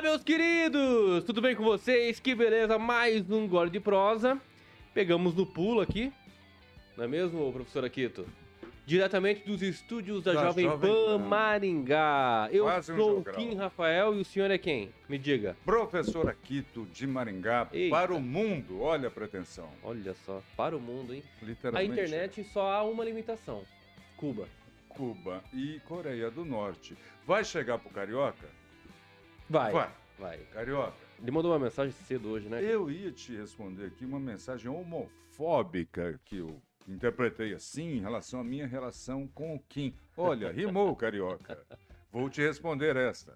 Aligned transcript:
Olá, 0.00 0.12
meus 0.12 0.24
queridos! 0.24 1.24
Tudo 1.24 1.42
bem 1.42 1.54
com 1.54 1.62
vocês? 1.62 2.18
Que 2.18 2.34
beleza, 2.34 2.78
mais 2.78 3.30
um 3.30 3.46
Gole 3.46 3.68
de 3.68 3.78
Prosa. 3.78 4.40
Pegamos 4.94 5.34
no 5.34 5.44
pulo 5.44 5.82
aqui, 5.82 6.10
não 6.96 7.04
é 7.04 7.06
mesmo, 7.06 7.52
professor 7.52 7.84
Aquito? 7.84 8.26
Diretamente 8.86 9.44
dos 9.44 9.60
estúdios 9.60 10.24
da, 10.24 10.32
Da 10.32 10.44
Jovem, 10.46 10.64
Jovem 10.64 10.90
Pan. 10.90 11.18
Maringá. 11.18 12.48
Eu 12.50 12.64
Quase 12.64 12.92
um 12.94 12.96
sou 12.96 13.10
o 13.10 13.16
jogral. 13.16 13.36
Kim 13.36 13.54
Rafael 13.54 14.14
e 14.14 14.20
o 14.22 14.24
senhor 14.24 14.50
é 14.50 14.56
quem? 14.56 14.90
Me 15.06 15.18
diga. 15.18 15.54
Professor 15.66 16.30
Aquito 16.30 16.86
de 16.86 17.06
Maringá 17.06 17.68
Eita. 17.70 17.94
para 17.94 18.14
o 18.14 18.20
mundo. 18.20 18.80
Olha 18.80 19.08
a 19.08 19.10
pretensão. 19.10 19.68
Olha 19.82 20.14
só, 20.24 20.42
para 20.56 20.74
o 20.74 20.80
mundo, 20.80 21.12
hein? 21.12 21.22
A 21.42 21.44
Literalmente. 21.44 21.92
internet 21.92 22.44
só 22.44 22.72
há 22.72 22.82
uma 22.84 23.04
limitação. 23.04 23.64
Cuba. 24.16 24.48
Cuba 24.88 25.44
e 25.52 25.78
Coreia 25.86 26.30
do 26.30 26.42
Norte. 26.42 26.96
Vai 27.26 27.44
chegar 27.44 27.78
pro 27.78 27.90
Carioca? 27.90 28.59
Vai. 29.50 29.72
Vai. 29.72 29.90
Vai. 30.16 30.38
Carioca. 30.52 30.94
Ele 31.20 31.30
mandou 31.32 31.50
uma 31.50 31.58
mensagem 31.58 31.92
cedo 31.92 32.28
hoje, 32.28 32.48
né? 32.48 32.62
Eu 32.62 32.88
ia 32.88 33.10
te 33.10 33.36
responder 33.36 33.86
aqui 33.86 34.04
uma 34.04 34.20
mensagem 34.20 34.70
homofóbica 34.70 36.20
que 36.24 36.36
eu 36.36 36.62
interpretei 36.86 37.52
assim 37.52 37.96
em 37.96 38.00
relação 38.00 38.38
à 38.38 38.44
minha 38.44 38.64
relação 38.64 39.26
com 39.26 39.56
o 39.56 39.58
Kim. 39.58 39.92
Olha, 40.16 40.52
rimou, 40.52 40.94
Carioca. 40.96 41.66
Vou 42.12 42.30
te 42.30 42.40
responder 42.40 42.94
esta. 42.94 43.34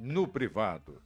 No 0.00 0.26
privado. 0.26 1.02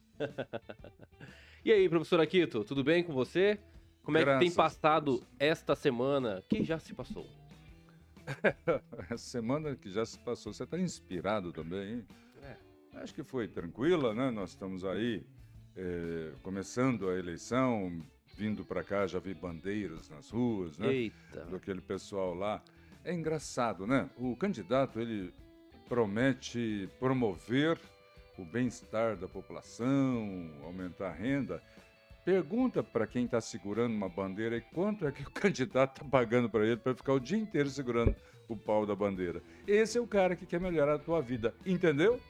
E 1.65 1.73
aí, 1.73 1.89
professor 1.89 2.21
Aquito, 2.21 2.63
tudo 2.63 2.85
bem 2.85 3.03
com 3.03 3.13
você? 3.13 3.59
Como 4.05 4.17
é 4.17 4.25
que 4.25 4.39
tem 4.39 4.53
passado 4.53 5.27
esta 5.41 5.75
semana 5.75 6.45
que 6.49 6.63
já 6.63 6.79
se 6.79 6.95
passou? 6.95 7.27
Essa 9.11 9.19
semana 9.19 9.77
que 9.77 9.91
já 9.91 10.05
se 10.05 10.19
passou, 10.19 10.53
você 10.53 10.65
está 10.65 10.79
inspirado 10.79 11.53
também, 11.53 11.95
hein? 11.95 12.07
É. 12.97 13.03
Acho 13.03 13.15
que 13.15 13.23
foi 13.23 13.49
tranquila, 13.49 14.15
né? 14.15 14.31
Nós 14.31 14.51
estamos 14.51 14.85
aí 14.85 15.25
eh, 15.77 16.33
começando 16.43 17.09
a 17.09 17.19
eleição, 17.19 18.03
vindo 18.37 18.65
para 18.65 18.83
cá, 18.83 19.07
já 19.07 19.19
vi 19.19 19.35
bandeiras 19.35 20.09
nas 20.09 20.31
ruas, 20.31 20.79
né? 20.79 20.93
Eita. 20.93 21.45
Do 21.47 21.57
aquele 21.57 21.81
pessoal 21.81 22.35
lá. 22.35 22.63
É 23.05 23.13
engraçado, 23.13 23.87
né? 23.87 24.11
O 24.17 24.35
candidato, 24.37 25.01
ele 25.01 25.33
promete 25.89 26.89
promover 26.99 27.79
o 28.39 28.45
bem-estar 28.45 29.17
da 29.17 29.29
população, 29.29 30.51
aumentar 30.65 31.09
a 31.09 31.13
renda. 31.13 31.63
Pergunta 32.25 32.83
para 32.83 33.07
quem 33.07 33.25
está 33.25 33.41
segurando 33.41 33.95
uma 33.95 34.09
bandeira 34.09 34.57
aí 34.57 34.61
quanto 34.61 35.07
é 35.07 35.13
que 35.13 35.23
o 35.23 35.31
candidato 35.31 36.03
está 36.03 36.11
pagando 36.11 36.51
para 36.51 36.67
ele 36.67 36.77
para 36.77 36.95
ficar 36.95 37.13
o 37.13 37.21
dia 37.21 37.39
inteiro 37.39 37.71
segurando 37.71 38.15
o 38.49 38.57
pau 38.57 38.85
da 38.85 38.95
bandeira. 38.95 39.43
Esse 39.67 39.99
é 39.99 40.01
o 40.01 40.07
cara 40.07 40.35
que 40.35 40.45
quer 40.45 40.61
melhorar 40.61 40.95
a 40.95 40.99
tua 40.99 41.21
vida, 41.23 41.55
entendeu? 41.65 42.21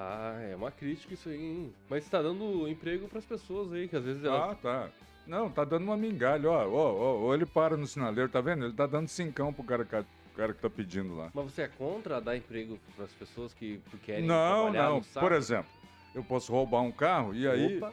Ah, 0.00 0.36
é 0.48 0.54
uma 0.54 0.70
crítica 0.70 1.12
isso 1.12 1.28
aí, 1.28 1.42
hein? 1.44 1.74
Mas 1.90 2.04
está 2.04 2.22
dando 2.22 2.68
emprego 2.68 3.08
para 3.08 3.18
as 3.18 3.24
pessoas 3.24 3.72
aí, 3.72 3.88
que 3.88 3.96
às 3.96 4.04
vezes 4.04 4.22
elas... 4.22 4.52
Ah, 4.52 4.54
tá. 4.54 4.88
Não, 5.26 5.50
tá 5.50 5.64
dando 5.64 5.82
uma 5.82 5.96
migalha, 5.96 6.48
ó, 6.48 6.68
ó, 6.68 6.92
ó, 6.94 7.20
ó, 7.26 7.34
ele 7.34 7.44
para 7.44 7.76
no 7.76 7.84
sinaleiro, 7.84 8.30
tá 8.30 8.40
vendo? 8.40 8.64
Ele 8.64 8.72
tá 8.74 8.86
dando 8.86 9.08
cincão 9.08 9.52
pro 9.52 9.64
cara, 9.64 9.84
que- 9.84 9.90
pro 9.90 10.36
cara 10.36 10.54
que 10.54 10.60
tá 10.62 10.70
pedindo 10.70 11.16
lá. 11.16 11.30
Mas 11.34 11.46
você 11.46 11.62
é 11.62 11.68
contra 11.68 12.20
dar 12.20 12.36
emprego 12.36 12.78
para 12.94 13.06
as 13.06 13.12
pessoas 13.12 13.52
que 13.52 13.80
querem 14.04 14.24
Não, 14.24 14.70
trabalhar 14.70 14.90
não. 14.90 15.02
saco? 15.02 15.26
Por 15.26 15.32
exemplo, 15.36 15.68
eu 16.14 16.22
posso 16.22 16.52
roubar 16.52 16.80
um 16.82 16.92
carro 16.92 17.34
e 17.34 17.48
aí 17.48 17.76
Opa. 17.78 17.92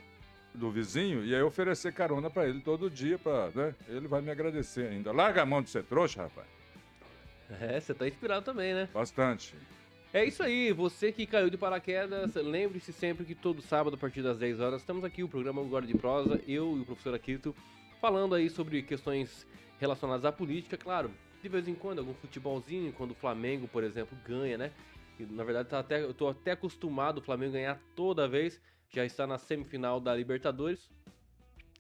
do 0.54 0.70
vizinho 0.70 1.26
e 1.26 1.34
aí 1.34 1.42
oferecer 1.42 1.92
carona 1.92 2.30
pra 2.30 2.48
ele 2.48 2.62
todo 2.62 2.88
dia, 2.88 3.18
pra, 3.18 3.50
né? 3.56 3.74
Ele 3.88 4.08
vai 4.08 4.22
me 4.22 4.30
agradecer 4.30 4.88
ainda. 4.90 5.12
Larga 5.12 5.42
a 5.42 5.46
mão 5.46 5.64
de 5.64 5.72
ser 5.72 5.84
trouxa, 5.84 6.22
rapaz. 6.22 6.48
É, 7.62 7.80
você 7.80 7.94
tá 7.94 8.08
inspirado 8.08 8.44
também, 8.46 8.74
né? 8.74 8.90
Bastante. 8.94 9.56
É 10.16 10.24
isso 10.24 10.42
aí, 10.42 10.72
você 10.72 11.12
que 11.12 11.26
caiu 11.26 11.50
de 11.50 11.58
paraquedas, 11.58 12.36
lembre-se 12.36 12.94
sempre 12.94 13.26
que 13.26 13.36
todo 13.36 13.62
sábado, 13.62 13.96
a 13.96 13.98
partir 13.98 14.22
das 14.22 14.38
10 14.38 14.62
horas, 14.62 14.80
estamos 14.80 15.04
aqui, 15.04 15.22
o 15.22 15.28
programa 15.28 15.62
Agora 15.62 15.86
de 15.86 15.94
Prosa, 15.94 16.42
eu 16.48 16.78
e 16.78 16.80
o 16.80 16.86
professor 16.86 17.14
Aquito, 17.14 17.54
falando 18.00 18.34
aí 18.34 18.50
sobre 18.50 18.82
questões 18.82 19.46
relacionadas 19.78 20.24
à 20.24 20.32
política, 20.32 20.78
claro, 20.78 21.12
de 21.44 21.50
vez 21.50 21.68
em 21.68 21.76
quando, 21.76 22.00
algum 22.00 22.14
futebolzinho, 22.14 22.94
quando 22.94 23.12
o 23.12 23.16
Flamengo, 23.16 23.68
por 23.68 23.84
exemplo, 23.84 24.18
ganha, 24.26 24.58
né? 24.58 24.72
E, 25.20 25.26
na 25.26 25.44
verdade, 25.44 25.68
tá 25.68 25.80
até, 25.80 26.02
eu 26.02 26.14
tô 26.14 26.30
até 26.30 26.52
acostumado 26.52 27.18
o 27.18 27.22
Flamengo 27.22 27.52
ganhar 27.52 27.78
toda 27.94 28.26
vez, 28.26 28.62
já 28.90 29.04
está 29.04 29.28
na 29.28 29.38
semifinal 29.38 30.00
da 30.00 30.16
Libertadores, 30.16 30.90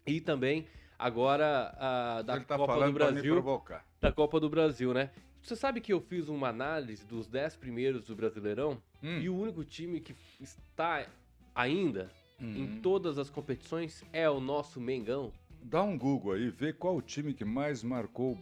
e 0.05 0.19
também 0.19 0.67
agora 0.99 1.73
a, 1.79 2.21
da 2.21 2.41
tá 2.41 2.57
Copa 2.57 2.85
do 2.85 2.91
Brasil 2.91 3.63
da 4.01 4.11
Copa 4.11 4.41
do 4.41 4.49
Brasil, 4.49 4.93
né? 4.93 5.09
Você 5.45 5.55
sabe 5.55 5.79
que 5.79 5.93
eu 5.93 6.01
fiz 6.01 6.27
uma 6.27 6.49
análise 6.49 7.05
dos 7.05 7.27
10 7.27 7.55
primeiros 7.57 8.03
do 8.05 8.15
Brasileirão 8.15 8.81
Hum. 9.03 9.19
e 9.19 9.29
o 9.29 9.37
único 9.39 9.63
time 9.63 9.99
que 9.99 10.15
está 10.41 11.05
ainda 11.53 12.09
Hum. 12.41 12.51
em 12.55 12.81
todas 12.81 13.19
as 13.19 13.29
competições 13.29 14.03
é 14.11 14.27
o 14.27 14.39
nosso 14.39 14.81
Mengão. 14.81 15.31
Dá 15.61 15.83
um 15.83 15.95
Google 15.99 16.31
aí, 16.33 16.49
vê 16.49 16.73
qual 16.73 16.97
o 16.97 17.01
time 17.01 17.31
que 17.31 17.45
mais 17.45 17.83
marcou 17.83 18.35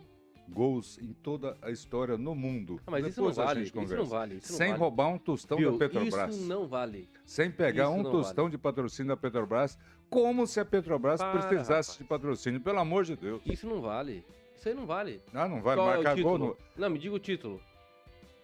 gols 0.48 0.98
em 1.02 1.12
toda 1.12 1.58
a 1.62 1.72
história 1.72 2.18
no 2.18 2.34
mundo. 2.34 2.80
Ah, 2.88 2.92
mas 2.92 3.06
isso 3.06 3.18
Depois 3.18 3.36
não 3.36 3.44
a 3.44 3.48
vale, 3.48 3.60
gente 3.66 3.68
isso 3.86 3.96
não 3.98 4.06
vale, 4.06 4.36
isso 4.38 4.52
não 4.54 4.58
Sem 4.58 4.68
vale. 4.70 4.80
roubar 4.80 5.08
um 5.10 5.18
tostão 5.18 5.58
Viu? 5.58 5.72
da 5.74 5.78
Petrobras. 5.78 6.36
Isso 6.38 6.48
não 6.48 6.68
vale. 6.70 7.10
Sem 7.26 7.52
pegar 7.52 7.84
Isso 7.90 7.94
um 8.00 8.04
não 8.04 8.12
tostão 8.12 8.50
de 8.50 8.58
patrocínio 8.58 9.10
da 9.10 9.18
Petrobras, 9.18 9.78
como 10.10 10.48
se 10.48 10.58
a 10.62 10.66
Petrobras 10.66 11.20
Para, 11.20 11.32
precisasse 11.38 11.90
rapaz. 11.92 11.98
de 11.98 12.04
patrocínio, 12.06 12.62
pelo 12.62 12.80
amor 12.80 13.04
de 13.04 13.18
Deus. 13.18 13.42
Isso 13.46 13.68
não 13.68 13.82
vale. 13.82 14.24
Isso 14.64 14.70
aí 14.70 14.76
não 14.76 14.86
vale. 14.86 15.22
Ah, 15.34 15.46
não 15.46 15.62
vai 15.62 15.76
Qual 15.76 15.90
é 15.90 15.92
o 15.92 16.04
marcar 16.04 16.22
gol 16.22 16.38
no... 16.38 16.58
Não, 16.78 16.90
me 16.90 16.98
diga 16.98 17.14
o 17.14 17.20
título. 17.20 17.60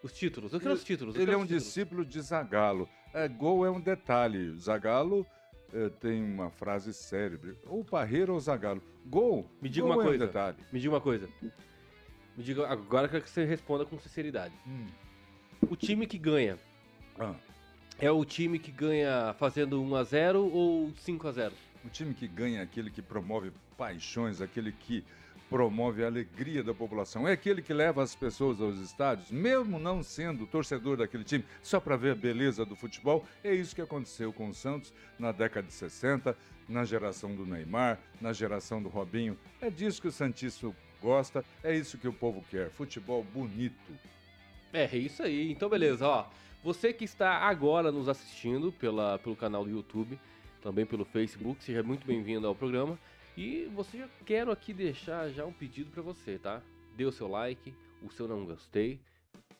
Os 0.03 0.11
títulos. 0.11 0.51
Eu 0.51 0.59
quero 0.59 0.73
os 0.73 0.83
títulos. 0.83 1.15
eu 1.15 1.21
Ele 1.21 1.31
quero 1.31 1.39
é 1.39 1.41
um 1.41 1.45
discípulo 1.45 2.03
de 2.03 2.19
Zagalo. 2.19 2.89
É, 3.13 3.25
gol 3.29 3.65
é 3.65 3.71
um 3.71 3.79
detalhe. 3.79 4.53
Zagalo 4.57 5.25
eh, 5.73 5.89
tem 6.01 6.21
uma 6.21 6.49
frase 6.49 6.93
célebre. 6.93 7.57
Ou 7.65 7.85
Parreira 7.85 8.33
ou 8.33 8.39
Zagalo. 8.41 8.83
Gol, 9.05 9.49
Me 9.61 9.69
diga 9.69 9.85
gol 9.87 9.95
uma 9.95 10.01
é 10.03 10.05
um 10.05 10.09
coisa. 10.09 10.27
detalhe. 10.27 10.57
Me 10.73 10.79
diga 10.81 10.93
uma 10.93 10.99
coisa. 10.99 11.29
Me 12.35 12.43
diga 12.43 12.67
agora 12.67 13.05
eu 13.07 13.11
quero 13.11 13.23
que 13.23 13.29
você 13.29 13.45
responda 13.45 13.85
com 13.85 13.97
sinceridade. 13.97 14.53
Hum. 14.67 14.87
O 15.69 15.75
time 15.77 16.05
que 16.05 16.17
ganha 16.17 16.59
Ah, 17.17 17.33
é 17.97 18.11
o 18.11 18.25
time 18.25 18.59
que 18.59 18.71
ganha 18.73 19.33
fazendo 19.39 19.81
1 19.81 19.95
a 19.95 20.03
0 20.03 20.51
ou 20.53 20.91
5 20.97 21.27
a 21.29 21.31
0? 21.31 21.53
o 21.85 21.87
time 21.87 22.13
que 22.13 22.27
ganha 22.27 22.59
é 22.59 22.63
aquele 22.63 22.91
que 22.91 23.01
promove 23.01 23.53
paixões, 23.77 24.41
aquele 24.41 24.73
que 24.73 25.05
promove 25.49 26.03
a 26.03 26.07
alegria 26.07 26.63
da 26.63 26.73
população. 26.73 27.27
É 27.27 27.31
aquele 27.31 27.61
que 27.61 27.73
leva 27.73 28.03
as 28.03 28.15
pessoas 28.15 28.61
aos 28.61 28.77
estádios, 28.79 29.31
mesmo 29.31 29.79
não 29.79 30.03
sendo 30.03 30.45
torcedor 30.45 30.97
daquele 30.97 31.23
time, 31.23 31.43
só 31.61 31.79
para 31.79 31.97
ver 31.97 32.11
a 32.11 32.15
beleza 32.15 32.63
do 32.63 32.75
futebol. 32.75 33.25
É 33.43 33.53
isso 33.53 33.75
que 33.75 33.81
aconteceu 33.81 34.31
com 34.31 34.49
o 34.49 34.53
Santos 34.53 34.93
na 35.17 35.31
década 35.31 35.67
de 35.67 35.73
60, 35.73 36.37
na 36.67 36.85
geração 36.85 37.35
do 37.35 37.45
Neymar, 37.45 37.99
na 38.21 38.31
geração 38.31 38.81
do 38.81 38.89
Robinho. 38.89 39.37
É 39.59 39.69
disso 39.69 40.01
que 40.01 40.07
o 40.07 40.11
Santista 40.11 40.71
gosta, 41.01 41.43
é 41.63 41.75
isso 41.75 41.97
que 41.97 42.07
o 42.07 42.13
povo 42.13 42.45
quer. 42.49 42.69
Futebol 42.69 43.23
bonito. 43.23 43.91
É, 44.71 44.83
é 44.83 44.97
isso 44.97 45.23
aí. 45.23 45.51
Então, 45.51 45.67
beleza, 45.67 46.07
ó. 46.07 46.27
Você 46.63 46.91
que 46.91 47.05
está 47.05 47.37
agora 47.37 47.91
nos 47.91 48.09
assistindo 48.09 48.71
pela, 48.71 49.17
pelo 49.17 49.35
canal 49.35 49.63
do 49.63 49.71
YouTube, 49.71 50.19
também 50.61 50.85
pelo 50.85 51.05
Facebook, 51.05 51.63
seja 51.63 51.81
muito 51.81 52.05
bem-vindo 52.05 52.45
ao 52.45 52.53
programa. 52.53 52.99
E 53.39 53.71
você 53.73 53.99
já 53.99 54.09
quero 54.25 54.51
aqui 54.51 54.73
deixar 54.73 55.29
já 55.29 55.45
um 55.45 55.53
pedido 55.53 55.89
para 55.89 56.01
você, 56.01 56.37
tá? 56.37 56.61
Dê 56.97 57.05
o 57.05 57.11
seu 57.11 57.25
like, 57.25 57.73
o 58.03 58.11
seu 58.11 58.27
não 58.27 58.45
gostei, 58.45 58.99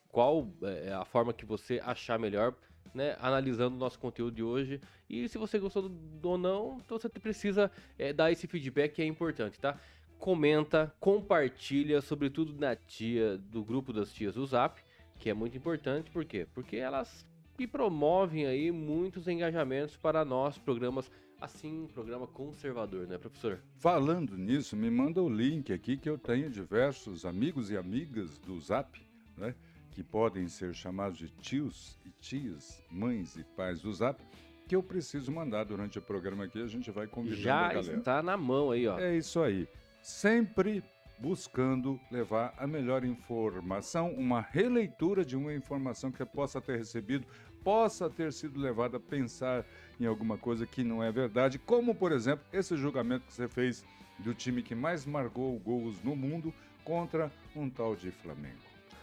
qual 0.09 0.49
é 0.61 0.91
a 0.91 1.05
forma 1.05 1.31
que 1.31 1.45
você 1.45 1.79
achar 1.85 2.19
melhor, 2.19 2.53
né? 2.93 3.15
Analisando 3.21 3.77
o 3.77 3.79
nosso 3.79 3.97
conteúdo 3.97 4.35
de 4.35 4.43
hoje. 4.43 4.81
E 5.09 5.29
se 5.29 5.37
você 5.37 5.57
gostou 5.57 5.89
ou 6.21 6.37
não, 6.37 6.81
então 6.83 6.99
você 6.99 7.07
precisa 7.07 7.71
é, 7.97 8.11
dar 8.11 8.29
esse 8.29 8.47
feedback 8.47 8.95
que 8.95 9.01
é 9.01 9.05
importante, 9.05 9.57
tá? 9.57 9.79
Comenta, 10.17 10.93
compartilha, 10.99 12.01
sobretudo 12.01 12.53
na 12.59 12.75
tia, 12.75 13.37
do 13.37 13.63
grupo 13.63 13.93
das 13.93 14.11
tias 14.11 14.35
do 14.35 14.45
Zap, 14.45 14.83
que 15.17 15.29
é 15.29 15.33
muito 15.33 15.55
importante, 15.55 16.11
por 16.11 16.25
quê? 16.25 16.45
Porque 16.53 16.75
elas 16.75 17.25
me 17.57 17.65
promovem 17.65 18.45
aí 18.45 18.71
muitos 18.73 19.25
engajamentos 19.29 19.95
para 19.95 20.25
nós, 20.25 20.57
programas 20.57 21.09
assim, 21.39 21.87
programa 21.93 22.27
conservador, 22.27 23.07
né, 23.07 23.17
professor? 23.17 23.59
Falando 23.77 24.37
nisso, 24.37 24.75
me 24.75 24.89
manda 24.89 25.21
o 25.21 25.29
link 25.29 25.71
aqui 25.71 25.97
que 25.97 26.09
eu 26.09 26.17
tenho 26.17 26.49
diversos 26.49 27.25
amigos 27.25 27.69
e 27.69 27.77
amigas 27.77 28.37
do 28.39 28.59
Zap, 28.59 28.99
né? 29.37 29.55
Que 29.91 30.03
podem 30.03 30.47
ser 30.47 30.73
chamados 30.73 31.17
de 31.17 31.29
tios 31.29 31.97
e 32.05 32.09
tias, 32.21 32.81
mães 32.91 33.35
e 33.35 33.43
pais 33.43 33.81
do 33.81 33.93
Zap, 33.93 34.21
que 34.67 34.75
eu 34.75 34.83
preciso 34.83 35.31
mandar 35.31 35.63
durante 35.63 35.97
o 35.97 36.01
programa 36.01 36.45
aqui. 36.45 36.61
A 36.61 36.67
gente 36.67 36.91
vai 36.91 37.07
convidando 37.07 37.41
a 37.41 37.43
Já 37.43 37.73
galera. 37.73 37.97
está 37.97 38.21
na 38.21 38.37
mão 38.37 38.71
aí, 38.71 38.87
ó. 38.87 38.99
É 38.99 39.15
isso 39.17 39.41
aí. 39.41 39.67
Sempre 40.01 40.83
buscando 41.19 41.99
levar 42.09 42.53
a 42.57 42.65
melhor 42.65 43.03
informação, 43.03 44.13
uma 44.13 44.41
releitura 44.41 45.25
de 45.25 45.35
uma 45.35 45.53
informação 45.53 46.11
que 46.11 46.17
você 46.17 46.25
possa 46.25 46.61
ter 46.61 46.77
recebido, 46.77 47.27
possa 47.63 48.09
ter 48.09 48.31
sido 48.31 48.59
levada 48.59 48.97
a 48.97 48.99
pensar 48.99 49.65
em 49.99 50.05
alguma 50.05 50.37
coisa 50.37 50.65
que 50.65 50.83
não 50.83 51.03
é 51.03 51.11
verdade, 51.11 51.59
como 51.59 51.93
por 51.93 52.11
exemplo 52.11 52.45
esse 52.53 52.75
julgamento 52.77 53.25
que 53.27 53.33
você 53.33 53.47
fez 53.47 53.83
do 54.17 54.33
time 54.33 54.61
que 54.63 54.75
mais 54.75 55.05
marcou 55.05 55.57
gols 55.59 56.01
no 56.03 56.15
mundo 56.15 56.53
contra 56.83 57.31
um 57.55 57.69
tal 57.69 57.95
de 57.95 58.11
Flamengo. 58.11 58.57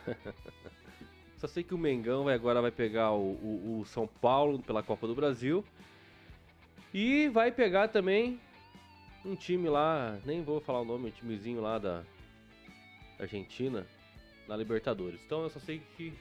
Só 1.38 1.46
sei 1.46 1.62
que 1.62 1.75
o 1.75 1.78
Mengão 1.78 2.28
agora 2.28 2.62
vai 2.62 2.70
pegar 2.70 3.12
o, 3.12 3.32
o- 3.32 3.81
o 3.81 3.87
São 3.87 4.06
Paulo 4.06 4.58
pela 4.62 4.82
Copa 4.82 5.06
do 5.06 5.14
Brasil. 5.14 5.62
E 6.94 7.28
vai 7.28 7.52
pegar 7.52 7.88
também 7.88 8.40
um 9.25 9.34
time 9.37 9.69
lá, 9.69 10.19
nem 10.25 10.43
vou 10.43 10.60
falar 10.60 10.81
o 10.81 10.84
nome, 10.84 11.08
um 11.08 11.10
timezinho 11.10 11.60
lá 11.60 11.78
da 11.78 12.02
Argentina, 13.19 13.87
na 14.48 14.56
Libertadores. 14.56 15.20
Então 15.26 15.43
eu 15.43 15.50
só 15.50 15.60
sei 15.60 15.82
que 15.96 16.14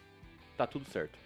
tá 0.56 0.66
tudo 0.66 0.86
certo. 0.90 1.18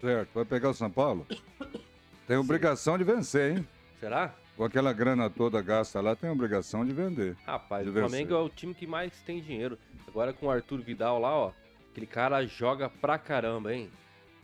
Certo. 0.00 0.30
Vai 0.34 0.44
pegar 0.44 0.70
o 0.70 0.74
São 0.74 0.90
Paulo? 0.90 1.26
Tem 2.26 2.36
obrigação 2.36 2.96
de 2.96 3.04
vencer, 3.04 3.56
hein? 3.58 3.68
Será? 4.00 4.34
Com 4.56 4.64
aquela 4.64 4.92
grana 4.92 5.28
toda 5.28 5.60
gasta 5.60 6.00
lá, 6.00 6.14
tem 6.14 6.30
obrigação 6.30 6.84
de 6.84 6.92
vender. 6.92 7.36
Rapaz, 7.44 7.84
De 7.84 7.90
o 7.90 7.92
Flamengo 7.92 8.30
vencer. 8.30 8.36
é 8.36 8.46
o 8.46 8.48
time 8.48 8.74
que 8.74 8.86
mais 8.86 9.12
tem 9.22 9.40
dinheiro. 9.42 9.78
Agora 10.06 10.32
com 10.32 10.46
o 10.46 10.50
Arthur 10.50 10.80
Vidal 10.80 11.18
lá, 11.18 11.34
ó. 11.34 11.52
Aquele 11.90 12.06
cara 12.06 12.44
joga 12.46 12.88
pra 12.88 13.18
caramba, 13.18 13.74
hein? 13.74 13.90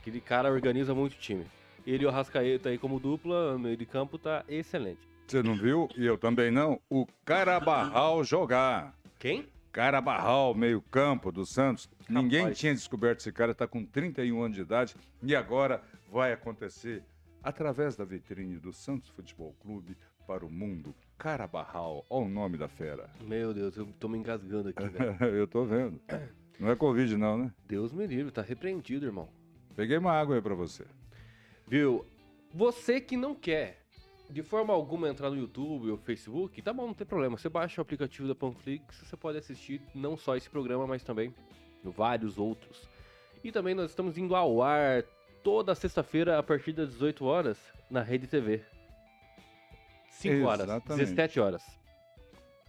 Aquele 0.00 0.20
cara 0.20 0.50
organiza 0.50 0.94
muito 0.94 1.14
o 1.14 1.18
time. 1.18 1.46
Ele 1.86 2.04
e 2.04 2.06
o 2.06 2.08
Arrascaeta 2.10 2.68
aí 2.68 2.78
como 2.78 3.00
dupla, 3.00 3.58
meio 3.58 3.76
de 3.76 3.86
campo, 3.86 4.18
tá 4.18 4.44
excelente. 4.48 5.00
Você 5.26 5.42
não 5.42 5.54
viu? 5.54 5.88
E 5.96 6.04
eu 6.04 6.18
também 6.18 6.50
não. 6.50 6.80
O 6.90 7.06
Carabarral 7.24 8.22
jogar. 8.24 8.94
Quem? 9.18 9.46
Carabarral, 9.72 10.54
meio 10.54 10.80
campo 10.82 11.30
do 11.30 11.46
Santos. 11.46 11.88
Ninguém 12.08 12.40
Rapaz. 12.40 12.58
tinha 12.58 12.74
descoberto 12.74 13.20
esse 13.20 13.30
cara, 13.30 13.54
tá 13.54 13.66
com 13.66 13.84
31 13.84 14.42
anos 14.42 14.56
de 14.56 14.62
idade. 14.62 14.96
E 15.22 15.36
agora 15.36 15.80
vai 16.10 16.32
acontecer 16.32 17.02
através 17.42 17.96
da 17.96 18.04
vitrine 18.04 18.58
do 18.58 18.72
Santos 18.72 19.08
Futebol 19.08 19.54
Clube 19.60 19.96
para 20.26 20.44
o 20.44 20.50
mundo. 20.50 20.94
Carabarral, 21.18 22.06
olha 22.08 22.26
o 22.26 22.28
nome 22.28 22.56
da 22.56 22.68
fera. 22.68 23.10
Meu 23.22 23.52
Deus, 23.52 23.76
eu 23.76 23.86
tô 23.98 24.08
me 24.08 24.18
engasgando 24.18 24.68
aqui, 24.68 24.88
velho. 24.88 25.16
eu 25.36 25.46
tô 25.46 25.64
vendo. 25.64 26.00
Não 26.58 26.70
é 26.70 26.76
Covid 26.76 27.16
não, 27.16 27.38
né? 27.38 27.54
Deus 27.66 27.92
me 27.92 28.06
livre, 28.06 28.30
tá 28.30 28.42
repreendido, 28.42 29.06
irmão. 29.06 29.28
Peguei 29.74 29.96
uma 29.96 30.12
água 30.12 30.36
aí 30.36 30.42
pra 30.42 30.54
você. 30.54 30.84
Viu? 31.66 32.04
Você 32.52 33.00
que 33.00 33.16
não 33.16 33.34
quer 33.34 33.80
de 34.30 34.42
forma 34.42 34.72
alguma 34.72 35.08
entrar 35.08 35.30
no 35.30 35.36
YouTube 35.36 35.90
ou 35.90 35.96
Facebook, 35.96 36.62
tá 36.62 36.72
bom, 36.72 36.86
não 36.86 36.94
tem 36.94 37.06
problema. 37.06 37.36
Você 37.36 37.48
baixa 37.48 37.80
o 37.80 37.82
aplicativo 37.82 38.28
da 38.28 38.34
Panflix, 38.34 38.96
você 38.96 39.16
pode 39.16 39.38
assistir 39.38 39.82
não 39.94 40.16
só 40.16 40.36
esse 40.36 40.48
programa, 40.48 40.86
mas 40.86 41.02
também 41.02 41.34
vários 41.82 42.38
outros. 42.38 42.88
E 43.42 43.50
também 43.50 43.74
nós 43.74 43.90
estamos 43.90 44.16
indo 44.16 44.36
ao 44.36 44.62
ar 44.62 45.04
toda 45.42 45.74
sexta-feira 45.74 46.38
a 46.38 46.42
partir 46.42 46.72
das 46.72 46.90
18 46.90 47.24
horas 47.24 47.58
na 47.90 48.02
Rede 48.02 48.26
TV. 48.26 48.62
5 50.10 50.44
horas, 50.46 50.64
Exatamente. 50.64 51.06
17 51.06 51.40
horas. 51.40 51.62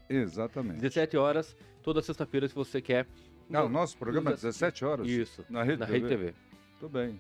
Exatamente. 0.10 0.80
17 0.82 1.18
horas, 1.18 1.56
toda 1.84 2.02
sexta-feira, 2.02 2.48
se 2.48 2.56
você 2.56 2.82
quer. 2.82 3.08
Ah, 3.54 3.64
o 3.64 3.70
nosso 3.70 3.98
programa 3.98 4.30
é 4.30 4.34
nos 4.34 4.42
17 4.42 4.86
horas? 4.86 5.08
Isso, 5.08 5.46
Na 5.50 5.64
Rede 5.64 5.80
na 5.80 5.86
TV? 5.86 5.98
Rede 6.00 6.08
TV. 6.08 6.34
Tudo 6.80 6.92
bem. 6.94 7.20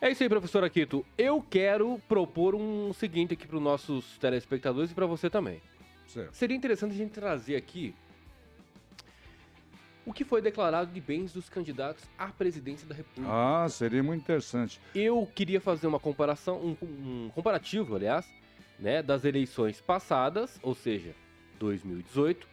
É 0.00 0.10
isso 0.10 0.22
aí, 0.22 0.28
professor 0.28 0.64
Aquito. 0.64 1.06
Eu 1.16 1.40
quero 1.40 1.98
propor 2.08 2.54
um 2.54 2.92
seguinte 2.92 3.34
aqui 3.34 3.46
para 3.46 3.56
os 3.56 3.62
nossos 3.62 4.18
telespectadores 4.18 4.90
e 4.90 4.94
para 4.94 5.06
você 5.06 5.30
também. 5.30 5.62
Certo. 6.08 6.34
Seria 6.34 6.56
interessante 6.56 6.92
a 6.92 6.96
gente 6.96 7.12
trazer 7.12 7.56
aqui 7.56 7.94
o 10.04 10.12
que 10.12 10.24
foi 10.24 10.42
declarado 10.42 10.90
de 10.92 11.00
bens 11.00 11.32
dos 11.32 11.48
candidatos 11.48 12.04
à 12.18 12.26
presidência 12.28 12.86
da 12.86 12.94
República. 12.94 13.28
Ah, 13.32 13.68
seria 13.68 14.02
muito 14.02 14.22
interessante. 14.22 14.80
Eu 14.94 15.28
queria 15.34 15.60
fazer 15.60 15.86
uma 15.86 16.00
comparação, 16.00 16.56
um, 16.82 16.86
um 17.26 17.30
comparativo, 17.34 17.94
aliás, 17.96 18.26
né, 18.78 19.02
das 19.02 19.24
eleições 19.24 19.80
passadas, 19.80 20.58
ou 20.62 20.74
seja, 20.74 21.14
2018, 21.60 22.46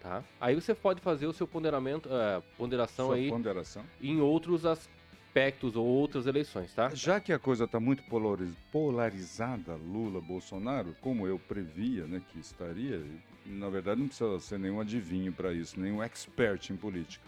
tá? 0.00 0.22
Aí 0.40 0.54
você 0.54 0.74
pode 0.74 1.00
fazer 1.02 1.26
o 1.26 1.32
seu 1.32 1.46
ponderamento, 1.46 2.08
eh, 2.10 2.42
ponderação 2.56 3.06
Sua 3.08 3.16
aí 3.16 3.28
ponderação. 3.28 3.84
em 4.00 4.20
outros 4.20 4.64
aspectos 4.64 5.76
ou 5.76 5.84
outras 5.86 6.26
eleições, 6.26 6.72
tá? 6.72 6.90
Já 6.94 7.20
que 7.20 7.32
a 7.32 7.38
coisa 7.38 7.64
está 7.64 7.78
muito 7.78 8.02
polariz- 8.04 8.54
polarizada, 8.72 9.74
Lula, 9.74 10.20
Bolsonaro, 10.20 10.94
como 11.02 11.26
eu 11.26 11.38
previa 11.38 12.06
né, 12.06 12.22
que 12.32 12.38
estaria, 12.38 13.02
na 13.44 13.68
verdade 13.68 14.00
não 14.00 14.08
precisa 14.08 14.38
ser 14.40 14.58
nenhum 14.58 14.80
adivinho 14.80 15.32
para 15.32 15.52
isso, 15.52 15.78
nenhum 15.78 16.02
expert 16.02 16.70
em 16.70 16.76
política. 16.76 17.24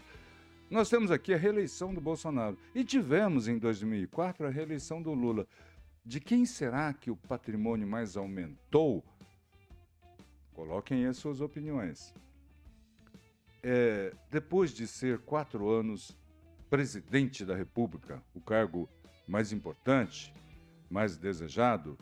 Nós 0.71 0.89
temos 0.89 1.11
aqui 1.11 1.33
a 1.35 1.37
reeleição 1.37 1.93
do 1.95 2.01
Bolsonaro 2.01 2.59
e 2.75 2.85
tivemos 2.85 3.49
em 3.49 3.59
2004 3.59 4.47
a 4.47 4.51
reeleição 4.51 5.03
do 5.03 5.13
Lula. 5.13 5.47
De 6.05 6.21
quem 6.21 6.45
será 6.47 6.93
que 6.93 7.11
o 7.11 7.17
patrimônio 7.17 7.87
mais 7.87 8.17
aumentou? 8.17 9.05
Coloquem 10.53 11.07
as 11.07 11.17
suas 11.17 11.41
opiniões. 11.41 12.15
É, 13.63 14.13
depois 14.31 14.73
de 14.73 14.87
ser 14.87 15.19
quatro 15.21 15.69
anos 15.69 16.17
presidente 16.69 17.45
da 17.45 17.55
República, 17.55 18.23
o 18.35 18.41
cargo 18.41 18.89
mais 19.27 19.53
importante, 19.53 20.35
mais 20.91 21.17
desejado 21.17 21.97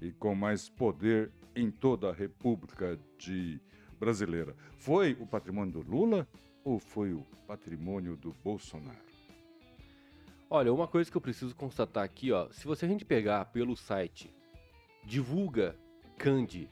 e 0.00 0.12
com 0.12 0.34
mais 0.34 0.68
poder 0.68 1.30
em 1.54 1.70
toda 1.70 2.10
a 2.10 2.12
República 2.12 2.98
de 3.18 3.60
brasileira. 3.98 4.56
Foi 4.76 5.16
o 5.20 5.26
patrimônio 5.26 5.72
do 5.72 5.90
Lula 5.90 6.26
ou 6.64 6.78
foi 6.78 7.12
o 7.12 7.26
patrimônio 7.46 8.16
do 8.16 8.34
Bolsonaro? 8.42 9.10
Olha, 10.48 10.72
uma 10.72 10.88
coisa 10.88 11.10
que 11.10 11.16
eu 11.16 11.20
preciso 11.20 11.54
constatar 11.54 12.02
aqui, 12.02 12.32
ó, 12.32 12.48
se 12.50 12.66
você 12.66 12.86
a 12.86 12.88
gente 12.88 13.04
pegar 13.04 13.44
pelo 13.46 13.76
site 13.76 14.34
divulga 15.04 15.76
Candi 16.18 16.68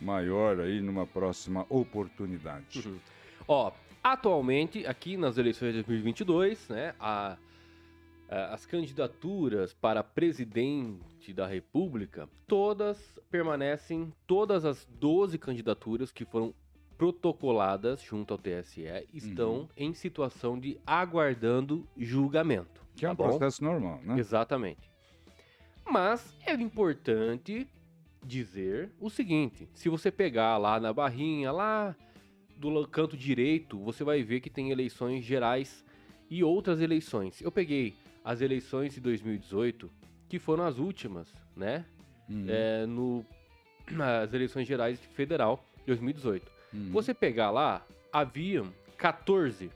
maior 0.00 0.58
aí 0.60 0.80
numa 0.80 1.06
próxima 1.06 1.66
oportunidade. 1.68 2.86
Uhum. 2.88 2.98
Ó, 3.46 3.72
atualmente, 4.02 4.86
aqui 4.86 5.16
nas 5.16 5.36
eleições 5.36 5.74
de 5.74 5.82
2022, 5.82 6.68
né, 6.68 6.94
a- 6.98 7.36
as 8.52 8.64
candidaturas 8.64 9.74
para 9.74 10.04
presidente 10.04 11.32
da 11.32 11.46
República, 11.46 12.28
todas 12.46 13.18
permanecem, 13.30 14.12
todas 14.26 14.64
as 14.64 14.86
12 15.00 15.36
candidaturas 15.38 16.12
que 16.12 16.24
foram 16.24 16.54
protocoladas 16.96 18.02
junto 18.02 18.32
ao 18.34 18.38
TSE 18.38 18.84
estão 19.12 19.52
Uhum. 19.60 19.68
em 19.76 19.94
situação 19.94 20.58
de 20.60 20.78
aguardando 20.86 21.86
julgamento. 21.96 22.80
Que 22.94 23.04
é 23.06 23.08
tá 23.08 23.12
um 23.14 23.16
bom? 23.16 23.28
processo 23.30 23.64
normal, 23.64 24.00
né? 24.04 24.18
Exatamente. 24.18 24.90
Mas 25.90 26.32
é 26.46 26.52
importante 26.54 27.66
dizer 28.22 28.90
o 29.00 29.08
seguinte: 29.10 29.68
se 29.72 29.88
você 29.88 30.10
pegar 30.10 30.56
lá 30.58 30.78
na 30.78 30.92
barrinha, 30.92 31.50
lá 31.50 31.96
do 32.56 32.86
canto 32.86 33.16
direito, 33.16 33.78
você 33.78 34.04
vai 34.04 34.22
ver 34.22 34.40
que 34.40 34.50
tem 34.50 34.70
eleições 34.70 35.24
gerais 35.24 35.84
e 36.28 36.44
outras 36.44 36.80
eleições. 36.80 37.40
Eu 37.40 37.50
peguei 37.50 37.94
as 38.24 38.40
eleições 38.40 38.94
de 38.94 39.00
2018, 39.00 39.90
que 40.28 40.38
foram 40.38 40.64
as 40.64 40.78
últimas, 40.78 41.32
né? 41.56 41.84
Uhum, 42.28 42.46
É, 42.48 42.86
no, 42.86 43.24
nas 43.90 44.32
eleições 44.32 44.66
gerais 44.66 45.00
de 45.00 45.08
federal 45.08 45.64
de 45.78 45.86
2018. 45.86 46.50
uhum. 46.72 46.90
Você 46.92 47.12
pegar 47.14 47.50
lá, 47.50 47.84
haviam 48.12 48.72
14. 48.96 49.70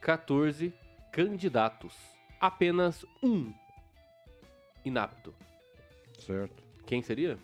14 0.00 0.72
candidatos. 1.12 1.94
Apenas 2.40 3.04
um 3.22 3.52
inapto. 4.84 5.34
Certo. 6.18 6.62
Quem 6.86 7.02
seria? 7.02 7.38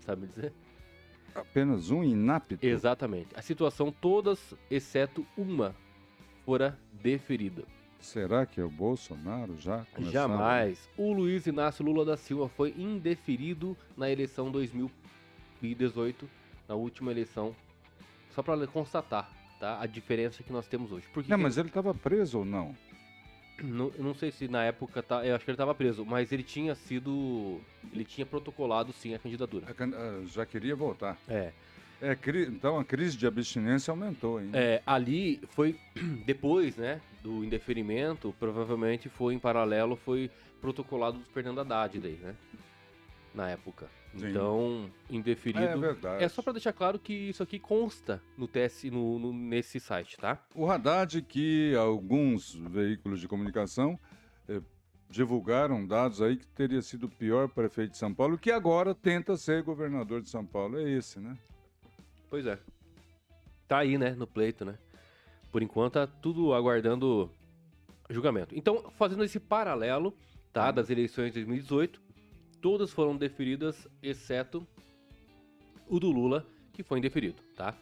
Sabe 0.00 0.22
me 0.22 0.28
dizer? 0.28 0.52
Apenas 1.34 1.90
um 1.90 2.02
inapto. 2.02 2.58
Exatamente. 2.62 3.28
A 3.36 3.42
situação 3.42 3.92
todas, 3.92 4.54
exceto 4.70 5.24
uma, 5.36 5.76
fora 6.44 6.78
deferida. 6.92 7.62
Será 8.00 8.46
que 8.46 8.60
é 8.60 8.64
o 8.64 8.70
Bolsonaro 8.70 9.56
já? 9.58 9.84
Começaram? 9.94 10.10
Jamais. 10.10 10.88
O 10.96 11.12
Luiz 11.12 11.46
Inácio 11.46 11.84
Lula 11.84 12.04
da 12.04 12.16
Silva 12.16 12.48
foi 12.48 12.74
indeferido 12.76 13.76
na 13.96 14.10
eleição 14.10 14.50
2018, 14.50 16.28
na 16.68 16.74
última 16.74 17.10
eleição. 17.10 17.54
Só 18.34 18.42
para 18.42 18.66
constatar. 18.66 19.30
tá? 19.58 19.80
A 19.80 19.86
diferença 19.86 20.42
que 20.42 20.52
nós 20.52 20.66
temos 20.66 20.90
hoje. 20.90 21.06
Porque 21.12 21.30
não, 21.30 21.38
mas 21.38 21.58
ele 21.58 21.68
estava 21.68 21.92
preso 21.94 22.38
ou 22.38 22.44
não? 22.44 22.74
Não, 23.62 23.92
não 23.98 24.14
sei 24.14 24.30
se 24.30 24.48
na 24.48 24.64
época 24.64 25.02
tá, 25.02 25.26
eu 25.26 25.34
acho 25.34 25.44
que 25.44 25.50
ele 25.50 25.56
estava 25.56 25.74
preso, 25.74 26.04
mas 26.06 26.32
ele 26.32 26.42
tinha 26.42 26.74
sido, 26.74 27.60
ele 27.92 28.04
tinha 28.04 28.24
protocolado 28.24 28.90
sim 28.92 29.14
a 29.14 29.18
candidatura. 29.18 29.66
A, 29.68 29.84
a, 29.84 30.24
já 30.24 30.46
queria 30.46 30.74
voltar. 30.74 31.18
É. 31.28 31.52
É, 32.02 32.16
então 32.48 32.78
a 32.78 32.84
crise 32.84 33.16
de 33.16 33.26
abstinência 33.26 33.90
aumentou, 33.90 34.40
hein? 34.40 34.50
É, 34.54 34.82
ali 34.86 35.40
foi 35.50 35.76
depois, 36.24 36.76
né, 36.76 37.00
do 37.22 37.44
indeferimento, 37.44 38.34
provavelmente 38.38 39.08
foi 39.08 39.34
em 39.34 39.38
paralelo, 39.38 39.96
foi 39.96 40.30
protocolado 40.60 41.18
do 41.18 41.24
Fernando 41.26 41.60
Haddad 41.60 41.98
daí, 41.98 42.16
né? 42.16 42.34
Na 43.34 43.48
época. 43.50 43.86
Sim. 44.16 44.30
Então, 44.30 44.90
indeferido. 45.08 45.64
É 45.64 45.76
verdade. 45.76 46.24
É 46.24 46.28
só 46.28 46.42
para 46.42 46.54
deixar 46.54 46.72
claro 46.72 46.98
que 46.98 47.12
isso 47.12 47.42
aqui 47.42 47.58
consta 47.58 48.20
no 48.36 48.48
TS, 48.48 48.84
no, 48.84 49.18
no, 49.18 49.32
nesse 49.32 49.78
site, 49.78 50.16
tá? 50.16 50.42
O 50.54 50.68
Haddad, 50.68 51.22
que 51.22 51.74
alguns 51.76 52.54
veículos 52.54 53.20
de 53.20 53.28
comunicação 53.28 53.98
eh, 54.48 54.60
divulgaram 55.08 55.86
dados 55.86 56.20
aí 56.20 56.36
que 56.36 56.46
teria 56.46 56.82
sido 56.82 57.04
o 57.04 57.08
pior 57.08 57.48
prefeito 57.48 57.92
de 57.92 57.98
São 57.98 58.12
Paulo, 58.12 58.36
que 58.36 58.50
agora 58.50 58.94
tenta 58.94 59.36
ser 59.36 59.62
governador 59.62 60.22
de 60.22 60.28
São 60.28 60.44
Paulo. 60.44 60.78
É 60.78 60.90
esse, 60.90 61.20
né? 61.20 61.36
Pois 62.30 62.46
é. 62.46 62.58
Tá 63.66 63.78
aí, 63.78 63.98
né, 63.98 64.10
no 64.10 64.26
pleito, 64.26 64.64
né? 64.64 64.78
Por 65.50 65.62
enquanto 65.62 65.94
tá 65.94 66.06
tudo 66.06 66.54
aguardando 66.54 67.30
julgamento. 68.08 68.56
Então, 68.56 68.90
fazendo 68.96 69.24
esse 69.24 69.40
paralelo, 69.40 70.16
tá, 70.52 70.70
das 70.70 70.90
eleições 70.90 71.32
de 71.32 71.40
2018, 71.40 72.00
todas 72.60 72.92
foram 72.92 73.16
deferidas, 73.16 73.88
exceto 74.02 74.66
o 75.88 75.98
do 75.98 76.10
Lula, 76.10 76.46
que 76.72 76.82
foi 76.82 76.98
indeferido, 76.98 77.42
tá? 77.56 77.76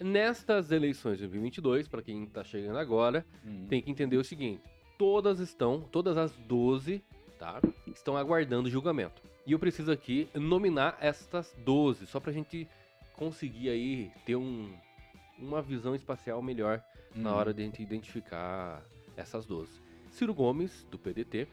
Nestas 0.00 0.70
eleições 0.70 1.18
de 1.18 1.24
2022, 1.24 1.88
para 1.88 2.02
quem 2.02 2.22
está 2.22 2.44
chegando 2.44 2.78
agora, 2.78 3.26
uhum. 3.44 3.66
tem 3.66 3.82
que 3.82 3.90
entender 3.90 4.16
o 4.16 4.22
seguinte: 4.22 4.62
todas 4.96 5.40
estão, 5.40 5.80
todas 5.80 6.16
as 6.16 6.32
12, 6.46 7.02
tá? 7.36 7.60
Estão 7.86 8.16
aguardando 8.16 8.70
julgamento. 8.70 9.20
E 9.44 9.52
eu 9.52 9.58
preciso 9.58 9.90
aqui 9.90 10.28
nominar 10.34 10.96
estas 11.00 11.52
12, 11.64 12.06
só 12.06 12.20
para 12.20 12.30
a 12.30 12.34
gente 12.34 12.68
conseguir 13.18 13.68
aí 13.68 14.12
ter 14.24 14.36
um, 14.36 14.72
uma 15.36 15.60
visão 15.60 15.94
espacial 15.94 16.40
melhor 16.40 16.82
uhum. 17.14 17.22
na 17.22 17.34
hora 17.34 17.52
de 17.52 17.62
a 17.62 17.64
gente 17.64 17.82
identificar 17.82 18.80
essas 19.16 19.44
12. 19.44 19.80
Ciro 20.12 20.32
Gomes, 20.32 20.86
do 20.88 20.96
PDT, 20.96 21.48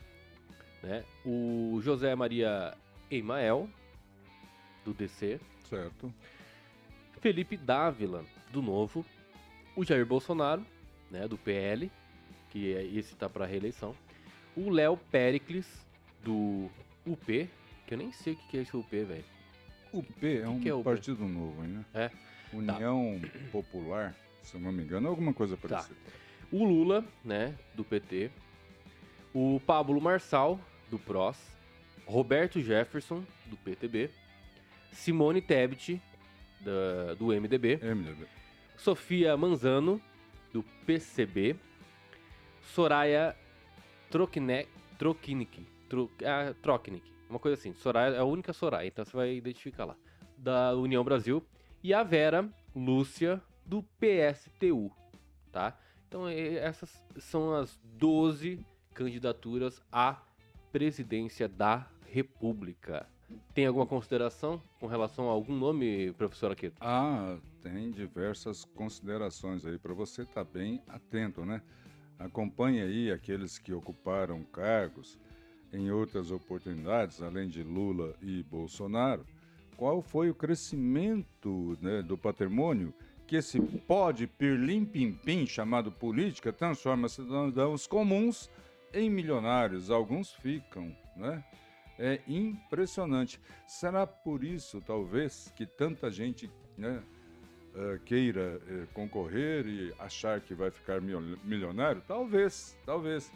né? 0.84 1.03
O 1.25 1.79
José 1.81 2.15
Maria 2.15 2.77
Emael, 3.10 3.67
do 4.86 4.93
DC. 4.93 5.39
Certo. 5.67 6.13
Felipe 7.19 7.57
Dávila, 7.57 8.24
do 8.53 8.62
Novo. 8.62 9.03
O 9.75 9.84
Jair 9.84 10.05
Bolsonaro, 10.05 10.63
né, 11.10 11.27
do 11.27 11.38
PL, 11.38 11.91
que 12.51 12.74
é, 12.74 12.84
esse 12.86 13.13
está 13.13 13.27
para 13.27 13.45
reeleição. 13.45 13.95
O 14.55 14.69
Léo 14.69 14.95
Pericles, 14.95 15.67
do 16.24 16.69
UP, 17.05 17.50
que 17.88 17.93
eu 17.93 17.98
nem 17.98 18.12
sei 18.12 18.34
o 18.34 18.38
que 18.38 18.57
é 18.57 18.62
esse 18.62 18.77
UP, 18.77 18.89
velho. 18.89 19.35
UP 20.00 20.25
é 20.25 20.48
um 20.48 20.62
é 20.80 20.84
partido 20.84 21.25
novo, 21.28 21.62
né? 21.64 21.86
É. 21.94 22.12
União 22.54 23.20
tá. 23.22 23.40
Popular, 23.52 24.16
se 24.44 24.56
eu 24.56 24.62
não 24.62 24.72
me 24.72 24.84
engano, 24.84 25.08
alguma 25.08 25.34
coisa 25.34 25.56
tá. 25.56 25.68
parecida. 25.68 25.96
Tá. 26.06 26.12
O 26.52 26.64
Lula, 26.64 27.04
né, 27.24 27.56
do 27.74 27.84
PT. 27.84 28.32
O 29.34 29.60
Pablo 29.66 30.00
Marçal, 30.00 30.60
do 30.90 30.98
PROS, 30.98 31.38
Roberto 32.06 32.62
Jefferson, 32.62 33.24
do 33.48 33.58
PTB, 33.58 34.10
Simone 34.92 35.42
Tebet, 35.42 36.02
da, 36.62 37.16
do 37.16 37.28
MDB, 37.28 37.78
MDB, 37.78 38.25
Sofia 38.78 39.36
Manzano, 39.36 40.02
do 40.54 40.64
PCB, 40.86 41.56
Soraya 42.74 43.36
Troknek, 44.10 44.70
Troknik, 44.98 45.68
Tro, 45.90 46.10
ah, 46.24 46.54
Troknik, 46.62 47.12
uma 47.29 47.39
coisa 47.39 47.60
assim, 47.60 47.74
Soraya 47.74 48.15
é 48.15 48.20
a 48.20 48.24
única 48.24 48.53
Soraya, 48.53 48.88
então 48.88 49.03
você 49.03 49.15
vai 49.15 49.36
identificar 49.36 49.86
lá, 49.86 49.96
da 50.38 50.75
União 50.75 51.03
Brasil, 51.03 51.44
e 51.84 51.94
a 51.94 52.03
Vera 52.03 52.50
Lúcia, 52.75 53.41
do 53.65 53.84
PSTU, 53.84 54.91
tá? 55.51 55.77
Então 56.08 56.27
essas 56.29 57.03
são 57.17 57.53
as 57.53 57.79
12 57.98 58.65
candidaturas 58.94 59.82
a 59.91 60.22
presidência 60.72 61.48
da 61.48 61.88
República. 62.05 63.08
Tem 63.53 63.65
alguma 63.65 63.88
consideração 63.88 64.62
com 64.79 64.88
relação 64.88 65.27
a 65.29 65.32
algum 65.32 65.55
nome, 65.55 66.13
professor 66.13 66.51
Aqueto? 66.51 66.77
Ah, 66.79 67.38
tem 67.62 67.91
diversas 67.91 68.65
considerações 68.65 69.65
aí 69.65 69.79
para 69.79 69.94
você 69.94 70.22
estar 70.22 70.46
tá 70.46 70.51
bem 70.51 70.82
atento, 70.88 71.44
né? 71.44 71.62
Acompanhe 72.20 72.82
aí 72.82 73.12
aqueles 73.12 73.58
que 73.58 73.74
ocuparam 73.74 74.44
cargos 74.44 75.20
em 75.74 75.91
outras 75.91 76.31
oportunidades, 76.31 77.22
além 77.22 77.48
de 77.48 77.63
Lula 77.63 78.15
e 78.22 78.43
Bolsonaro. 78.43 79.25
Qual 79.75 80.01
foi 80.01 80.29
o 80.29 80.36
crescimento 80.36 81.77
né, 81.81 82.01
do 82.01 82.17
patrimônio 82.17 82.93
que 83.27 83.36
esse 83.36 83.60
pó 83.60 84.12
de 84.12 84.27
pirlim-pim-pim 84.27 85.45
chamado 85.45 85.91
política 85.91 86.53
transforma 86.53 87.10
cidadãos 87.10 87.88
comuns 87.88 88.50
em 88.93 89.10
milionários, 89.10 89.89
alguns 89.89 90.31
ficam, 90.31 90.95
né? 91.15 91.43
É 91.98 92.19
impressionante. 92.27 93.39
Será 93.65 94.05
por 94.05 94.43
isso, 94.43 94.81
talvez, 94.81 95.51
que 95.55 95.65
tanta 95.65 96.12
gente 96.12 96.51
né, 96.77 97.01
uh, 97.74 98.00
queira 98.01 98.60
uh, 98.62 98.88
concorrer 98.93 99.65
e 99.65 99.93
achar 99.98 100.41
que 100.41 100.53
vai 100.53 100.69
ficar 100.72 101.01
milionário? 101.01 102.03
Talvez, 102.05 102.77
talvez. 102.86 103.31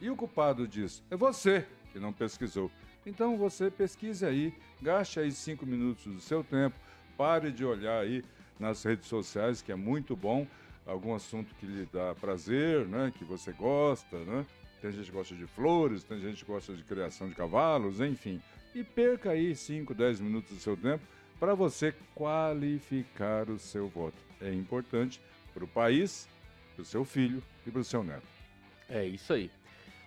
E 0.00 0.10
o 0.10 0.16
culpado 0.16 0.66
disso 0.66 1.02
é 1.10 1.16
você 1.16 1.66
que 1.92 1.98
não 1.98 2.12
pesquisou. 2.12 2.70
Então 3.04 3.36
você 3.36 3.70
pesquise 3.70 4.24
aí, 4.24 4.54
gaste 4.80 5.20
aí 5.20 5.32
cinco 5.32 5.66
minutos 5.66 6.04
do 6.06 6.20
seu 6.20 6.44
tempo, 6.44 6.76
pare 7.16 7.50
de 7.50 7.64
olhar 7.64 8.00
aí 8.00 8.24
nas 8.58 8.82
redes 8.82 9.08
sociais, 9.08 9.62
que 9.62 9.72
é 9.72 9.76
muito 9.76 10.14
bom, 10.14 10.46
algum 10.86 11.14
assunto 11.14 11.54
que 11.54 11.66
lhe 11.66 11.88
dá 11.92 12.14
prazer, 12.14 12.86
né, 12.86 13.12
que 13.16 13.24
você 13.24 13.52
gosta, 13.52 14.18
né? 14.18 14.46
Tem 14.80 14.92
gente 14.92 15.06
que 15.06 15.12
gosta 15.12 15.34
de 15.34 15.46
flores, 15.46 16.04
tem 16.04 16.18
gente 16.20 16.44
que 16.44 16.50
gosta 16.50 16.74
de 16.74 16.82
criação 16.82 17.28
de 17.28 17.34
cavalos, 17.34 18.00
enfim. 18.00 18.40
E 18.74 18.82
perca 18.82 19.30
aí 19.30 19.54
5, 19.54 19.92
10 19.92 20.20
minutos 20.20 20.50
do 20.50 20.60
seu 20.60 20.76
tempo 20.76 21.04
para 21.38 21.54
você 21.54 21.94
qualificar 22.14 23.50
o 23.50 23.58
seu 23.58 23.88
voto. 23.88 24.16
É 24.40 24.52
importante 24.52 25.20
para 25.52 25.64
o 25.64 25.68
país, 25.68 26.28
para 26.74 26.82
o 26.82 26.84
seu 26.84 27.04
filho 27.04 27.42
e 27.66 27.70
para 27.70 27.80
o 27.80 27.84
seu 27.84 28.02
neto. 28.02 28.26
É 28.88 29.04
isso 29.04 29.32
aí. 29.32 29.50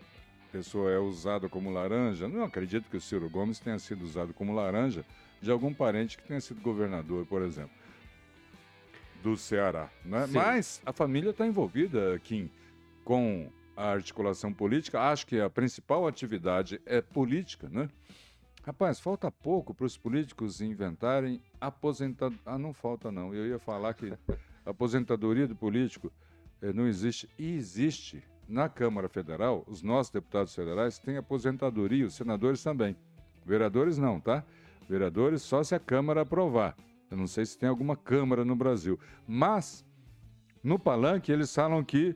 a 0.50 0.52
pessoa 0.52 0.92
é 0.92 1.00
usada 1.00 1.50
como 1.50 1.72
laranja. 1.72 2.28
Não 2.28 2.44
acredito 2.44 2.90
que 2.90 2.98
o 2.98 3.02
Ciro 3.02 3.30
Gomes 3.30 3.60
tenha 3.60 3.80
sido 3.80 4.04
usado 4.04 4.34
como 4.34 4.54
laranja 4.54 5.04
de 5.42 5.50
algum 5.50 5.74
parente 5.74 6.18
que 6.18 6.24
tenha 6.24 6.42
sido 6.42 6.62
governador, 6.62 7.26
por 7.26 7.42
exemplo, 7.42 7.72
do 9.24 9.36
Ceará. 9.38 9.90
Né? 10.06 10.28
Mas 10.30 10.82
a 10.86 10.94
família 10.94 11.32
está 11.32 11.48
envolvida, 11.48 12.20
Kim, 12.24 12.50
com 13.04 13.50
a 13.76 13.92
articulação 13.92 14.54
política. 14.54 15.02
Acho 15.02 15.26
que 15.26 15.40
a 15.40 15.50
principal 15.50 16.08
atividade 16.08 16.82
é 16.86 17.02
política, 17.02 17.70
né? 17.70 17.90
Rapaz, 18.64 19.00
falta 19.00 19.32
pouco 19.32 19.74
para 19.74 19.86
os 19.86 19.98
políticos 19.98 20.62
inventarem 20.62 21.42
aposentadoria. 21.60 22.40
Ah, 22.46 22.60
não 22.60 22.74
falta 22.74 23.12
não. 23.12 23.34
Eu 23.34 23.48
ia 23.48 23.58
falar 23.58 23.94
que 23.96 24.14
aposentadoria 24.64 25.48
do 25.48 25.56
político 25.56 26.12
eh, 26.62 26.72
não 26.72 26.88
existe. 26.88 27.28
E 27.40 27.56
existe. 27.56 28.24
Na 28.48 28.68
Câmara 28.68 29.08
Federal, 29.08 29.64
os 29.66 29.82
nossos 29.82 30.12
deputados 30.12 30.54
federais 30.54 31.00
têm 31.00 31.16
aposentadoria, 31.16 32.06
os 32.06 32.16
senadores 32.16 32.62
também. 32.62 32.98
Vereadores 33.46 33.98
não, 33.98 34.20
tá? 34.20 34.44
Vereadores 34.90 35.42
só 35.42 35.64
se 35.64 35.74
a 35.74 35.80
Câmara 35.80 36.22
aprovar. 36.22 36.76
Eu 37.10 37.16
não 37.16 37.28
sei 37.28 37.46
se 37.46 37.58
tem 37.58 37.70
alguma 37.70 37.96
Câmara 37.96 38.44
no 38.44 38.56
Brasil. 38.56 39.00
Mas, 39.26 39.86
no 40.62 40.78
palanque, 40.78 41.32
eles 41.32 41.56
falam 41.56 41.82
que 41.82 42.16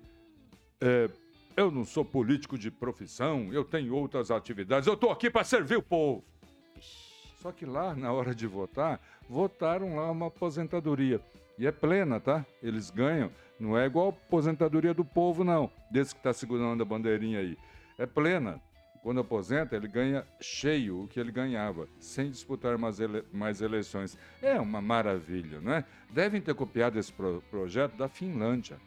eh, 0.82 1.10
eu 1.56 1.72
não 1.72 1.86
sou 1.86 2.04
político 2.04 2.58
de 2.58 2.70
profissão, 2.70 3.52
eu 3.54 3.64
tenho 3.64 3.94
outras 3.96 4.30
atividades, 4.32 4.88
eu 4.88 4.94
estou 4.94 5.12
aqui 5.12 5.30
para 5.30 5.44
servir 5.44 5.78
o 5.78 5.82
povo. 5.84 6.24
Só 7.38 7.52
que 7.52 7.66
lá, 7.66 7.94
na 7.96 8.12
hora 8.12 8.34
de 8.34 8.48
votar, 8.48 9.00
votaram 9.30 9.96
lá 9.96 10.10
uma 10.12 10.28
aposentadoria. 10.28 11.22
E 11.58 11.66
é 11.68 11.72
plena, 11.72 12.20
tá? 12.20 12.46
Eles 12.62 12.90
ganham. 12.90 13.32
Não 13.60 13.78
é 13.78 13.86
igual 13.86 14.08
a 14.08 14.10
aposentadoria 14.10 14.94
do 14.94 15.06
povo, 15.06 15.44
não. 15.44 15.72
Desse 15.90 16.14
que 16.14 16.20
está 16.20 16.34
segurando 16.34 16.82
a 16.82 16.86
bandeirinha 16.86 17.40
aí. 17.40 17.58
É 17.98 18.06
plena. 18.06 18.60
Quando 19.02 19.20
aposenta, 19.22 19.76
ele 19.76 19.88
ganha 19.88 20.26
cheio 20.42 21.04
o 21.04 21.08
que 21.08 21.20
ele 21.20 21.32
ganhava, 21.32 21.88
sem 22.00 22.32
disputar 22.32 22.76
mais, 22.78 23.00
ele- 23.00 23.24
mais 23.32 23.62
eleições. 23.62 24.18
É 24.42 24.60
uma 24.60 24.82
maravilha, 24.82 25.62
não 25.62 25.74
é? 25.74 25.86
Devem 26.10 26.42
ter 26.42 26.56
copiado 26.56 26.98
esse 26.98 27.14
pro- 27.14 27.42
projeto 27.52 27.96
da 27.96 28.10
Finlândia. 28.10 28.78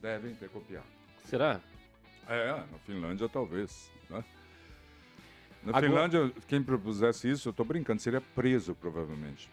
Devem 0.00 0.34
ter 0.34 0.48
copiado. 0.48 0.86
Será? 1.24 1.60
É, 2.28 2.52
na 2.52 2.78
Finlândia 2.86 3.28
talvez. 3.28 3.90
Né? 4.08 4.24
Na 5.62 5.70
Agora- 5.76 5.86
Finlândia, 5.86 6.32
quem 6.46 6.62
propusesse 6.62 7.28
isso, 7.30 7.48
eu 7.48 7.52
tô 7.52 7.64
brincando, 7.64 8.00
seria 8.00 8.20
preso 8.20 8.74
provavelmente. 8.74 9.50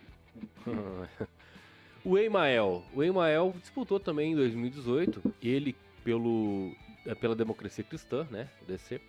o 2.04 2.18
Emael. 2.18 2.84
O 2.94 3.04
Emael 3.04 3.54
disputou 3.60 4.00
também 4.00 4.34
em 4.34 4.36
2018. 4.36 5.34
Ele, 5.42 5.76
pelo, 6.04 6.72
é, 7.06 7.16
pela 7.16 7.36
Democracia 7.36 7.84
Cristã, 7.84 8.28
né? 8.30 8.50
O 8.62 8.66
DC. 8.66 9.02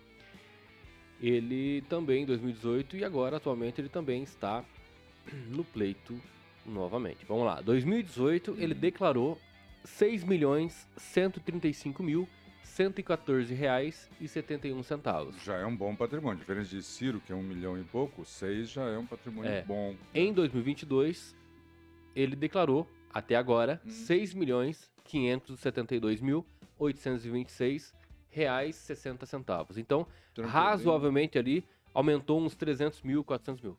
Ele 1.21 1.81
também 1.89 2.23
em 2.23 2.25
2018 2.25 2.97
e 2.97 3.03
agora, 3.03 3.37
atualmente, 3.37 3.81
ele 3.81 3.89
também 3.89 4.23
está 4.23 4.63
no 5.49 5.63
pleito 5.63 6.19
novamente. 6.65 7.25
Vamos 7.27 7.45
lá. 7.45 7.61
2018, 7.61 8.55
ele 8.59 8.73
declarou 8.73 9.39
6 9.83 10.23
milhões 10.23 10.87
135 10.97 12.03
mil 12.03 12.27
114 12.63 13.53
reais 13.55 14.09
e 14.21 14.27
71 14.27 14.83
centavos. 14.83 15.35
Já 15.43 15.55
é 15.57 15.65
um 15.65 15.75
bom 15.75 15.95
patrimônio. 15.95 16.37
Diferente 16.39 16.69
de 16.69 16.83
Ciro, 16.83 17.19
que 17.19 17.31
é 17.31 17.35
um 17.35 17.41
milhão 17.41 17.79
e 17.79 17.83
pouco, 17.83 18.23
seis 18.23 18.69
já 18.69 18.83
é 18.83 18.97
um 18.97 19.05
patrimônio 19.05 19.49
É. 19.49 19.63
bom. 19.63 19.95
Em 20.13 20.31
2022, 20.31 21.35
ele 22.15 22.35
declarou, 22.35 22.87
até 23.11 23.35
agora, 23.35 23.81
Hum. 23.85 23.89
6 23.89 24.33
milhões 24.35 24.91
572 25.05 26.21
mil 26.21 26.45
826 26.77 27.95
reais 28.29 28.75
60 28.75 29.25
centavos. 29.25 29.77
Então, 29.77 30.05
Tranquilinho. 30.35 30.63
razoavelmente 30.63 31.39
ali, 31.39 31.65
aumentou 31.93 32.39
uns 32.39 32.55
300 32.55 33.01
mil, 33.01 33.23
400 33.23 33.61
mil. 33.63 33.77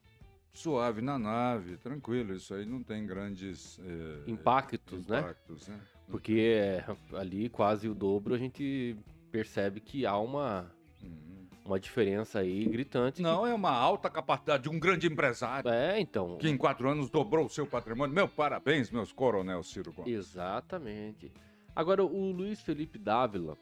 Suave 0.58 1.00
na 1.00 1.18
nave, 1.18 1.76
tranquilo. 1.76 2.34
Isso 2.34 2.52
aí 2.52 2.66
não 2.66 2.82
tem 2.82 3.06
grandes 3.06 3.78
eh, 3.84 4.24
Impactos, 4.30 5.06
né? 5.06 5.20
impactos, 5.20 5.68
né? 5.68 5.80
Porque 6.10 6.32
é, 6.58 6.84
ali 7.16 7.48
quase 7.48 7.88
o 7.88 7.94
dobro, 7.94 8.34
a 8.34 8.38
gente 8.38 8.96
percebe 9.30 9.78
que 9.80 10.04
há 10.04 10.16
uma, 10.18 10.68
Uhum. 11.02 11.46
uma 11.64 11.78
diferença 11.78 12.40
aí 12.40 12.64
gritante. 12.64 13.22
Não 13.22 13.46
é 13.46 13.54
uma 13.54 13.70
alta 13.70 14.10
capacidade 14.10 14.64
de 14.64 14.68
um 14.68 14.80
grande 14.80 15.06
empresário 15.06 15.70
É, 15.70 16.00
então. 16.00 16.38
que 16.38 16.48
em 16.48 16.56
quatro 16.56 16.88
anos 16.88 17.08
dobrou 17.08 17.46
o 17.46 17.50
seu 17.50 17.66
patrimônio. 17.66 18.12
Meu 18.14 18.26
parabéns, 18.28 18.90
meus 18.90 19.12
coronel 19.12 19.62
Ciro 19.62 19.92
Gomes. 19.92 20.12
Exatamente. 20.12 21.30
Agora, 21.76 22.02
o 22.04 22.32
Luiz 22.32 22.60
Felipe 22.60 22.98
Dávila, 22.98 23.56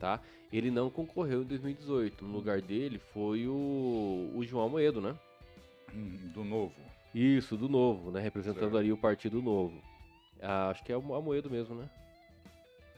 tá? 0.00 0.20
Ele 0.52 0.70
não 0.70 0.90
concorreu 0.90 1.42
em 1.42 1.46
2018. 1.46 2.24
No 2.24 2.32
lugar 2.32 2.60
dele 2.60 2.98
foi 2.98 3.46
o, 3.46 4.32
o 4.34 4.42
João 4.42 4.66
Amoedo, 4.66 5.00
né? 5.00 5.14
Hum, 5.94 6.30
Do 6.32 6.44
novo. 6.44 6.74
Isso, 7.14 7.56
do 7.56 7.68
Novo, 7.68 8.10
né? 8.10 8.20
Representando 8.20 8.62
Certo. 8.62 8.76
ali 8.78 8.92
o 8.92 8.96
Partido 8.96 9.40
Novo. 9.40 9.80
Ah, 10.42 10.70
acho 10.70 10.82
que 10.82 10.92
é 10.92 10.96
o 10.96 11.14
Amoedo 11.14 11.48
mesmo, 11.48 11.74
né? 11.76 11.88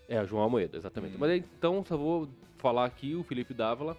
É, 0.08 0.22
o 0.22 0.26
João 0.26 0.42
Amoedo, 0.44 0.76
exatamente. 0.76 1.16
Hum. 1.16 1.18
Mas 1.20 1.32
então, 1.32 1.84
só 1.84 1.96
vou 1.98 2.28
falar 2.56 2.86
aqui 2.86 3.14
o 3.14 3.22
Felipe 3.22 3.52
Dávila, 3.52 3.94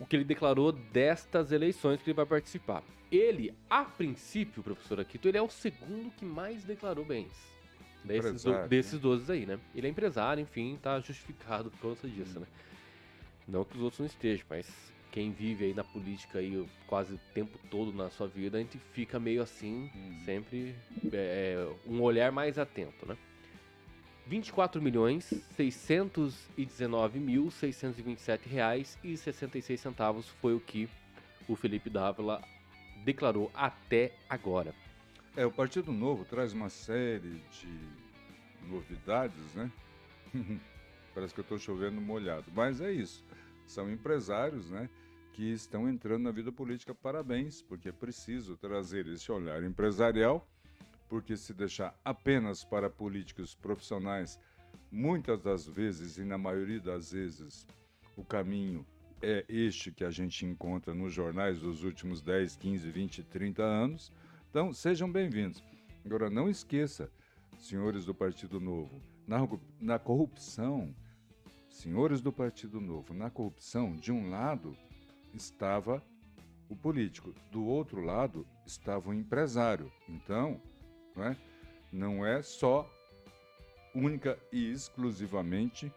o 0.00 0.06
que 0.06 0.16
ele 0.16 0.24
declarou 0.24 0.72
destas 0.72 1.52
eleições 1.52 2.00
que 2.00 2.08
ele 2.10 2.16
vai 2.16 2.24
participar. 2.24 2.82
Ele, 3.10 3.52
a 3.68 3.84
princípio, 3.84 4.62
professor 4.62 4.98
Aquito, 4.98 5.28
ele 5.28 5.36
é 5.36 5.42
o 5.42 5.50
segundo 5.50 6.10
que 6.12 6.24
mais 6.24 6.64
declarou 6.64 7.04
bens. 7.04 7.30
Desses, 8.02 8.42
do- 8.42 8.66
desses 8.68 8.98
12 8.98 9.30
aí, 9.30 9.44
né? 9.46 9.60
Ele 9.74 9.86
é 9.86 9.90
empresário, 9.90 10.40
enfim, 10.42 10.78
tá 10.80 10.98
justificado 10.98 11.70
por 11.72 11.78
conta 11.90 12.08
disso, 12.08 12.38
Hum. 12.38 12.40
né? 12.40 12.46
Não 13.46 13.64
que 13.64 13.76
os 13.76 13.82
outros 13.82 14.00
não 14.00 14.06
estejam, 14.06 14.46
mas 14.48 14.66
quem 15.12 15.30
vive 15.30 15.66
aí 15.66 15.74
na 15.74 15.84
política 15.84 16.38
aí 16.38 16.66
quase 16.86 17.12
o 17.12 17.20
tempo 17.34 17.58
todo 17.70 17.92
na 17.92 18.10
sua 18.10 18.26
vida, 18.26 18.56
a 18.56 18.60
gente 18.60 18.78
fica 18.92 19.20
meio 19.20 19.42
assim, 19.42 19.90
Hum. 19.94 20.22
sempre 20.24 20.74
é, 21.12 21.70
um 21.86 22.00
olhar 22.00 22.32
mais 22.32 22.58
atento, 22.58 23.06
né? 23.06 23.16
24 24.26 24.80
milhões 24.80 25.32
619 25.56 27.18
mil 27.18 27.50
627 27.50 28.48
reais 28.48 28.98
e 29.04 29.16
66 29.16 29.78
centavos 29.78 30.28
foi 30.40 30.54
o 30.54 30.60
que 30.60 30.88
o 31.48 31.54
Felipe 31.54 31.90
Dávila 31.90 32.42
declarou 33.04 33.50
até 33.52 34.12
agora. 34.30 34.74
É, 35.36 35.44
o 35.44 35.50
Partido 35.50 35.92
Novo 35.92 36.24
traz 36.24 36.52
uma 36.52 36.70
série 36.70 37.40
de 37.60 38.68
novidades, 38.68 39.54
né? 39.54 39.70
Parece 41.14 41.34
que 41.34 41.40
eu 41.40 41.42
estou 41.42 41.58
chovendo 41.58 42.00
molhado, 42.00 42.44
mas 42.54 42.80
é 42.80 42.90
isso. 42.90 43.22
São 43.66 43.90
empresários, 43.90 44.70
né? 44.70 44.88
Que 45.32 45.52
estão 45.52 45.88
entrando 45.88 46.24
na 46.24 46.30
vida 46.30 46.52
política. 46.52 46.94
Parabéns, 46.94 47.62
porque 47.62 47.88
é 47.88 47.92
preciso 47.92 48.56
trazer 48.56 49.06
esse 49.06 49.32
olhar 49.32 49.62
empresarial, 49.62 50.46
porque 51.08 51.36
se 51.36 51.54
deixar 51.54 51.98
apenas 52.04 52.64
para 52.64 52.90
políticos 52.90 53.54
profissionais, 53.54 54.38
muitas 54.90 55.40
das 55.40 55.66
vezes 55.66 56.18
e 56.18 56.24
na 56.24 56.36
maioria 56.36 56.80
das 56.80 57.12
vezes, 57.12 57.66
o 58.16 58.24
caminho 58.24 58.86
é 59.22 59.44
este 59.48 59.92
que 59.92 60.04
a 60.04 60.10
gente 60.10 60.44
encontra 60.44 60.92
nos 60.92 61.12
jornais 61.12 61.60
dos 61.60 61.84
últimos 61.84 62.20
10, 62.20 62.56
15, 62.56 62.90
20, 62.90 63.22
30 63.22 63.62
anos. 63.62 64.12
Então, 64.50 64.72
sejam 64.72 65.10
bem-vindos. 65.10 65.62
Agora, 66.04 66.28
não 66.28 66.50
esqueça, 66.50 67.10
senhores 67.58 68.04
do 68.04 68.14
Partido 68.14 68.60
Novo, 68.60 69.00
na, 69.26 69.38
na 69.80 69.98
corrupção, 69.98 70.94
senhores 71.70 72.20
do 72.20 72.32
Partido 72.32 72.80
Novo, 72.80 73.14
na 73.14 73.30
corrupção, 73.30 73.96
de 73.96 74.12
um 74.12 74.28
lado 74.28 74.76
estava 75.34 76.02
o 76.68 76.76
político, 76.76 77.34
do 77.50 77.66
outro 77.66 78.00
lado 78.00 78.46
estava 78.66 79.10
o 79.10 79.14
empresário. 79.14 79.92
Então, 80.08 80.60
não 81.14 81.24
é, 81.24 81.36
não 81.92 82.26
é 82.26 82.42
só 82.42 82.88
única 83.94 84.38
e 84.50 84.70
exclusivamente 84.70 85.92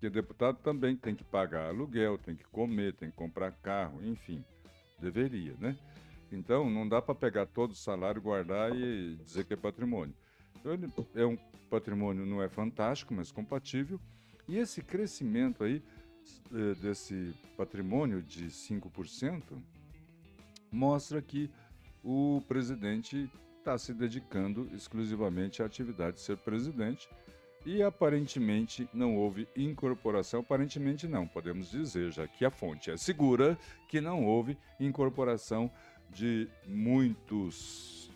Que 0.00 0.08
deputado 0.08 0.58
também 0.58 0.96
tem 0.96 1.14
que 1.14 1.24
pagar 1.24 1.68
aluguel, 1.68 2.18
tem 2.18 2.36
que 2.36 2.44
comer, 2.44 2.94
tem 2.94 3.10
que 3.10 3.16
comprar 3.16 3.52
carro, 3.52 4.04
enfim. 4.04 4.44
Deveria, 5.00 5.54
né? 5.58 5.76
Então, 6.30 6.68
não 6.68 6.88
dá 6.88 7.00
para 7.00 7.14
pegar 7.14 7.46
todo 7.46 7.72
o 7.72 7.76
salário, 7.76 8.20
guardar 8.20 8.74
e 8.74 9.16
dizer 9.24 9.44
que 9.44 9.54
é 9.54 9.56
patrimônio. 9.56 10.14
Então, 10.56 10.72
ele 10.72 10.86
é 11.14 11.24
um 11.24 11.36
patrimônio, 11.70 12.26
não 12.26 12.42
é 12.42 12.48
fantástico, 12.48 13.14
mas 13.14 13.32
compatível. 13.32 14.00
E 14.46 14.56
esse 14.56 14.82
crescimento 14.82 15.64
aí, 15.64 15.82
eh, 16.52 16.74
desse 16.80 17.34
patrimônio 17.56 18.22
de 18.22 18.50
5%, 18.50 19.62
mostra 20.70 21.20
que 21.22 21.50
o 22.02 22.42
presidente 22.46 23.30
está 23.58 23.76
se 23.76 23.92
dedicando 23.92 24.68
exclusivamente 24.74 25.62
à 25.62 25.66
atividade 25.66 26.16
de 26.16 26.22
ser 26.22 26.36
presidente 26.38 27.08
e 27.66 27.82
aparentemente 27.82 28.88
não 28.94 29.16
houve 29.16 29.46
incorporação. 29.54 30.40
Aparentemente 30.40 31.06
não, 31.06 31.26
podemos 31.26 31.70
dizer, 31.70 32.10
já 32.10 32.26
que 32.26 32.44
a 32.44 32.50
fonte 32.50 32.90
é 32.90 32.96
segura, 32.96 33.58
que 33.88 34.00
não 34.00 34.24
houve 34.24 34.56
incorporação 34.80 35.70
de 36.10 36.48
muitos 36.66 38.10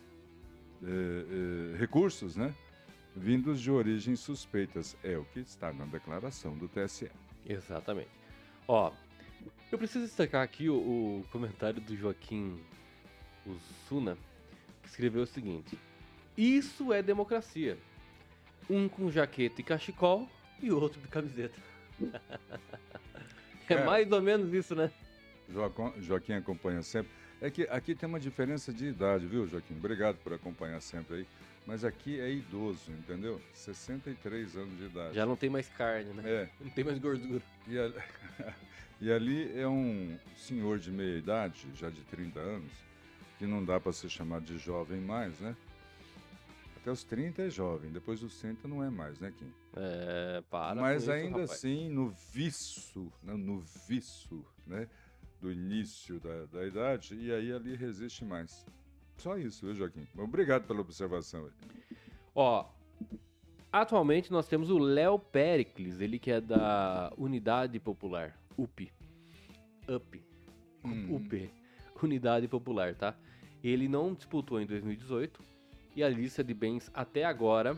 eh, 0.83 0.87
eh, 0.87 1.77
recursos, 1.79 2.37
né? 2.37 2.55
Vindos 3.15 3.61
de 3.61 3.71
origens 3.71 4.21
suspeitas. 4.21 4.97
É 5.05 5.17
o 5.19 5.25
que 5.25 5.41
está 5.41 5.73
na 5.73 5.85
declaração 5.85 6.57
do 6.57 6.69
TSE. 6.69 7.11
Exatamente. 7.47 8.09
Ó, 8.67 8.93
eu 9.71 9.79
preciso 9.79 10.07
destacar 10.07 10.43
aqui 10.43 10.69
o, 10.69 10.75
o 10.77 11.25
comentário 11.31 11.81
do 11.81 11.97
Joaquim 11.97 12.59
Usuna, 13.47 14.17
que 14.83 14.89
escreveu 14.89 15.23
o 15.23 15.27
seguinte: 15.27 15.79
Isso 16.37 16.93
é 16.93 17.03
democracia. 17.03 17.77
Um 18.71 18.89
com 18.89 19.11
jaqueta 19.11 19.61
e 19.61 19.65
cachecol 19.65 20.29
e 20.63 20.71
outro 20.71 21.01
de 21.01 21.09
camiseta. 21.09 21.59
é, 23.69 23.75
É. 23.75 23.85
mais 23.85 24.11
ou 24.11 24.23
menos 24.23 24.53
isso, 24.55 24.75
né? 24.75 24.91
Joaquim 26.01 26.33
acompanha 26.33 26.83
sempre. 26.83 27.11
É 27.43 27.51
que 27.51 27.63
aqui 27.63 27.93
tem 27.93 28.09
uma 28.09 28.21
diferença 28.21 28.73
de 28.73 28.87
idade, 28.87 29.27
viu, 29.27 29.49
Joaquim? 29.49 29.75
Obrigado 29.75 30.17
por 30.19 30.33
acompanhar 30.33 30.81
sempre 30.81 31.17
aí. 31.17 31.27
Mas 31.67 31.85
aqui 31.85 32.21
é 32.21 32.31
idoso, 32.31 32.93
entendeu? 32.93 33.41
63 33.53 34.57
anos 34.57 34.79
de 34.79 34.85
idade. 34.85 35.17
Já 35.17 35.27
não 35.27 35.35
tem 35.35 35.51
mais 35.51 35.69
carne, 35.69 36.13
né? 36.13 36.23
É. 36.25 36.49
Não 36.63 36.71
tem 36.71 36.85
mais 36.85 36.99
gordura. 37.01 37.43
E 37.67 37.77
ali, 37.77 37.95
e 39.01 39.13
ali 39.13 39.59
é 39.59 39.67
um 39.67 40.17
senhor 40.37 40.79
de 40.79 40.93
meia 40.93 41.19
idade, 41.19 41.67
já 41.75 41.91
de 41.91 42.01
30 42.03 42.39
anos, 42.39 42.73
que 43.39 43.47
não 43.47 43.65
dá 43.65 43.81
para 43.81 43.93
ser 43.93 44.09
chamado 44.09 44.45
de 44.45 44.57
jovem 44.59 45.01
mais, 45.01 45.39
né? 45.41 45.57
Até 46.77 46.93
os 46.93 47.03
30 47.03 47.43
é 47.43 47.51
jovem, 47.51 47.91
depois 47.91 48.21
dos 48.21 48.37
30 48.39 48.69
não 48.69 48.85
é 48.85 48.91
mais, 48.91 49.19
né, 49.19 49.33
Kim? 49.37 49.53
É, 49.77 50.43
para. 50.49 50.81
Mas 50.81 51.03
isso, 51.03 51.13
ainda 51.13 51.41
rapaz. 51.41 51.51
assim, 51.51 51.89
no 51.89 52.15
viço, 52.33 53.13
né, 53.23 53.35
no 53.35 53.61
viço, 53.89 54.45
né, 54.67 54.89
do 55.43 55.53
início 55.53 56.19
da, 56.21 56.47
da 56.47 56.65
idade, 56.65 57.17
e 57.17 57.33
aí 57.33 57.53
ali 57.53 57.75
resiste 57.75 58.25
mais. 58.25 58.65
Só 59.17 59.37
isso, 59.37 59.67
viu, 59.67 59.75
Joaquim? 59.75 60.07
Obrigado 60.17 60.69
pela 60.69 60.81
observação. 60.81 61.51
Ó, 62.33 62.65
atualmente 63.73 64.31
nós 64.31 64.47
temos 64.47 64.71
o 64.71 64.79
Léo 64.79 65.19
Pericles, 65.19 66.01
ele 66.01 66.21
que 66.21 66.31
é 66.31 66.41
da 66.41 67.13
Unidade 67.19 67.81
Popular, 67.81 68.39
UP. 68.57 68.89
UP. 69.89 70.23
Hum. 70.85 71.17
UP. 71.17 71.51
Unidade 72.01 72.47
Popular, 72.47 72.95
tá? 72.95 73.17
Ele 73.65 73.89
não 73.89 74.15
disputou 74.15 74.61
em 74.61 74.67
2018 74.67 75.43
e 75.97 76.05
a 76.05 76.09
lista 76.09 76.45
de 76.45 76.55
bens 76.55 76.89
até 76.95 77.25
agora, 77.25 77.77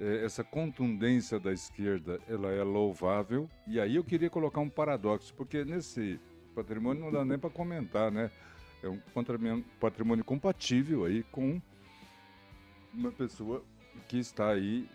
eh, 0.00 0.24
essa 0.24 0.42
contundência 0.42 1.38
da 1.38 1.52
esquerda, 1.52 2.18
ela 2.26 2.50
é 2.50 2.62
louvável, 2.62 3.50
e 3.66 3.78
aí 3.78 3.96
eu 3.96 4.04
queria 4.04 4.30
colocar 4.30 4.60
um 4.60 4.70
paradoxo, 4.70 5.34
porque 5.34 5.62
nesse 5.64 6.18
patrimônio 6.54 7.04
não 7.04 7.12
dá 7.12 7.22
nem 7.24 7.38
para 7.38 7.50
comentar, 7.50 8.10
né? 8.10 8.30
É 8.82 8.88
um 8.88 8.98
patrimônio, 9.80 10.24
compatível 10.24 11.04
aí 11.04 11.22
com 11.24 11.60
uma 12.94 13.10
pessoa 13.12 13.62
que 14.08 14.18
está 14.18 14.50
aí 14.50 14.88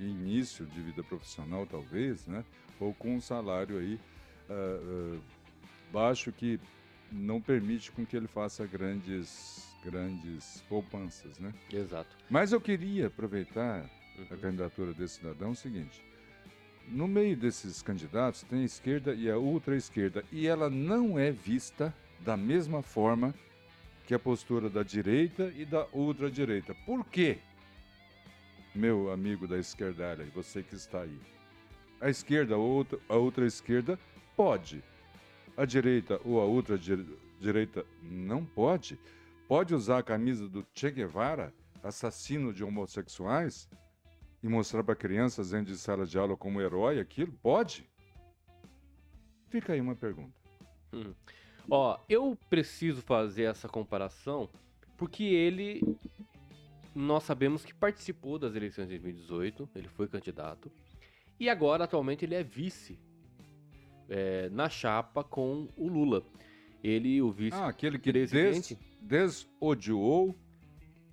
em 0.00 0.04
início 0.04 0.66
de 0.66 0.80
vida 0.80 1.02
profissional, 1.04 1.66
talvez, 1.66 2.26
né? 2.26 2.44
Ou 2.80 2.92
com 2.94 3.14
um 3.14 3.20
salário 3.20 3.78
aí 3.78 3.98
ah, 4.52 5.16
ah, 5.16 5.18
baixo 5.92 6.32
que 6.32 6.58
não 7.10 7.40
permite 7.40 7.90
com 7.92 8.04
que 8.06 8.16
ele 8.16 8.26
faça 8.28 8.66
grandes 8.66 9.70
grandes 9.84 10.62
poupanças, 10.68 11.38
né? 11.40 11.52
Exato. 11.72 12.16
Mas 12.30 12.52
eu 12.52 12.60
queria 12.60 13.08
aproveitar 13.08 13.84
a 14.30 14.36
candidatura 14.36 14.94
desse 14.94 15.14
cidadão 15.16 15.50
o 15.50 15.56
seguinte. 15.56 16.00
No 16.88 17.08
meio 17.08 17.36
desses 17.36 17.82
candidatos 17.82 18.42
tem 18.44 18.60
a 18.62 18.64
esquerda 18.64 19.12
e 19.12 19.28
a 19.28 19.36
ultra-esquerda 19.36 20.24
e 20.30 20.46
ela 20.46 20.70
não 20.70 21.18
é 21.18 21.32
vista 21.32 21.92
da 22.20 22.36
mesma 22.36 22.80
forma 22.82 23.34
que 24.06 24.14
a 24.14 24.18
postura 24.18 24.70
da 24.70 24.82
direita 24.84 25.52
e 25.56 25.64
da 25.64 25.86
ultra-direita. 25.92 26.74
Por 26.86 27.04
quê? 27.06 27.38
Meu 28.74 29.10
amigo 29.12 29.46
da 29.46 29.58
esquerdalha, 29.58 30.24
você 30.34 30.62
que 30.62 30.74
está 30.74 31.02
aí. 31.02 31.18
A 32.00 32.08
esquerda 32.08 32.56
ou 32.56 32.68
outra- 32.70 32.98
a 33.08 33.16
ultra-esquerda 33.16 33.98
pode. 34.36 34.82
A 35.56 35.64
direita 35.64 36.20
ou 36.24 36.40
a 36.40 36.46
ultra-direita 36.46 37.84
não 38.02 38.44
pode. 38.44 38.98
Pode 39.46 39.74
usar 39.74 39.98
a 39.98 40.02
camisa 40.02 40.48
do 40.48 40.66
Che 40.74 40.90
Guevara, 40.90 41.52
assassino 41.82 42.52
de 42.52 42.64
homossexuais, 42.64 43.68
e 44.42 44.48
mostrar 44.48 44.82
para 44.82 44.96
crianças 44.96 45.50
dentro 45.50 45.72
de 45.72 45.78
sala 45.78 46.06
de 46.06 46.18
aula 46.18 46.36
como 46.36 46.60
herói 46.60 46.98
aquilo? 46.98 47.32
Pode? 47.42 47.88
Fica 49.48 49.74
aí 49.74 49.80
uma 49.80 49.94
pergunta. 49.94 50.34
Hum. 50.92 51.14
Ó, 51.70 51.98
eu 52.08 52.36
preciso 52.50 53.02
fazer 53.02 53.44
essa 53.44 53.68
comparação 53.68 54.48
porque 54.96 55.24
ele. 55.24 55.82
Nós 56.94 57.22
sabemos 57.22 57.64
que 57.64 57.72
participou 57.72 58.38
das 58.38 58.54
eleições 58.54 58.88
de 58.88 58.98
2018, 58.98 59.68
ele 59.74 59.88
foi 59.88 60.06
candidato, 60.06 60.70
e 61.40 61.48
agora, 61.48 61.84
atualmente, 61.84 62.24
ele 62.24 62.34
é 62.34 62.42
vice 62.42 62.98
é, 64.08 64.48
na 64.50 64.68
chapa 64.68 65.24
com 65.24 65.66
o 65.76 65.88
Lula. 65.88 66.22
Ele, 66.82 67.22
o 67.22 67.30
vice. 67.30 67.56
Ah, 67.56 67.68
aquele 67.68 67.96
que 67.98 68.10
des, 68.12 68.76
desodiou 69.00 70.34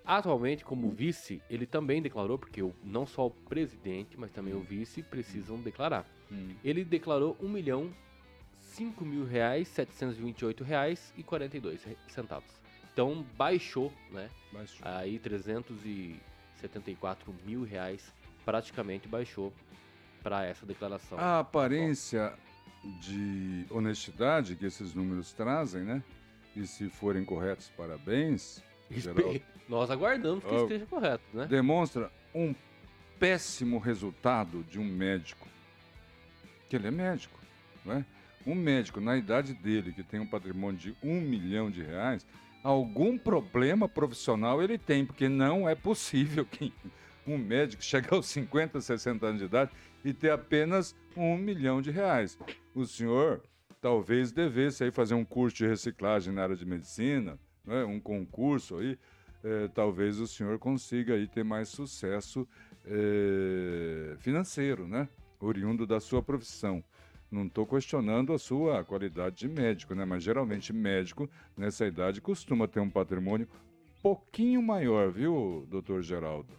Atualmente, 0.06 0.63
como 0.63 0.91
vice, 0.91 1.41
ele 1.50 1.65
também 1.65 2.00
declarou, 2.00 2.38
porque 2.38 2.62
não 2.84 3.08
só 3.08 3.26
o 3.26 3.32
presidente, 3.32 4.20
mas 4.20 4.32
também 4.32 4.54
o 4.54 4.62
vice 4.62 5.02
precisam 5.02 5.60
declarar. 5.60 6.06
Hum. 6.32 6.56
Ele 6.64 6.84
declarou 6.84 7.38
R$ 7.40 7.46
1 7.46 7.50
milhão 7.50 7.94
cinco 8.60 9.06
mil 9.06 9.26
reais, 9.26 9.68
728 9.70 10.64
reais 10.64 11.14
e 11.18 11.24
42 11.24 11.82
centavos. 12.08 12.50
Então 12.92 13.26
baixou, 13.38 13.92
né? 14.12 14.30
Baixou. 14.52 14.80
Aí 14.82 15.20
300 15.20 15.86
e 15.86 16.20
74 16.62 17.34
mil 17.46 17.64
reais 17.64 18.14
praticamente 18.44 19.08
baixou 19.08 19.54
para 20.22 20.46
essa 20.46 20.66
declaração. 20.66 21.18
A 21.18 21.40
aparência 21.40 22.34
de 23.02 23.66
honestidade 23.70 24.56
que 24.56 24.66
esses 24.66 24.94
números 24.94 25.34
trazem, 25.34 25.84
né? 25.84 26.04
E 26.56 26.66
se 26.66 26.90
forem 26.90 27.26
corretos, 27.26 27.72
parabéns. 27.76 28.64
Geraldo. 28.90 29.42
Nós 29.68 29.90
aguardamos 29.90 30.44
que 30.44 30.54
oh, 30.54 30.64
esteja 30.64 30.86
correto, 30.86 31.24
né? 31.34 31.48
Demonstra 31.48 32.12
um 32.34 32.54
péssimo 33.20 33.80
resultado 33.80 34.64
de 34.64 34.80
um 34.80 34.86
médico. 34.86 35.48
Que 36.69 36.75
ele 36.75 36.88
é 36.88 36.91
médico, 36.91 37.39
né? 37.84 38.06
Um 38.45 38.56
médico, 38.56 39.01
na 39.01 39.17
idade 39.17 39.54
dele, 39.54 39.91
que 39.91 40.04
tem 40.04 40.19
um 40.19 40.28
patrimônio 40.28 40.80
de 40.80 40.95
um 41.01 41.19
milhão 41.19 41.71
de 41.71 41.82
reais, 41.82 42.25
algum 42.63 43.17
problema 43.17 43.89
profissional 43.89 44.62
ele 44.62 44.78
tem, 44.78 45.06
porque 45.06 45.28
não 45.28 45.67
é 45.67 45.75
possível 45.75 46.45
que 46.45 46.73
um 47.25 47.38
médico 47.38 47.82
chegue 47.84 48.08
aos 48.12 48.28
50, 48.28 48.82
60 48.82 49.25
anos 49.25 49.39
de 49.39 49.45
idade 49.45 49.71
e 50.04 50.13
ter 50.13 50.32
apenas 50.32 50.95
um 51.15 51.36
milhão 51.38 51.82
de 51.82 51.91
reais. 51.91 52.38
O 52.73 52.86
senhor 52.86 53.41
talvez 53.82 54.32
devesse 54.32 54.84
aí 54.84 54.91
fazer 54.91 55.13
um 55.13 55.25
curso 55.25 55.58
de 55.58 55.67
reciclagem 55.67 56.34
na 56.34 56.43
área 56.43 56.56
de 56.56 56.65
medicina, 56.65 57.38
né, 57.63 57.84
um 57.84 57.99
concurso 57.99 58.78
aí, 58.78 58.97
é, 59.43 59.67
talvez 59.67 60.19
o 60.19 60.28
senhor 60.28 60.58
consiga 60.58 61.13
aí 61.13 61.28
ter 61.28 61.43
mais 61.43 61.69
sucesso 61.69 62.47
é, 62.84 64.15
financeiro, 64.17 64.88
né? 64.88 65.08
Oriundo 65.39 65.86
da 65.86 66.00
sua 66.00 66.21
profissão. 66.21 66.84
Não 67.32 67.45
estou 67.45 67.65
questionando 67.65 68.34
a 68.34 68.38
sua 68.38 68.84
qualidade 68.84 69.36
de 69.36 69.48
médico, 69.48 69.95
né? 69.95 70.06
Mas 70.06 70.24
geralmente 70.24 70.71
médico 70.71 71.30
nessa 71.58 71.86
idade 71.86 72.21
costuma 72.21 72.67
ter 72.67 72.80
um 72.80 72.89
patrimônio 72.89 73.48
pouquinho 74.02 74.62
maior, 74.62 75.12
viu, 75.12 75.65
doutor 75.67 76.04
Geraldo? 76.04 76.54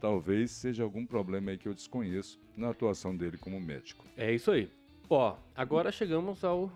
Talvez 0.00 0.52
seja 0.52 0.84
algum 0.84 1.04
problema 1.04 1.50
aí 1.50 1.58
que 1.58 1.66
eu 1.66 1.74
desconheço 1.74 2.40
na 2.56 2.70
atuação 2.70 3.16
dele 3.16 3.36
como 3.36 3.60
médico. 3.60 4.04
É 4.16 4.32
isso 4.32 4.52
aí. 4.52 4.70
Ó, 5.08 5.36
agora 5.54 5.90
chegamos 5.90 6.44
ao 6.44 6.70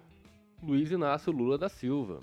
Luiz 0.61 0.91
Inácio 0.91 1.33
Lula 1.33 1.57
da 1.57 1.69
Silva. 1.69 2.21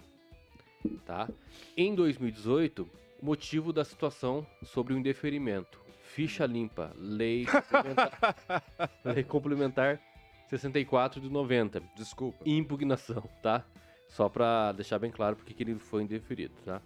Tá? 1.06 1.30
Em 1.78 1.96
2018, 1.96 2.86
motivo 3.22 3.72
da 3.72 3.86
situação 3.86 4.46
sobre 4.64 4.94
o 4.94 4.98
indeferimento. 4.98 5.80
Ficha 6.13 6.45
limpa, 6.45 6.91
lei 6.97 7.45
complementar, 7.45 8.12
lei 9.06 9.24
complementar 9.24 10.02
64 10.47 11.21
de 11.21 11.30
90. 11.30 11.82
Desculpa. 11.95 12.38
Impugnação, 12.45 13.24
tá? 13.41 13.63
Só 14.10 14.28
para 14.28 14.74
deixar 14.74 15.00
bem 15.00 15.10
claro 15.10 15.38
porque 15.38 15.54
que 15.54 15.63
ele 15.63 15.76
foi 15.80 16.04
indeferido, 16.04 16.54
tá? 16.65 16.82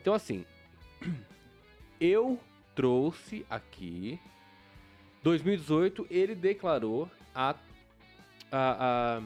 Então 0.00 0.12
assim, 0.12 0.44
eu 2.00 2.38
trouxe 2.74 3.46
aqui 3.48 4.18
2018 5.22 6.08
ele 6.10 6.34
declarou 6.34 7.08
a, 7.32 7.54
a, 8.50 9.20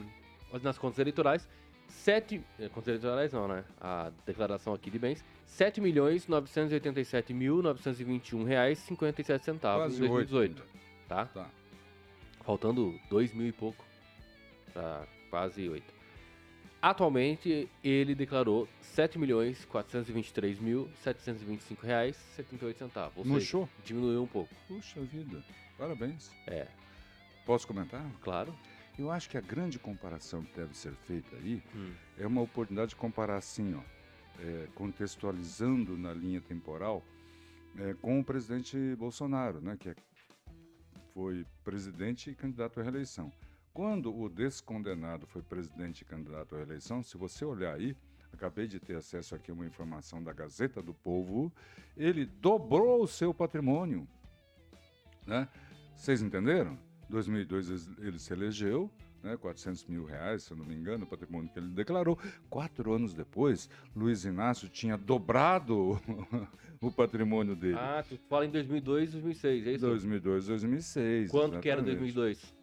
a 0.53 0.59
nas 0.61 0.77
contas 0.77 0.99
eleitorais 0.99 1.49
7 1.89 2.41
eh, 2.59 2.69
contas 2.69 2.87
eleitorais 2.87 3.33
não, 3.33 3.47
né? 3.47 3.63
A 3.79 4.11
declaração 4.25 4.73
aqui 4.73 4.89
de 4.89 4.97
bens 4.97 5.23
7 5.45 5.81
milhões 5.81 6.27
987 6.27 7.33
mil 7.33 7.61
921 7.61 8.43
reais 8.43 8.79
57 8.79 9.43
centavos 9.43 9.95
em 9.95 10.07
2018, 10.07 10.61
8. 10.61 10.63
tá? 11.07 11.25
Tá. 11.25 11.49
Faltando 12.45 12.97
2 13.09 13.33
mil 13.33 13.47
e 13.47 13.51
pouco 13.51 13.83
para 14.73 15.05
quase 15.29 15.67
8. 15.67 15.99
Atualmente, 16.81 17.69
ele 17.83 18.15
declarou 18.15 18.65
7.423.725 18.95 21.83
reais 21.83 22.15
78 22.37 22.77
centavos. 22.77 23.27
Murchou? 23.27 23.67
Seja, 23.67 23.81
diminuiu 23.83 24.23
um 24.23 24.27
pouco. 24.27 24.49
Puxa 24.67 25.01
vida. 25.01 25.43
Parabéns. 25.77 26.31
É. 26.47 26.67
Posso 27.45 27.67
comentar? 27.67 28.01
Claro. 28.21 28.55
Eu 28.99 29.09
acho 29.09 29.29
que 29.29 29.37
a 29.37 29.41
grande 29.41 29.79
comparação 29.79 30.43
que 30.43 30.53
deve 30.53 30.75
ser 30.75 30.91
feita 30.91 31.33
aí 31.37 31.63
hum. 31.73 31.93
é 32.17 32.27
uma 32.27 32.41
oportunidade 32.41 32.89
de 32.89 32.95
comparar 32.97 33.37
assim, 33.37 33.73
ó, 33.73 33.81
é, 34.43 34.67
contextualizando 34.75 35.97
na 35.97 36.13
linha 36.13 36.41
temporal 36.41 37.01
é, 37.77 37.93
com 37.93 38.19
o 38.19 38.23
presidente 38.25 38.77
Bolsonaro, 38.97 39.61
né, 39.61 39.77
que 39.79 39.87
é, 39.87 39.95
foi 41.13 41.45
presidente 41.63 42.29
e 42.29 42.35
candidato 42.35 42.81
à 42.81 42.83
reeleição. 42.83 43.31
Quando 43.73 44.13
o 44.13 44.27
descondenado 44.27 45.25
foi 45.25 45.41
presidente 45.43 46.01
e 46.01 46.05
candidato 46.05 46.55
à 46.55 46.57
reeleição, 46.57 47.01
se 47.01 47.17
você 47.17 47.45
olhar 47.45 47.75
aí, 47.75 47.95
acabei 48.33 48.67
de 48.67 48.81
ter 48.81 48.97
acesso 48.97 49.33
aqui 49.33 49.49
a 49.49 49.53
uma 49.53 49.65
informação 49.65 50.21
da 50.21 50.33
Gazeta 50.33 50.81
do 50.81 50.93
Povo, 50.93 51.53
ele 51.95 52.25
dobrou 52.25 53.01
o 53.01 53.07
seu 53.07 53.33
patrimônio. 53.33 54.05
Né? 55.25 55.47
Vocês 55.95 56.21
entenderam? 56.21 56.88
2002 57.09 57.89
ele 57.99 58.19
se 58.19 58.31
elegeu, 58.31 58.91
né, 59.23 59.35
400 59.37 59.85
mil 59.85 60.05
reais, 60.05 60.43
se 60.43 60.51
eu 60.51 60.57
não 60.57 60.65
me 60.65 60.75
engano, 60.75 61.03
o 61.03 61.07
patrimônio 61.07 61.49
que 61.49 61.59
ele 61.59 61.69
declarou. 61.69 62.17
Quatro 62.49 62.93
anos 62.93 63.13
depois, 63.13 63.69
Luiz 63.95 64.25
Inácio 64.25 64.69
tinha 64.69 64.97
dobrado 64.97 65.99
o 66.81 66.91
patrimônio 66.91 67.55
dele. 67.55 67.77
Ah, 67.77 68.03
tu 68.07 68.17
fala 68.29 68.45
em 68.45 68.51
2002, 68.51 69.11
2006, 69.13 69.67
é 69.67 69.71
isso? 69.71 69.85
2002, 69.85 70.47
2006. 70.47 71.31
Quanto 71.31 71.43
exatamente. 71.43 71.63
que 71.63 71.69
era 71.69 71.81
2002? 71.81 72.59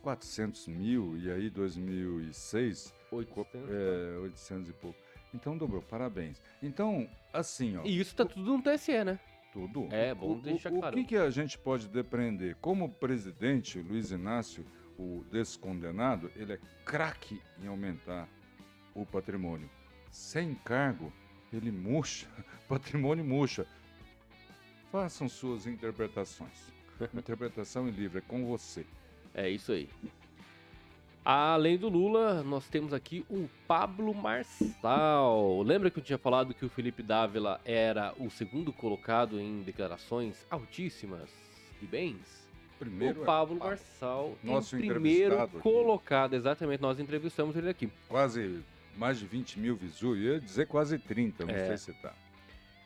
400 0.00 0.68
mil 0.68 1.18
e 1.18 1.30
aí 1.30 1.50
2006 1.50 2.94
800, 3.10 3.70
é, 3.70 4.18
800 4.18 4.68
e 4.70 4.72
pouco. 4.72 4.98
Então 5.34 5.56
dobrou, 5.56 5.82
parabéns. 5.82 6.40
Então, 6.62 7.08
assim, 7.32 7.76
ó. 7.76 7.84
E 7.84 8.00
isso 8.00 8.14
tá 8.14 8.24
tudo 8.24 8.56
no 8.56 8.62
TSE, 8.62 9.04
né? 9.04 9.18
Tudo. 9.58 9.88
É, 9.92 10.14
bom 10.14 10.36
o, 10.36 10.40
deixar 10.40 10.72
o, 10.72 10.78
claro. 10.78 10.94
O 10.94 10.98
que, 11.00 11.04
que 11.04 11.16
a 11.16 11.30
gente 11.30 11.58
pode 11.58 11.88
depreender? 11.88 12.54
Como 12.60 12.88
presidente, 12.88 13.80
Luiz 13.80 14.12
Inácio, 14.12 14.64
o 14.96 15.24
descondenado, 15.32 16.30
ele 16.36 16.52
é 16.52 16.60
craque 16.84 17.42
em 17.60 17.66
aumentar 17.66 18.28
o 18.94 19.04
patrimônio. 19.04 19.68
Sem 20.10 20.54
cargo, 20.54 21.12
ele 21.52 21.72
murcha, 21.72 22.28
patrimônio 22.68 23.24
murcha. 23.24 23.66
Façam 24.92 25.28
suas 25.28 25.66
interpretações. 25.66 26.72
Interpretação 27.12 27.88
em 27.88 27.90
livre, 27.90 28.18
é 28.18 28.20
com 28.20 28.46
você. 28.46 28.86
É 29.34 29.48
isso 29.50 29.72
aí. 29.72 29.88
Além 31.30 31.76
do 31.76 31.90
Lula, 31.90 32.42
nós 32.42 32.70
temos 32.70 32.94
aqui 32.94 33.22
o 33.28 33.50
Pablo 33.66 34.14
Marçal. 34.14 35.60
Lembra 35.60 35.90
que 35.90 35.98
eu 35.98 36.02
tinha 36.02 36.16
falado 36.16 36.54
que 36.54 36.64
o 36.64 36.70
Felipe 36.70 37.02
Dávila 37.02 37.60
era 37.66 38.14
o 38.18 38.30
segundo 38.30 38.72
colocado 38.72 39.38
em 39.38 39.62
declarações 39.62 40.46
altíssimas 40.50 41.28
de 41.78 41.86
bens? 41.86 42.48
Primeiro 42.78 43.20
o 43.20 43.24
Pablo 43.26 43.56
é, 43.56 43.58
Marçal, 43.58 44.38
nosso 44.42 44.74
primeiro 44.74 45.46
colocado. 45.60 46.32
Exatamente, 46.32 46.80
nós 46.80 46.98
entrevistamos 46.98 47.54
ele 47.56 47.68
aqui. 47.68 47.92
Quase 48.08 48.64
mais 48.96 49.18
de 49.18 49.26
20 49.26 49.60
mil 49.60 49.76
visu, 49.76 50.16
ia 50.16 50.40
dizer 50.40 50.66
quase 50.66 50.98
30, 50.98 51.44
não 51.44 51.54
é. 51.54 51.66
sei 51.66 51.76
se 51.76 52.00
tá. 52.00 52.14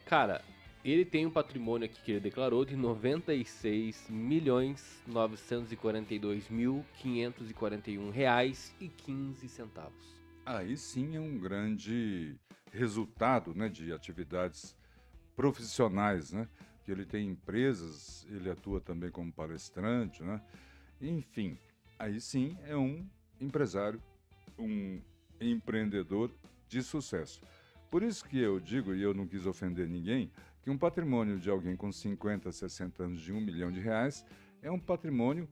Cara, 0.05 0.43
ele 0.91 1.05
tem 1.05 1.25
um 1.27 1.31
patrimônio 1.31 1.87
aqui 1.87 2.03
que 2.03 2.11
ele 2.13 2.21
declarou 2.21 2.65
de 2.65 2.75
96 2.75 4.09
milhões 4.11 5.03
942 5.07 6.49
mil 6.49 6.85
541 6.99 8.11
reais 8.11 8.75
e 8.81 8.89
15 8.89 9.49
centavos. 9.49 10.17
Aí 10.45 10.77
sim 10.77 11.15
é 11.17 11.21
um 11.21 11.39
grande 11.39 12.35
resultado, 12.73 13.55
né, 13.55 13.69
de 13.69 13.93
atividades 13.93 14.75
profissionais, 15.37 16.33
né? 16.33 16.49
Que 16.85 16.91
ele 16.91 17.05
tem 17.05 17.29
empresas, 17.29 18.27
ele 18.29 18.51
atua 18.51 18.81
também 18.81 19.11
como 19.11 19.33
palestrante, 19.33 20.23
né? 20.25 20.43
Enfim, 21.01 21.57
aí 21.97 22.21
sim 22.21 22.57
é 22.65 22.77
um 22.77 23.07
empresário, 23.41 24.03
um 24.59 25.01
empreendedor 25.41 26.31
de 26.69 26.83
sucesso. 26.83 27.41
Por 27.91 28.03
isso 28.03 28.25
que 28.25 28.39
eu 28.39 28.59
digo, 28.59 28.95
e 28.95 29.03
eu 29.03 29.13
não 29.13 29.27
quis 29.27 29.47
ofender 29.47 29.89
ninguém, 29.89 30.31
que 30.63 30.71
um 30.71 30.79
patrimônio 30.79 31.39
de 31.39 31.51
alguém 31.51 31.77
com 31.77 31.91
50, 31.91 32.51
60 32.53 33.03
anos 33.03 33.21
de 33.21 33.33
um 33.33 33.41
milhão 33.41 33.71
de 33.71 33.81
reais 33.81 34.25
é 34.63 34.71
um 34.71 34.79
patrimônio 34.79 35.49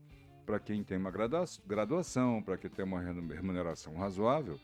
para 0.47 0.59
quem 0.59 0.83
tem 0.83 0.99
uma 0.99 1.11
graduação, 1.11 2.43
para 2.43 2.57
quem 2.57 2.71
tem 2.71 2.85
uma 2.85 3.01
remuneração 3.01 3.95
razoável, 3.97 4.59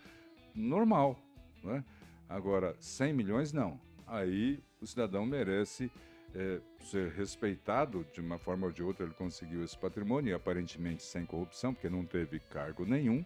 normal. 0.54 1.18
Né? 1.62 1.84
Agora, 2.28 2.74
100 2.80 3.12
milhões, 3.12 3.52
não. 3.52 3.80
Aí 4.06 4.62
o 4.80 4.86
cidadão 4.86 5.26
merece 5.26 5.90
é, 6.34 6.60
ser 6.80 7.10
respeitado 7.12 8.06
de 8.12 8.20
uma 8.20 8.38
forma 8.38 8.66
ou 8.66 8.72
de 8.72 8.82
outra. 8.82 9.04
Ele 9.04 9.14
conseguiu 9.14 9.64
esse 9.64 9.76
patrimônio, 9.76 10.34
aparentemente 10.34 11.02
sem 11.02 11.24
corrupção, 11.24 11.72
porque 11.74 11.88
não 11.88 12.04
teve 12.04 12.38
cargo 12.38 12.84
nenhum, 12.84 13.24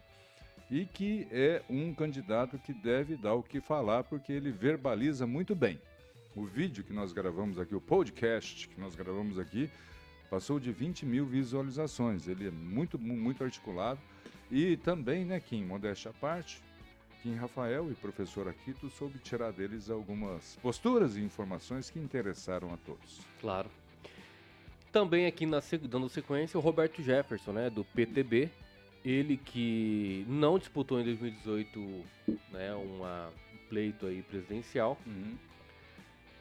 e 0.69 0.85
que 0.85 1.27
é 1.31 1.61
um 1.69 1.93
candidato 1.93 2.57
que 2.57 2.73
deve 2.73 3.15
dar 3.15 3.33
o 3.33 3.43
que 3.43 3.59
falar, 3.59 4.03
porque 4.03 4.31
ele 4.31 4.51
verbaliza 4.51 5.27
muito 5.27 5.55
bem. 5.55 5.79
O 6.35 6.45
vídeo 6.45 6.83
que 6.83 6.93
nós 6.93 7.11
gravamos 7.11 7.59
aqui, 7.59 7.75
o 7.75 7.81
podcast 7.81 8.67
que 8.69 8.79
nós 8.79 8.95
gravamos 8.95 9.37
aqui, 9.37 9.69
passou 10.29 10.61
de 10.61 10.71
20 10.71 11.05
mil 11.05 11.25
visualizações. 11.25 12.25
Ele 12.25 12.47
é 12.47 12.51
muito, 12.51 12.97
muito 12.97 13.43
articulado. 13.43 13.99
E 14.49 14.77
também, 14.77 15.25
né, 15.25 15.41
Kim, 15.41 15.65
modéstia 15.65 16.11
à 16.11 16.13
parte, 16.13 16.61
Kim 17.21 17.35
Rafael 17.35 17.91
e 17.91 17.95
professor 17.95 18.47
Aquito 18.47 18.89
soube 18.89 19.19
tirar 19.19 19.51
deles 19.51 19.89
algumas 19.89 20.57
posturas 20.61 21.17
e 21.17 21.21
informações 21.21 21.89
que 21.89 21.99
interessaram 21.99 22.73
a 22.73 22.77
todos. 22.77 23.19
Claro. 23.41 23.69
Também 24.89 25.25
aqui 25.25 25.45
na, 25.45 25.61
dando 25.83 26.07
sequência, 26.07 26.57
o 26.57 26.61
Roberto 26.61 27.01
Jefferson, 27.03 27.51
né, 27.51 27.69
do 27.69 27.83
PTB, 27.83 28.49
ele 29.03 29.35
que 29.35 30.25
não 30.29 30.57
disputou 30.57 30.99
em 30.99 31.03
2018 31.03 31.79
né, 32.51 32.73
uma, 32.73 33.27
um 33.27 33.69
pleito 33.69 34.05
aí 34.05 34.21
presidencial, 34.21 34.97
Uhum. 35.05 35.35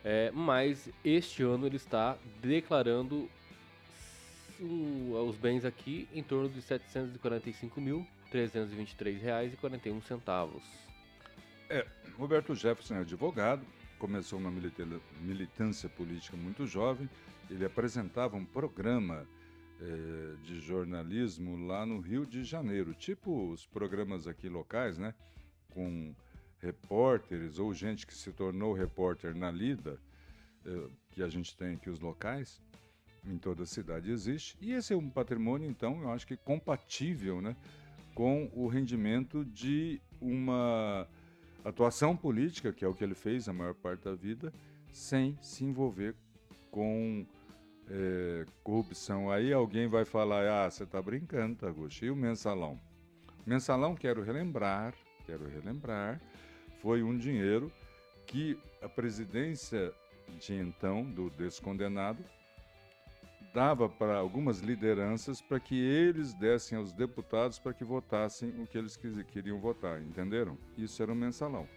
É, 0.04 0.30
mas 0.30 0.88
este 1.04 1.42
ano 1.42 1.66
ele 1.66 1.76
está 1.76 2.16
declarando 2.40 3.28
os 4.60 5.36
bens 5.36 5.64
aqui 5.64 6.08
em 6.12 6.22
torno 6.22 6.48
de 6.48 6.60
R$ 6.60 6.80
745.323,41 8.30 10.02
centavos. 10.02 10.62
Roberto 12.18 12.54
Jefferson 12.54 12.96
é 12.96 13.00
advogado, 13.00 13.64
começou 13.98 14.38
uma 14.38 14.52
militância 15.20 15.88
política 15.88 16.36
muito 16.36 16.66
jovem. 16.66 17.08
Ele 17.48 17.64
apresentava 17.64 18.36
um 18.36 18.44
programa 18.44 19.26
eh, 19.80 20.34
de 20.44 20.60
jornalismo 20.60 21.66
lá 21.66 21.86
no 21.86 22.00
Rio 22.00 22.26
de 22.26 22.44
Janeiro, 22.44 22.92
tipo 22.92 23.50
os 23.50 23.64
programas 23.66 24.26
aqui 24.26 24.48
locais, 24.48 24.98
né? 24.98 25.14
Com 25.70 26.14
repórteres 26.60 27.58
ou 27.58 27.72
gente 27.72 28.06
que 28.06 28.14
se 28.14 28.32
tornou 28.32 28.72
repórter 28.72 29.34
na 29.34 29.50
lida, 29.50 29.98
eh, 30.64 30.88
que 31.10 31.22
a 31.22 31.28
gente 31.28 31.56
tem 31.56 31.74
aqui 31.74 31.88
os 31.88 32.00
locais, 32.00 32.60
em 33.24 33.38
toda 33.38 33.62
a 33.62 33.66
cidade 33.66 34.10
existe. 34.10 34.56
E 34.60 34.72
esse 34.72 34.92
é 34.92 34.96
um 34.96 35.10
patrimônio, 35.10 35.68
então, 35.68 36.00
eu 36.02 36.10
acho 36.10 36.26
que 36.26 36.36
compatível, 36.36 37.40
né? 37.40 37.56
Com 38.14 38.50
o 38.54 38.66
rendimento 38.66 39.44
de 39.44 40.00
uma 40.20 41.06
atuação 41.64 42.16
política, 42.16 42.72
que 42.72 42.84
é 42.84 42.88
o 42.88 42.94
que 42.94 43.04
ele 43.04 43.14
fez 43.14 43.48
a 43.48 43.52
maior 43.52 43.74
parte 43.74 44.04
da 44.04 44.14
vida, 44.14 44.52
sem 44.92 45.38
se 45.40 45.64
envolver 45.64 46.14
com 46.70 47.26
eh, 47.88 48.44
corrupção. 48.62 49.30
Aí 49.30 49.52
alguém 49.52 49.88
vai 49.88 50.04
falar, 50.04 50.46
ah, 50.46 50.70
você 50.70 50.84
está 50.84 51.00
brincando, 51.00 51.56
Taguchi, 51.56 52.06
e 52.06 52.10
o 52.10 52.16
mensalão? 52.16 52.80
Mensalão, 53.46 53.94
quero 53.94 54.22
relembrar, 54.22 54.94
quero 55.24 55.48
relembrar, 55.48 56.20
foi 56.80 57.02
um 57.02 57.16
dinheiro 57.16 57.72
que 58.26 58.58
a 58.82 58.88
presidência 58.88 59.92
de 60.38 60.54
então, 60.54 61.04
do 61.04 61.30
descondenado, 61.30 62.24
dava 63.52 63.88
para 63.88 64.16
algumas 64.16 64.60
lideranças 64.60 65.40
para 65.40 65.58
que 65.58 65.74
eles 65.74 66.32
dessem 66.34 66.78
aos 66.78 66.92
deputados 66.92 67.58
para 67.58 67.74
que 67.74 67.84
votassem 67.84 68.50
o 68.60 68.66
que 68.66 68.78
eles 68.78 68.96
queriam 69.32 69.58
votar, 69.58 70.00
entenderam? 70.00 70.56
Isso 70.78 71.02
era 71.02 71.12
um 71.12 71.16
mensalão. 71.16 71.68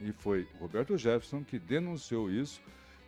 E 0.00 0.12
foi 0.12 0.48
Roberto 0.58 0.98
Jefferson 0.98 1.44
que 1.44 1.58
denunciou 1.58 2.30
isso 2.30 2.60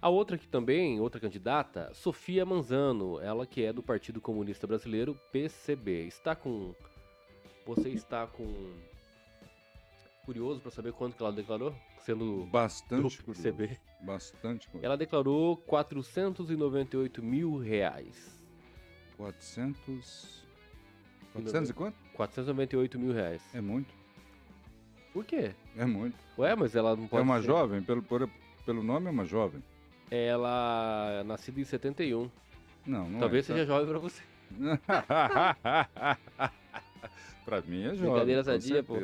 A 0.00 0.08
outra 0.08 0.36
aqui 0.36 0.46
também, 0.46 1.00
outra 1.00 1.20
candidata, 1.20 1.90
Sofia 1.94 2.44
Manzano, 2.44 3.18
ela 3.20 3.46
que 3.46 3.64
é 3.64 3.72
do 3.72 3.82
Partido 3.82 4.20
Comunista 4.20 4.66
Brasileiro, 4.66 5.18
PCB. 5.32 6.06
Está 6.06 6.34
com. 6.36 6.74
Você 7.66 7.88
está 7.90 8.26
com. 8.26 8.44
Curioso 10.26 10.60
para 10.60 10.70
saber 10.70 10.92
quanto 10.92 11.16
que 11.16 11.22
ela 11.22 11.32
declarou? 11.32 11.74
Sendo 12.00 12.40
do 12.44 12.46
Bastante 12.46 13.22
curioso. 13.22 13.24
PCB. 13.42 13.78
Bastante 14.02 14.66
curioso. 14.68 14.84
Ela 14.84 14.96
declarou 14.96 15.56
498 15.58 17.22
mil 17.22 17.56
reais. 17.58 18.38
400. 19.16 20.43
400 21.34 21.70
e 21.70 21.74
quanto? 21.74 21.96
498 22.14 22.98
mil 22.98 23.12
reais. 23.12 23.42
É 23.52 23.60
muito. 23.60 23.92
Por 25.12 25.24
quê? 25.24 25.52
É 25.76 25.84
muito. 25.84 26.16
Ué, 26.38 26.54
mas 26.56 26.74
ela 26.74 26.96
não 26.96 27.06
pode. 27.06 27.20
é 27.20 27.24
uma 27.24 27.40
ser- 27.40 27.46
jovem, 27.46 27.82
pelo, 27.82 28.02
por- 28.02 28.28
pelo 28.64 28.82
nome 28.82 29.06
é 29.06 29.10
uma 29.10 29.24
jovem. 29.24 29.62
Ela 30.10 31.20
é 31.20 31.24
nascida 31.24 31.60
em 31.60 31.64
71. 31.64 32.30
Não, 32.86 33.08
não 33.08 33.20
Talvez 33.20 33.48
é. 33.48 33.52
seja 33.54 33.66
jovem 33.66 33.88
pra 33.88 33.98
você. 33.98 34.22
pra 37.44 37.60
mim 37.62 37.82
é 37.84 37.94
jovem. 37.94 38.10
Brincadeira 38.10 38.44
sadia, 38.44 38.82
pô. 38.82 38.96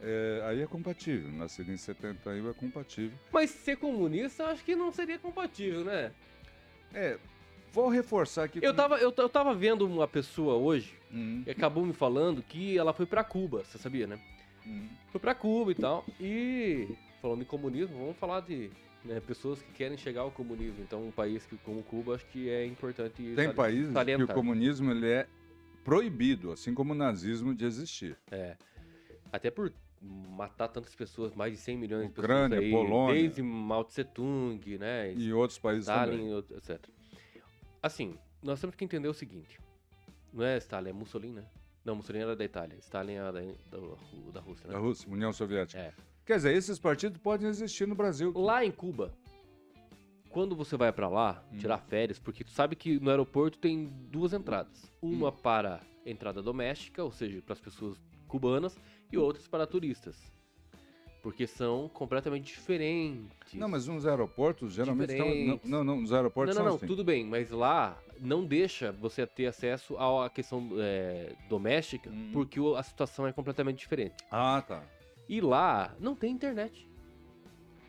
É, 0.00 0.42
aí 0.46 0.62
é 0.62 0.66
compatível. 0.66 1.30
Nascido 1.32 1.72
em 1.72 1.76
71 1.76 2.50
é 2.50 2.54
compatível. 2.54 3.16
Mas 3.32 3.50
ser 3.50 3.76
comunista 3.76 4.44
eu 4.44 4.48
acho 4.48 4.64
que 4.64 4.76
não 4.76 4.92
seria 4.92 5.18
compatível, 5.18 5.84
né? 5.84 6.12
É, 6.92 7.18
vou 7.76 7.88
reforçar 7.90 8.44
aqui. 8.44 8.58
Eu 8.62 8.72
tava, 8.74 8.96
eu, 8.96 9.12
eu 9.14 9.28
tava 9.28 9.54
vendo 9.54 9.86
uma 9.86 10.08
pessoa 10.08 10.54
hoje 10.54 10.94
Hum, 11.12 11.42
e 11.46 11.50
acabou 11.50 11.84
me 11.84 11.92
falando 11.92 12.42
que 12.42 12.76
ela 12.76 12.92
foi 12.94 13.04
pra 13.06 13.22
Cuba, 13.22 13.62
você 13.64 13.76
sabia, 13.78 14.06
né? 14.06 14.18
hum. 14.66 14.88
Foi 15.12 15.20
pra 15.20 15.34
Cuba 15.34 15.70
e 15.72 15.74
tal. 15.74 16.04
E 16.18 16.88
falando 17.20 17.42
em 17.42 17.44
comunismo, 17.44 17.96
vamos 17.98 18.16
falar 18.16 18.40
de 18.40 18.70
né, 19.04 19.20
pessoas 19.20 19.60
que 19.62 19.72
querem 19.72 19.96
chegar 19.98 20.22
ao 20.22 20.30
comunismo. 20.30 20.78
Então, 20.82 21.06
um 21.06 21.10
país 21.12 21.44
que, 21.46 21.56
como 21.58 21.82
Cuba, 21.82 22.14
acho 22.14 22.26
que 22.26 22.48
é 22.48 22.66
importante. 22.66 23.34
Tem 23.36 23.52
países 23.52 23.92
que 23.94 24.22
o 24.22 24.28
comunismo 24.28 24.90
ele 24.90 25.06
é 25.08 25.26
proibido, 25.84 26.52
assim 26.52 26.74
como 26.74 26.92
o 26.92 26.96
nazismo, 26.96 27.54
de 27.54 27.64
existir. 27.64 28.16
É. 28.30 28.56
Até 29.30 29.50
por 29.50 29.72
matar 30.02 30.68
tantas 30.68 30.94
pessoas, 30.94 31.34
mais 31.34 31.52
de 31.52 31.58
100 31.58 31.76
milhões 31.78 32.04
de 32.12 32.20
Ucrânia, 32.20 32.58
pessoas 32.60 32.64
aí, 32.64 32.70
Polônia. 32.88 33.14
desde 33.22 33.42
Mao 33.42 33.84
Tse 33.84 34.04
Tung, 34.04 34.78
né? 34.78 35.12
E 35.14 35.32
outros 35.32 35.58
países 35.58 35.86
também. 35.86 36.02
Stalin, 36.14 36.28
e 36.30 36.32
outro- 36.34 36.56
etc. 36.56 36.80
Assim, 37.86 38.18
nós 38.42 38.60
temos 38.60 38.74
que 38.74 38.84
entender 38.84 39.06
o 39.08 39.14
seguinte. 39.14 39.60
Não 40.32 40.44
é 40.44 40.58
Stalin, 40.58 40.90
é 40.90 40.92
Mussolini, 40.92 41.34
né? 41.36 41.44
Não, 41.84 41.94
Mussolini 41.94 42.24
era 42.24 42.34
da 42.34 42.44
Itália. 42.44 42.76
Stalin 42.78 43.12
era 43.14 43.32
da, 43.32 43.40
da, 43.40 43.78
da 44.32 44.40
Rússia, 44.40 44.66
né? 44.66 44.72
Da 44.72 44.78
Rússia, 44.80 45.08
União 45.08 45.32
Soviética. 45.32 45.78
É. 45.80 45.92
Quer 46.24 46.36
dizer, 46.36 46.54
esses 46.56 46.80
partidos 46.80 47.18
podem 47.18 47.48
existir 47.48 47.86
no 47.86 47.94
Brasil. 47.94 48.32
Lá 48.34 48.64
em 48.64 48.72
Cuba, 48.72 49.14
quando 50.30 50.56
você 50.56 50.76
vai 50.76 50.92
pra 50.92 51.08
lá 51.08 51.44
Hum. 51.52 51.58
tirar 51.58 51.78
férias, 51.78 52.18
porque 52.18 52.42
tu 52.42 52.50
sabe 52.50 52.74
que 52.74 52.98
no 52.98 53.08
aeroporto 53.08 53.56
tem 53.56 53.86
duas 54.10 54.32
entradas. 54.32 54.90
Uma 55.00 55.30
para 55.30 55.80
entrada 56.04 56.42
doméstica, 56.42 57.04
ou 57.04 57.12
seja, 57.12 57.40
para 57.40 57.52
as 57.52 57.60
pessoas 57.60 57.96
cubanas, 58.26 58.76
e 59.12 59.16
outras 59.16 59.46
para 59.46 59.64
turistas. 59.64 60.16
Porque 61.26 61.44
são 61.44 61.88
completamente 61.92 62.44
diferentes. 62.54 63.52
Não, 63.54 63.68
mas 63.68 63.88
nos 63.88 64.06
aeroportos, 64.06 64.74
geralmente 64.74 65.10
estão. 65.10 65.26
Não, 65.34 65.60
não, 65.64 65.84
não, 65.84 66.00
nos 66.02 66.10
Não, 66.10 66.16
aeroportos 66.18 66.54
não, 66.54 66.62
são 66.62 66.70
não, 66.70 66.76
assim. 66.76 66.86
tudo 66.86 67.02
bem, 67.02 67.26
mas 67.26 67.50
lá 67.50 68.00
não 68.20 68.44
deixa 68.44 68.92
você 68.92 69.26
ter 69.26 69.46
acesso 69.46 69.98
à 69.98 70.30
questão 70.30 70.68
é, 70.78 71.32
doméstica, 71.48 72.08
Hum. 72.10 72.30
porque 72.32 72.60
a 72.76 72.82
situação 72.84 73.26
é 73.26 73.32
completamente 73.32 73.78
diferente. 73.78 74.14
Ah, 74.30 74.62
tá. 74.64 74.84
E 75.28 75.40
lá 75.40 75.96
não 75.98 76.14
tem 76.14 76.30
internet. 76.30 76.88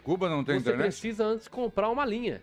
Cuba 0.04 0.28
não 0.28 0.44
tem 0.44 0.56
você 0.56 0.62
internet? 0.70 0.88
precisa 0.88 1.24
antes 1.24 1.48
comprar 1.48 1.92
uma 1.92 2.06
linha. 2.06 2.42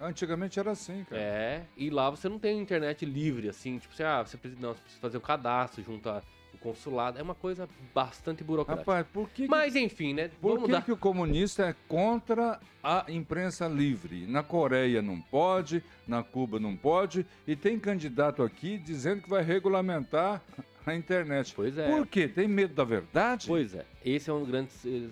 Antigamente 0.00 0.58
era 0.58 0.72
assim, 0.72 1.04
cara. 1.04 1.22
É, 1.22 1.66
e 1.76 1.90
lá 1.90 2.10
você 2.10 2.28
não 2.28 2.40
tem 2.40 2.58
internet 2.58 3.04
livre, 3.06 3.48
assim, 3.48 3.78
tipo, 3.78 3.94
você, 3.94 4.02
ah, 4.02 4.24
você 4.26 4.36
precisa, 4.36 4.60
não, 4.60 4.74
você 4.74 4.80
precisa 4.80 5.00
fazer 5.00 5.16
um 5.18 5.20
cadastro 5.20 5.80
junto 5.80 6.08
a 6.08 6.20
o 6.54 6.58
consulado. 6.58 7.18
É 7.18 7.22
uma 7.22 7.34
coisa 7.34 7.68
bastante 7.94 8.42
burocrática. 8.44 8.90
Rapaz, 8.90 9.06
por 9.12 9.28
que, 9.30 9.46
Mas 9.46 9.76
enfim, 9.76 10.14
né? 10.14 10.30
por 10.40 10.62
que, 10.64 10.82
que 10.82 10.92
o 10.92 10.96
comunista 10.96 11.66
é 11.66 11.74
contra 11.88 12.60
a 12.82 13.04
imprensa 13.08 13.66
livre? 13.68 14.26
Na 14.26 14.42
Coreia 14.42 15.02
não 15.02 15.20
pode, 15.20 15.82
na 16.06 16.22
Cuba 16.22 16.58
não 16.58 16.76
pode, 16.76 17.26
e 17.46 17.54
tem 17.54 17.78
candidato 17.78 18.42
aqui 18.42 18.78
dizendo 18.78 19.22
que 19.22 19.30
vai 19.30 19.42
regulamentar 19.42 20.42
a 20.84 20.94
internet. 20.94 21.52
Pois 21.54 21.76
é. 21.76 21.88
Por 21.88 22.06
quê? 22.06 22.28
Tem 22.28 22.48
medo 22.48 22.74
da 22.74 22.84
verdade? 22.84 23.46
Pois 23.46 23.74
é, 23.74 23.84
esse 24.04 24.30
é 24.30 24.32
um 24.32 24.44
grande 24.44 24.70
eh, 24.86 25.08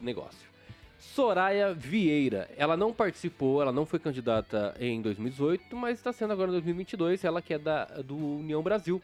negócio. 0.00 0.54
Soraya 0.98 1.72
Vieira, 1.74 2.48
ela 2.56 2.76
não 2.76 2.92
participou, 2.92 3.60
ela 3.60 3.70
não 3.70 3.84
foi 3.84 3.98
candidata 3.98 4.74
em 4.80 5.00
2018, 5.02 5.76
mas 5.76 5.98
está 5.98 6.12
sendo 6.12 6.32
agora 6.32 6.48
em 6.48 6.52
2022, 6.52 7.22
ela 7.24 7.42
que 7.42 7.54
é 7.54 7.58
da, 7.58 7.84
do 7.84 8.16
União 8.16 8.62
Brasil, 8.62 9.00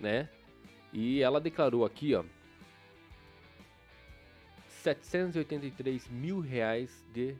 né? 0.00 0.28
E 0.92 1.22
ela 1.22 1.40
declarou 1.40 1.84
aqui, 1.84 2.14
ó, 2.14 2.24
783 4.82 6.08
mil 6.08 6.40
reais 6.40 7.04
de 7.12 7.36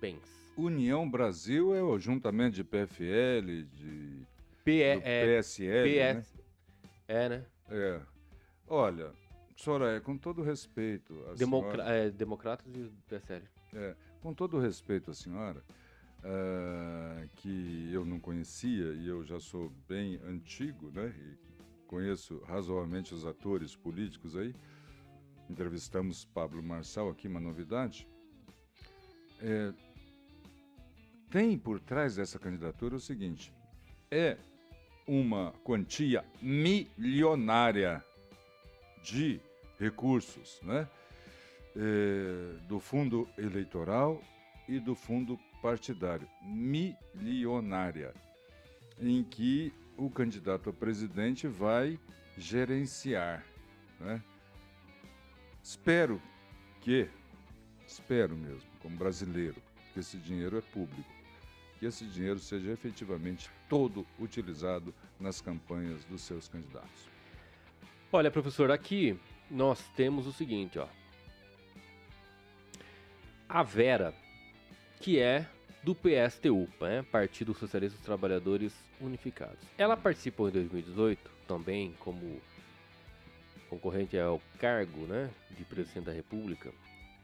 bens. 0.00 0.22
União 0.56 1.08
Brasil 1.10 1.74
é 1.74 1.82
o 1.82 1.98
juntamento 1.98 2.54
de 2.54 2.64
PFL, 2.64 3.64
de 3.74 4.26
P 4.64 4.96
do 4.96 5.02
é, 5.02 5.36
PSL, 5.36 5.96
né? 5.96 6.14
PS, 6.14 6.34
é, 7.08 7.28
né? 7.28 7.44
É. 7.68 8.00
Olha, 8.68 9.12
Soraya, 9.56 10.00
com 10.00 10.16
todo 10.16 10.42
respeito 10.42 11.12
à 11.28 11.34
Democra 11.34 11.84
senhora, 11.84 11.90
é, 11.90 12.10
democratas 12.10 12.66
e 12.74 12.90
PSL. 13.08 13.44
é, 13.74 13.96
com 14.20 14.32
todo 14.32 14.58
respeito 14.58 15.10
à 15.10 15.14
senhora, 15.14 15.62
ah, 16.22 17.26
que 17.36 17.90
eu 17.92 18.04
não 18.04 18.18
conhecia 18.18 18.92
e 18.94 19.06
eu 19.06 19.24
já 19.24 19.38
sou 19.38 19.70
bem 19.88 20.20
antigo, 20.24 20.90
né? 20.90 21.14
E 21.18 21.43
conheço 21.94 22.42
razoavelmente 22.48 23.14
os 23.14 23.24
atores 23.24 23.76
políticos 23.76 24.36
aí. 24.36 24.52
Entrevistamos 25.48 26.24
Pablo 26.24 26.60
Marçal 26.60 27.08
aqui, 27.08 27.28
uma 27.28 27.38
novidade. 27.38 28.08
É, 29.40 29.72
tem 31.30 31.56
por 31.56 31.78
trás 31.78 32.16
dessa 32.16 32.36
candidatura 32.36 32.96
o 32.96 33.00
seguinte: 33.00 33.54
é 34.10 34.36
uma 35.06 35.52
quantia 35.62 36.24
milionária 36.42 38.04
de 39.04 39.40
recursos, 39.78 40.60
né? 40.62 40.88
É, 41.76 42.58
do 42.66 42.80
fundo 42.80 43.28
eleitoral 43.38 44.20
e 44.68 44.80
do 44.80 44.96
fundo 44.96 45.38
partidário, 45.62 46.28
milionária, 46.42 48.12
em 48.98 49.22
que 49.22 49.72
o 49.96 50.10
candidato 50.10 50.70
a 50.70 50.72
presidente 50.72 51.46
vai 51.46 51.98
gerenciar, 52.36 53.44
né? 54.00 54.22
Espero 55.62 56.20
que, 56.80 57.08
espero 57.86 58.36
mesmo, 58.36 58.68
como 58.82 58.96
brasileiro, 58.96 59.62
que 59.92 60.00
esse 60.00 60.18
dinheiro 60.18 60.58
é 60.58 60.60
público, 60.60 61.10
que 61.78 61.86
esse 61.86 62.04
dinheiro 62.04 62.38
seja 62.38 62.70
efetivamente 62.70 63.48
todo 63.68 64.06
utilizado 64.18 64.94
nas 65.18 65.40
campanhas 65.40 66.04
dos 66.04 66.22
seus 66.22 66.48
candidatos. 66.48 67.08
Olha, 68.12 68.30
professor, 68.30 68.70
aqui 68.70 69.18
nós 69.50 69.82
temos 69.96 70.26
o 70.26 70.32
seguinte, 70.32 70.78
ó. 70.78 70.88
A 73.48 73.62
Vera, 73.62 74.14
que 75.00 75.18
é 75.18 75.48
do 75.84 75.94
PSTU, 75.94 76.66
né? 76.80 77.04
Partido 77.12 77.52
Socialista 77.54 77.96
dos 77.98 78.06
Trabalhadores 78.06 78.72
Unificados. 79.00 79.58
Ela 79.76 79.96
participou 79.96 80.48
em 80.48 80.52
2018 80.52 81.30
também 81.46 81.94
como 82.00 82.40
concorrente 83.68 84.18
ao 84.18 84.40
cargo, 84.58 85.06
né, 85.06 85.30
de 85.50 85.64
presidente 85.64 86.06
da 86.06 86.12
República. 86.12 86.72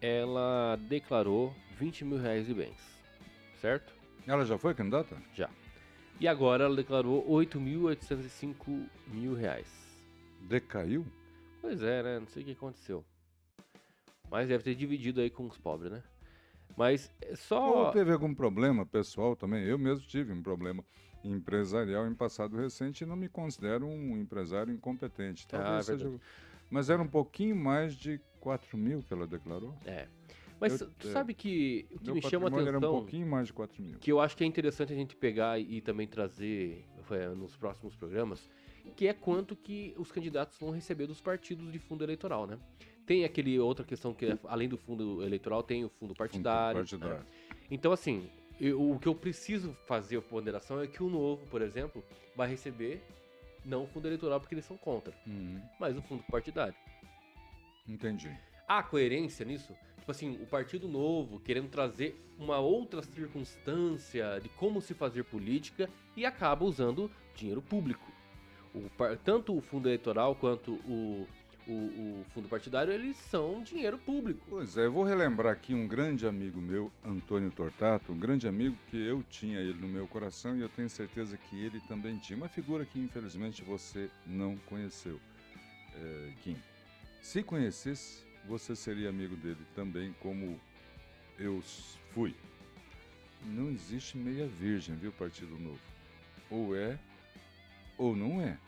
Ela 0.01 0.77
declarou 0.89 1.55
20 1.79 2.05
mil 2.05 2.19
reais 2.19 2.47
de 2.47 2.55
bens, 2.55 2.79
certo? 3.61 3.93
Ela 4.27 4.45
já 4.45 4.59
foi 4.59 4.75
candidata? 4.75 5.17
Já. 5.35 5.49
E 6.19 6.29
agora 6.29 6.65
ela 6.65 6.77
declarou 6.77 7.27
8.805 7.29 8.87
mil 9.07 9.35
reais. 9.35 9.69
Decaiu? 10.43 11.07
Pois 11.63 11.83
é, 11.83 12.03
né? 12.03 12.19
Não 12.19 12.27
sei 12.27 12.43
o 12.43 12.47
que 12.47 12.53
aconteceu. 12.53 13.05
Mas 14.31 14.49
deve 14.49 14.63
ter 14.63 14.75
dividido 14.75 15.21
aí 15.21 15.31
com 15.31 15.47
os 15.47 15.57
pobres, 15.57 15.93
né? 15.93 16.03
Mas 16.77 17.11
é 17.21 17.31
Ou 17.31 17.37
só. 17.37 17.91
teve 17.91 18.13
algum 18.13 18.35
problema 18.35 18.87
pessoal 18.87 19.37
também? 19.37 19.65
Eu 19.65 19.79
mesmo 19.79 20.07
tive 20.07 20.33
um 20.33 20.43
problema 20.43 20.85
empresarial 21.23 22.07
em 22.07 22.15
passado 22.15 22.57
recente 22.57 23.05
e 23.05 23.07
não 23.07 23.17
me 23.17 23.29
considero 23.29 23.87
um 23.87 24.17
empresário 24.17 24.73
incompetente. 24.73 25.47
Talvez 25.47 25.73
Ah, 25.73 25.79
é 25.95 25.99
seja... 25.99 26.21
Mas 26.71 26.89
era 26.89 27.03
um 27.03 27.09
pouquinho 27.09 27.57
mais 27.57 27.95
de 27.95 28.21
4 28.39 28.79
mil 28.79 29.03
que 29.03 29.13
ela 29.13 29.27
declarou. 29.27 29.77
É. 29.85 30.07
Mas 30.61 30.81
Eu- 30.81 30.91
tu 30.91 31.09
é. 31.09 31.13
sabe 31.13 31.35
que 31.35 31.87
o 31.91 31.99
que 31.99 32.13
me 32.13 32.21
chama 32.23 32.45
patrimônio 32.45 32.69
era 32.69 32.77
um 32.77 32.79
atenção, 32.81 32.93
pouquinho 32.99 33.27
mais 33.27 33.47
de 33.49 33.53
4 33.53 33.83
mil. 33.83 33.99
que 33.99 34.13
eu 34.13 34.21
acho 34.21 34.37
que 34.37 34.45
é 34.45 34.47
interessante 34.47 34.93
a 34.93 34.97
gente 34.97 35.17
pegar 35.17 35.59
e 35.59 35.81
também 35.81 36.07
trazer 36.07 36.85
é, 37.11 37.29
nos 37.31 37.57
próximos 37.57 37.97
programas, 37.97 38.49
que 38.95 39.09
é 39.09 39.13
quanto 39.15 39.57
que 39.57 39.95
os 39.99 40.13
candidatos 40.13 40.57
vão 40.59 40.71
receber 40.71 41.07
dos 41.07 41.21
partidos 41.21 41.73
de 41.73 41.79
fundo 41.79 42.05
eleitoral, 42.05 42.47
né? 42.47 42.59
Tem 43.07 43.25
aquele 43.25 43.59
outra 43.59 43.85
questão 43.85 44.15
que 44.15 44.27
é, 44.27 44.39
além 44.45 44.69
do 44.69 44.77
fundo 44.77 45.23
eleitoral 45.25 45.63
tem 45.63 45.85
o 45.85 45.89
fundo 45.89 46.15
partidário. 46.15 46.87
Fundo 46.87 47.01
partidário. 47.01 47.27
Então 47.71 47.93
assim, 47.93 48.29
eu- 48.61 48.91
o 48.93 48.99
que 48.99 49.09
eu 49.09 49.15
preciso 49.15 49.77
fazer 49.87 50.17
a 50.19 50.23
ponderação 50.23 50.81
é 50.81 50.87
que 50.87 51.03
o 51.03 51.09
novo, 51.11 51.45
por 51.47 51.61
exemplo, 51.63 52.05
vai 52.37 52.49
receber 52.49 53.03
não 53.65 53.85
o 53.85 53.87
fundo 53.87 54.07
eleitoral 54.09 54.41
porque 54.41 54.55
eles 54.55 54.65
são 54.65 54.77
contra, 54.77 55.13
Uhum, 55.27 55.61
mas 55.79 55.97
o 55.97 56.03
fundo 56.03 56.23
partidário. 56.31 56.75
entendi. 57.89 58.31
Há 58.69 58.83
coerência 58.83 59.45
nisso? 59.45 59.75
Tipo 59.99 60.13
assim, 60.13 60.41
o 60.43 60.47
Partido 60.47 60.89
Novo 60.89 61.41
querendo 61.41 61.69
trazer 61.69 62.17
uma 62.39 62.59
outra 62.59 63.03
circunstância 63.03 64.39
de 64.41 64.49
como 64.51 64.81
se 64.81 64.95
fazer 64.95 65.25
política 65.25 65.91
e 66.17 66.25
acaba 66.25 66.65
usando 66.65 67.11
dinheiro 67.35 67.61
público. 67.61 68.11
O 68.75 68.85
tanto 69.25 69.57
o 69.57 69.61
fundo 69.61 69.89
eleitoral 69.89 70.35
quanto 70.37 70.75
o, 70.89 71.27
o, 71.67 71.73
o 71.73 72.27
fundo 72.35 72.49
partidário, 72.49 72.93
eles 72.93 73.17
são 73.17 73.63
dinheiro 73.63 73.99
público. 73.99 74.41
Pois 74.49 74.77
é, 74.77 74.87
eu 74.87 74.93
vou 74.93 75.05
relembrar 75.05 75.53
aqui 75.53 75.75
um 75.75 75.87
grande 75.87 76.27
amigo 76.27 76.61
meu, 76.61 76.91
Antônio 77.05 77.51
Tortato, 77.51 78.13
um 78.13 78.19
grande 78.19 78.49
amigo 78.49 78.77
que 78.89 78.97
eu 78.97 79.23
tinha 79.31 79.61
ele 79.61 79.79
no 79.81 79.89
meu 79.89 80.07
coração 80.07 80.57
e 80.57 80.61
eu 80.61 80.69
tenho 80.69 80.89
certeza 80.89 81.37
que 81.37 81.57
ele 81.65 81.81
também 81.81 82.19
tinha. 82.19 82.37
Uma 82.37 82.49
figura 82.49 82.85
que 82.85 82.99
infelizmente 82.99 83.63
você 83.63 84.11
não 84.27 84.57
conheceu, 84.67 85.21
é, 85.95 86.33
Kim. 86.43 86.57
Se 87.23 87.43
conhecesse, 87.43 88.25
você 88.47 88.75
seria 88.75 89.09
amigo 89.09 89.37
dele 89.37 89.65
também, 89.75 90.15
como 90.21 90.59
eu 91.39 91.63
fui. 92.13 92.35
Não 93.45 93.71
existe 93.71 94.17
meia 94.19 94.47
virgem, 94.47 94.95
viu, 94.97 95.13
Partido 95.13 95.59
Novo? 95.59 95.81
Ou 96.51 96.77
é, 96.77 96.99
ou 97.97 98.17
não 98.17 98.41
é. 98.41 98.59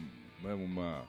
né, 0.42 0.54
uma 0.54 1.02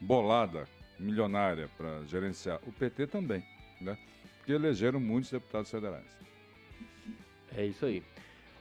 bolada 0.00 0.68
milionária 0.98 1.68
para 1.76 2.02
gerenciar. 2.04 2.60
O 2.66 2.72
PT 2.72 3.06
também, 3.06 3.42
né? 3.80 3.96
Porque 4.38 4.52
elegeram 4.52 5.00
muitos 5.00 5.30
deputados 5.30 5.70
federais. 5.70 6.04
É 7.56 7.64
isso 7.64 7.86
aí. 7.86 8.02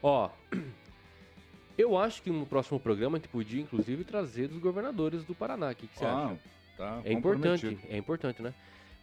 Ó, 0.01 0.29
eu 1.77 1.97
acho 1.97 2.21
que 2.21 2.29
no 2.29 2.45
próximo 2.45 2.79
programa 2.79 3.17
a 3.17 3.19
gente 3.19 3.29
podia, 3.29 3.61
inclusive, 3.61 4.03
trazer 4.03 4.47
dos 4.47 4.59
governadores 4.59 5.23
do 5.25 5.35
Paraná. 5.35 5.71
O 5.71 5.75
que, 5.75 5.87
que 5.87 5.97
você 5.99 6.05
Ah, 6.05 6.27
acha? 6.27 6.39
tá 6.77 7.01
É 7.03 7.11
importante, 7.11 7.77
é 7.89 7.97
importante, 7.97 8.41
né? 8.41 8.53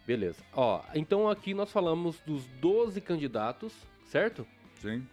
Beleza. 0.05 0.43
Ó, 0.53 0.81
então 0.95 1.29
aqui 1.29 1.53
nós 1.53 1.71
falamos 1.71 2.19
dos 2.25 2.43
12 2.59 2.99
candidatos, 3.01 3.71
certo? 4.05 4.45
Sim. 4.81 5.07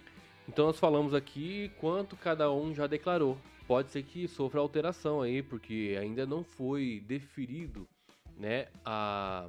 Então 0.48 0.66
nós 0.66 0.78
falamos 0.78 1.12
aqui 1.12 1.70
quanto 1.78 2.16
cada 2.16 2.50
um 2.50 2.74
já 2.74 2.86
declarou. 2.86 3.36
Pode 3.66 3.90
ser 3.90 4.02
que 4.02 4.26
sofra 4.26 4.60
alteração 4.60 5.20
aí, 5.20 5.42
porque 5.42 5.96
ainda 6.00 6.24
não 6.24 6.42
foi 6.42 7.04
deferido, 7.06 7.86
né, 8.34 8.68
a, 8.82 9.46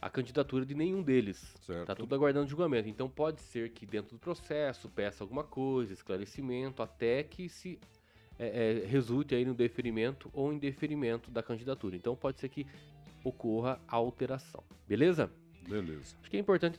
a 0.00 0.10
candidatura 0.10 0.66
de 0.66 0.74
nenhum 0.74 1.02
deles. 1.02 1.38
Certo. 1.64 1.86
Tá 1.86 1.94
tudo 1.94 2.14
aguardando 2.14 2.46
julgamento. 2.46 2.86
Então 2.86 3.08
pode 3.08 3.40
ser 3.40 3.70
que 3.70 3.86
dentro 3.86 4.14
do 4.14 4.18
processo 4.20 4.90
peça 4.90 5.24
alguma 5.24 5.42
coisa, 5.42 5.92
esclarecimento, 5.94 6.82
até 6.82 7.22
que 7.22 7.48
se 7.48 7.80
é, 8.38 8.82
é, 8.82 8.86
resulte 8.86 9.34
aí 9.34 9.44
no 9.44 9.54
deferimento 9.54 10.28
ou 10.34 10.52
indeferimento 10.52 11.30
da 11.30 11.42
candidatura. 11.42 11.96
Então 11.96 12.14
pode 12.14 12.40
ser 12.40 12.50
que 12.50 12.66
ocorra 13.24 13.80
a 13.88 13.96
alteração. 13.96 14.62
Beleza? 14.86 15.30
Beleza. 15.66 16.14
Acho 16.20 16.30
que 16.30 16.36
é 16.36 16.40
importante 16.40 16.78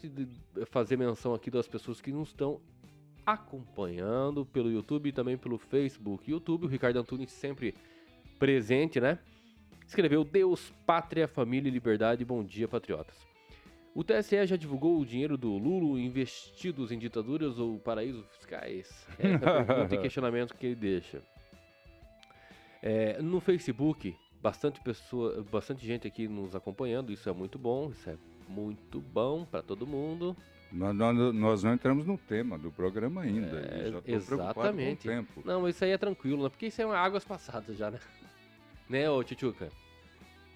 fazer 0.67 0.95
menção 0.95 1.33
aqui 1.33 1.49
das 1.49 1.67
pessoas 1.67 1.99
que 1.99 2.11
nos 2.11 2.29
estão 2.29 2.61
acompanhando 3.25 4.45
pelo 4.45 4.71
YouTube 4.71 5.09
e 5.09 5.11
também 5.11 5.37
pelo 5.37 5.57
Facebook. 5.57 6.29
YouTube, 6.29 6.65
o 6.65 6.69
Ricardo 6.69 6.99
Antunes 6.99 7.31
sempre 7.31 7.73
presente, 8.37 8.99
né? 8.99 9.19
Escreveu 9.87 10.23
Deus, 10.23 10.73
Pátria, 10.85 11.27
Família 11.27 11.69
e 11.69 11.71
Liberdade. 11.71 12.25
Bom 12.25 12.43
dia, 12.43 12.67
patriotas. 12.67 13.15
O 13.95 14.03
TSE 14.03 14.47
já 14.47 14.55
divulgou 14.55 14.99
o 14.99 15.05
dinheiro 15.05 15.37
do 15.37 15.55
Lulo 15.55 15.99
investidos 15.99 16.91
em 16.91 16.97
ditaduras 16.97 17.59
ou 17.59 17.77
paraísos 17.77 18.25
fiscais? 18.27 19.07
É 19.19 19.35
a 19.35 19.65
pergunta 19.65 19.95
e 19.95 19.97
questionamento 20.01 20.55
que 20.55 20.65
ele 20.65 20.75
deixa. 20.75 21.21
É, 22.81 23.21
no 23.21 23.39
Facebook, 23.39 24.15
bastante 24.41 24.81
pessoa, 24.81 25.45
bastante 25.49 25.85
gente 25.85 26.07
aqui 26.07 26.27
nos 26.27 26.55
acompanhando. 26.55 27.11
Isso 27.13 27.29
é 27.29 27.33
muito 27.33 27.59
bom. 27.59 27.91
Isso 27.91 28.09
é 28.09 28.17
muito 28.49 28.99
bom 28.99 29.45
para 29.45 29.61
todo 29.61 29.85
mundo. 29.85 30.35
Nós, 30.73 30.95
nós- 30.95 31.33
nós 31.35 31.63
não 31.63 31.73
entramos 31.73 32.05
no 32.05 32.17
tema 32.17 32.57
do 32.57 32.71
programa 32.71 33.21
ainda. 33.21 33.59
É, 33.59 33.91
já 33.91 34.01
exatamente. 34.05 35.03
com 35.03 35.09
o 35.09 35.11
tempo. 35.15 35.41
Não, 35.45 35.69
isso 35.69 35.85
aí 35.85 35.91
é 35.91 35.97
tranquilo, 35.97 36.43
né? 36.43 36.49
Porque 36.49 36.65
isso 36.65 36.81
é 36.81 36.85
uma 36.85 36.97
águas 36.97 37.23
passadas 37.23 37.77
já, 37.77 37.91
né? 37.91 37.99
Né, 38.89 39.09
ô 39.09 39.23
Tchutchuca? 39.23 39.69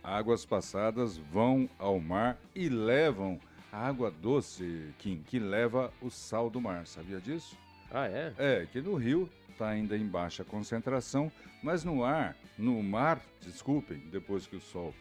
Águas 0.03 0.45
passadas 0.45 1.17
vão 1.17 1.69
ao 1.79 1.97
mar 1.99 2.37
e 2.53 2.67
levam 2.67 3.39
a 3.71 3.87
água 3.87 4.11
doce, 4.11 4.93
Kim, 4.99 5.23
que 5.25 5.39
leva 5.39 5.93
o 6.01 6.09
sal 6.09 6.49
do 6.49 6.59
mar. 6.59 6.85
Sabia 6.85 7.19
disso? 7.21 7.57
Ah, 7.89 8.05
é? 8.07 8.33
É, 8.37 8.65
que 8.71 8.81
no 8.81 8.95
rio 8.95 9.29
está 9.49 9.69
ainda 9.69 9.97
em 9.97 10.05
baixa 10.05 10.43
concentração, 10.43 11.31
mas 11.63 11.83
no 11.85 12.03
ar, 12.03 12.35
no 12.57 12.83
mar, 12.83 13.21
desculpem, 13.41 13.97
depois 14.11 14.45
que 14.45 14.57
o 14.57 14.61
sol 14.61 14.93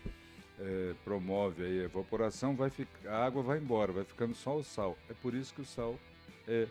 é, 0.59 0.94
promove 1.04 1.64
aí 1.64 1.80
a 1.80 1.84
evaporação, 1.84 2.54
vai 2.57 2.70
ficar, 2.70 3.11
a 3.12 3.24
água 3.26 3.42
vai 3.42 3.59
embora, 3.59 3.92
vai 3.92 4.04
ficando 4.04 4.34
só 4.34 4.57
o 4.57 4.64
sal. 4.64 4.96
É 5.09 5.14
por 5.14 5.34
isso 5.34 5.52
que 5.54 5.61
o 5.61 5.64
sal 5.64 5.98
é 6.48 6.66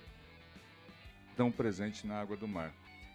tão 1.36 1.52
presente 1.52 2.06
na 2.08 2.20
água 2.22 2.36
do 2.38 2.48
mar. 2.48 2.74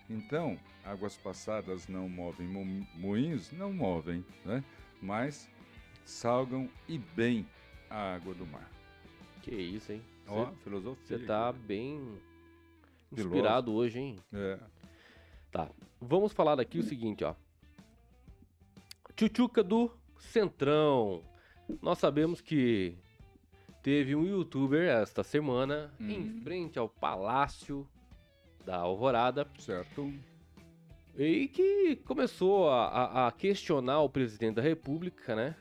Então, 0.08 0.58
águas 0.84 1.16
passadas 1.16 1.86
não 1.88 2.08
movem 2.08 2.46
mo- 2.46 2.86
moinhos, 2.96 3.50
não 3.52 3.72
movem, 3.72 4.24
né? 4.44 4.62
Mas 5.00 5.48
salgam 6.04 6.68
e 6.88 6.98
bem 6.98 7.46
a 7.88 8.14
água 8.14 8.34
do 8.34 8.46
mar. 8.46 8.68
Que 9.42 9.54
isso, 9.54 9.92
hein? 9.92 10.02
Ó, 10.26 10.44
Você- 10.46 10.56
filosofia. 10.64 11.18
Você 11.18 11.24
tá 11.24 11.48
aqui. 11.50 11.58
bem 11.60 11.98
Filósofo. 11.98 13.20
inspirado 13.36 13.72
hoje, 13.72 13.98
hein? 13.98 14.16
É. 14.32 14.58
Tá. 15.50 15.68
Vamos 16.00 16.32
falar 16.32 16.60
aqui 16.60 16.78
o 16.78 16.82
seguinte, 16.82 17.24
ó. 17.24 17.34
Tchutchuca 19.16 19.62
do 19.62 19.90
Centrão. 20.22 21.22
Nós 21.82 21.98
sabemos 21.98 22.40
que 22.40 22.96
teve 23.82 24.14
um 24.14 24.24
youtuber 24.24 24.88
esta 24.88 25.22
semana 25.22 25.92
Hum. 26.00 26.10
em 26.10 26.40
frente 26.42 26.78
ao 26.78 26.88
Palácio 26.88 27.88
da 28.64 28.76
Alvorada 28.76 29.46
Certo. 29.58 30.12
e 31.16 31.48
que 31.48 31.96
começou 32.04 32.68
a, 32.68 33.28
a- 33.28 33.32
questionar 33.32 34.00
o 34.00 34.08
presidente 34.10 34.56
da 34.56 34.62
República, 34.62 35.34
né? 35.34 35.56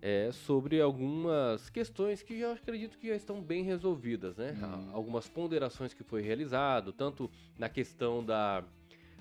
É, 0.00 0.30
sobre 0.30 0.80
algumas 0.80 1.68
questões 1.70 2.22
que 2.22 2.38
eu 2.38 2.52
acredito 2.52 2.96
que 2.98 3.08
já 3.08 3.16
estão 3.16 3.40
bem 3.42 3.64
resolvidas, 3.64 4.36
né? 4.36 4.52
Hum. 4.60 4.90
A- 4.92 4.94
Algumas 4.96 5.26
ponderações 5.28 5.92
que 5.92 6.04
foi 6.04 6.22
realizado, 6.22 6.92
tanto 6.92 7.28
na 7.58 7.68
questão 7.68 8.22
da, 8.24 8.62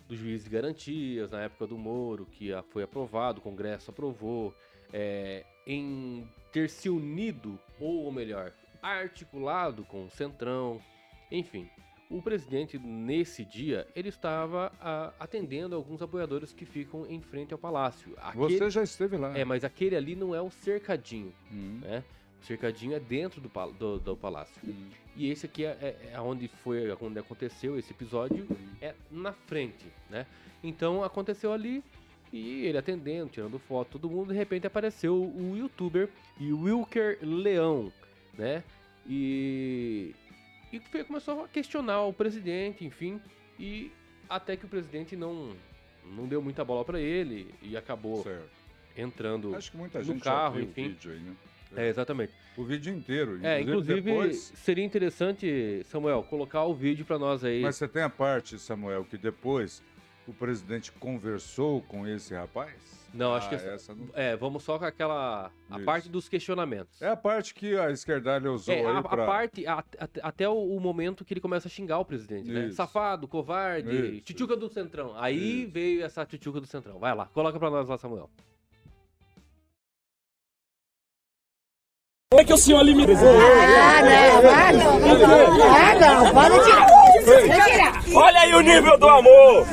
do 0.07 0.15
juiz 0.15 0.43
de 0.43 0.49
garantias, 0.49 1.31
na 1.31 1.41
época 1.41 1.65
do 1.65 1.77
Moro, 1.77 2.25
que 2.27 2.49
foi 2.69 2.83
aprovado, 2.83 3.39
o 3.39 3.41
Congresso 3.41 3.89
aprovou, 3.89 4.53
é, 4.97 5.43
em 5.67 6.25
ter 6.53 6.69
se 6.69 6.89
unido, 6.89 7.59
ou 7.81 8.09
melhor, 8.13 8.53
articulado 8.81 9.83
com 9.83 10.05
o 10.05 10.09
Centrão, 10.09 10.81
enfim. 11.29 11.69
O 12.09 12.21
presidente, 12.21 12.77
nesse 12.77 13.43
dia, 13.43 13.85
ele 13.95 14.07
estava 14.09 14.71
ah, 14.79 15.11
atendendo 15.19 15.75
alguns 15.75 16.01
apoiadores 16.01 16.53
que 16.53 16.63
ficam 16.63 17.05
em 17.07 17.19
frente 17.19 17.51
ao 17.51 17.57
palácio. 17.59 18.13
Aquele- 18.17 18.57
Você 18.59 18.69
já 18.69 18.83
esteve 18.83 19.17
lá. 19.17 19.37
É, 19.37 19.43
mas 19.43 19.63
aquele 19.65 19.95
ali 19.97 20.15
não 20.15 20.33
é 20.33 20.41
o 20.41 20.49
cercadinho, 20.49 21.33
Hum. 21.51 21.79
né? 21.81 22.03
O 22.41 22.45
cercadinho 22.45 22.93
é 22.95 22.99
dentro 22.99 23.41
do, 23.41 23.49
do, 23.73 23.99
do 23.99 24.15
palácio. 24.15 24.61
Hum. 24.63 24.87
E 25.17 25.29
esse 25.31 25.47
aqui 25.47 25.65
é, 25.65 25.69
é, 25.81 26.11
é 26.13 26.21
onde 26.21 26.47
foi, 26.47 26.89
onde 27.01 27.17
aconteceu 27.19 27.77
esse 27.77 27.91
episódio, 27.91 28.47
é 28.79 28.93
na 29.09 29.33
frente, 29.33 29.85
né? 30.09 30.27
Então 30.63 31.03
aconteceu 31.03 31.51
ali 31.51 31.83
e 32.38 32.65
ele 32.65 32.77
atendendo, 32.77 33.29
tirando 33.29 33.57
foto, 33.57 33.91
todo 33.93 34.09
mundo, 34.09 34.33
de 34.33 34.38
repente 34.38 34.67
apareceu 34.67 35.15
o 35.15 35.55
youtuber 35.57 36.09
Wilker 36.39 37.17
Leão, 37.21 37.91
né? 38.38 38.61
E, 39.07 40.13
e 40.71 40.79
começou 41.05 41.45
a 41.45 41.47
questionar 41.47 42.01
o 42.03 42.11
presidente, 42.13 42.83
enfim, 42.83 43.21
e 43.57 43.91
até 44.29 44.57
que 44.57 44.65
o 44.65 44.67
presidente 44.67 45.15
não, 45.15 45.51
não 46.03 46.27
deu 46.27 46.41
muita 46.41 46.65
bola 46.65 46.83
pra 46.83 46.99
ele 46.99 47.53
e 47.61 47.77
acabou 47.77 48.21
Certo. 48.23 48.49
entrando. 48.97 49.55
Acho 49.55 49.71
que 49.71 49.77
muita 49.77 49.99
no 49.99 50.05
gente 50.05 50.21
carro, 50.23 50.59
enfim. 50.59 50.88
o 50.88 50.89
vídeo 50.89 51.11
aí, 51.11 51.19
né? 51.19 51.36
É, 51.77 51.88
exatamente. 51.89 52.33
O 52.57 52.63
vídeo 52.63 52.93
inteiro. 52.93 53.39
É, 53.45 53.61
inclusive 53.61 54.01
depois- 54.01 54.51
seria 54.55 54.83
interessante, 54.83 55.81
Samuel, 55.86 56.23
colocar 56.23 56.63
o 56.63 56.73
vídeo 56.73 57.05
pra 57.05 57.19
nós 57.19 57.43
aí. 57.43 57.61
Mas 57.61 57.75
você 57.75 57.88
tem 57.88 58.01
a 58.01 58.09
parte, 58.09 58.57
Samuel, 58.59 59.03
que 59.05 59.17
depois 59.17 59.83
o 60.28 60.34
presidente 60.34 60.91
conversou 60.91 61.82
com 61.84 62.07
esse 62.07 62.34
rapaz? 62.34 62.73
Não, 63.13 63.34
acho 63.34 63.47
Ah, 63.47 63.49
que 63.49 63.55
essa- 63.55 63.95
não... 63.95 64.09
É, 64.13 64.36
vamos 64.36 64.61
só 64.63 64.78
com 64.78 64.84
aquela. 64.84 65.49
A 65.69 65.76
Isso. 65.78 65.86
parte 65.86 66.09
dos 66.09 66.28
questionamentos. 66.28 67.01
É 67.01 67.07
a 67.07 67.15
parte 67.15 67.53
que 67.53 67.78
a 67.78 67.89
esquerdalha 67.89 68.51
usou 68.51 68.73
É, 68.76 68.84
a, 68.84 68.89
aí 68.91 68.97
a 68.97 69.01
pra... 69.03 69.26
parte, 69.26 69.65
a- 69.65 69.80
a- 69.97 70.09
até 70.28 70.49
o, 70.49 70.53
o 70.76 70.80
momento 70.82 71.23
que 71.23 71.34
ele 71.34 71.39
começa 71.39 71.67
a 71.67 71.71
xingar 71.71 71.97
o 71.99 72.03
presidente, 72.05 72.51
né? 72.51 72.71
Safado, 72.71 73.26
covarde, 73.28 74.15
Isso. 74.15 74.21
tchutchuca 74.26 74.57
do 74.57 74.67
Centrão. 74.67 75.13
Aí 75.17 75.63
Isso. 75.63 75.71
veio 75.71 76.03
essa 76.03 76.26
tchutchuca 76.26 76.59
do 76.59 76.67
Centrão. 76.67 76.99
Vai 76.99 77.15
lá, 77.15 77.28
coloca 77.28 77.57
pra 77.57 77.69
nós 77.69 77.88
lá, 77.88 77.97
Samuel. 77.97 78.30
Como 82.32 82.41
é 82.41 82.43
que 82.43 82.53
o 82.53 82.57
senhor 82.57 82.82
limita? 82.82 83.13
Ah, 83.13 84.01
não, 84.01 84.49
ah, 84.49 84.73
não. 84.73 85.13
Ah, 85.73 86.23
não, 86.23 86.34
pode 86.34 86.65
tirar. 86.65 88.03
Olha 88.13 88.39
aí 88.39 88.55
o 88.55 88.61
nível 88.61 88.97
do 88.97 89.07
amor! 89.07 89.65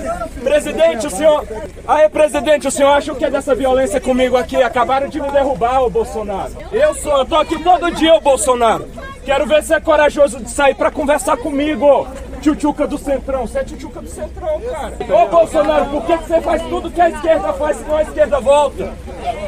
Presidente, 0.45 1.07
o 1.07 1.11
senhor. 1.11 1.47
Aí, 1.89 2.09
presidente, 2.11 2.69
o 2.69 2.71
senhor 2.71 2.91
acha 2.91 3.11
o 3.11 3.17
que 3.17 3.25
é 3.25 3.31
dessa 3.31 3.55
violência 3.55 4.01
comigo 4.01 4.37
aqui? 4.37 4.63
Acabaram 4.63 5.09
de 5.09 5.19
me 5.21 5.31
derrubar, 5.31 5.83
ô 5.83 5.89
Bolsonaro. 5.89 6.53
Eu 6.71 6.95
sou, 6.95 7.19
eu 7.19 7.25
tô 7.25 7.37
aqui 7.37 7.59
todo 7.63 7.91
dia, 7.91 8.15
ô 8.15 8.21
Bolsonaro. 8.21 8.87
Quero 9.25 9.47
ver 9.47 9.63
se 9.63 9.73
é 9.73 9.81
corajoso 9.81 10.39
de 10.39 10.51
sair 10.51 10.75
pra 10.75 10.91
conversar 10.91 11.39
comigo. 11.39 12.07
Tchutchuca 12.43 12.87
do 12.87 12.99
Centrão, 12.99 13.47
você 13.47 13.61
é 13.61 13.65
tchutchuca 13.65 14.03
do 14.03 14.09
Centrão, 14.09 14.61
cara. 14.61 14.97
Ô 15.01 15.29
Bolsonaro, 15.29 15.87
por 15.87 16.05
que, 16.05 16.19
que 16.19 16.25
você 16.25 16.41
faz 16.41 16.63
tudo 16.63 16.91
que 16.91 17.01
a 17.01 17.09
esquerda 17.09 17.53
faz 17.55 17.77
se 17.79 17.85
não 17.85 17.97
a 17.97 18.03
esquerda 18.03 18.41
volta? 18.41 18.93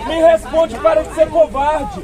Me 0.07 0.22
responde, 0.22 0.78
para 0.78 1.02
de 1.02 1.14
ser 1.14 1.28
covarde. 1.28 2.00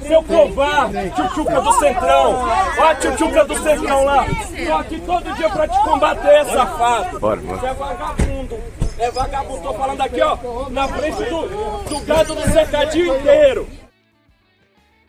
Seu 0.00 0.22
covarde, 0.22 1.10
tchutchuca 1.10 1.60
do 1.60 1.72
Centrão. 1.72 2.32
Ó 2.78 2.82
a 2.84 2.94
tchutchuca 2.96 3.44
do 3.44 3.54
Centrão 3.56 4.04
lá. 4.04 4.26
Tô 4.66 4.74
aqui 4.74 5.00
todo 5.00 5.34
dia 5.34 5.50
pra 5.50 5.68
te 5.68 5.78
combater, 5.82 6.44
safado. 6.46 7.18
Você 7.20 7.66
é 7.66 7.74
vagabundo. 7.74 8.58
É 8.98 9.10
vagabundo. 9.10 9.62
Tô 9.62 9.74
falando 9.74 10.00
aqui, 10.02 10.20
ó, 10.20 10.68
na 10.70 10.88
frente 10.88 11.24
do, 11.24 11.88
do 11.88 12.00
gado 12.06 12.34
do 12.34 12.42
cercadinho 12.42 13.16
inteiro. 13.18 13.68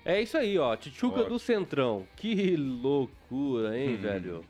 É 0.05 0.21
isso 0.21 0.37
aí, 0.37 0.57
ó. 0.57 0.75
Tchutchuca 0.75 1.23
do 1.23 1.37
Centrão. 1.39 2.05
Que 2.15 2.55
loucura, 2.55 3.77
hein, 3.77 3.95
Hum. 3.95 4.01
velho? 4.01 4.45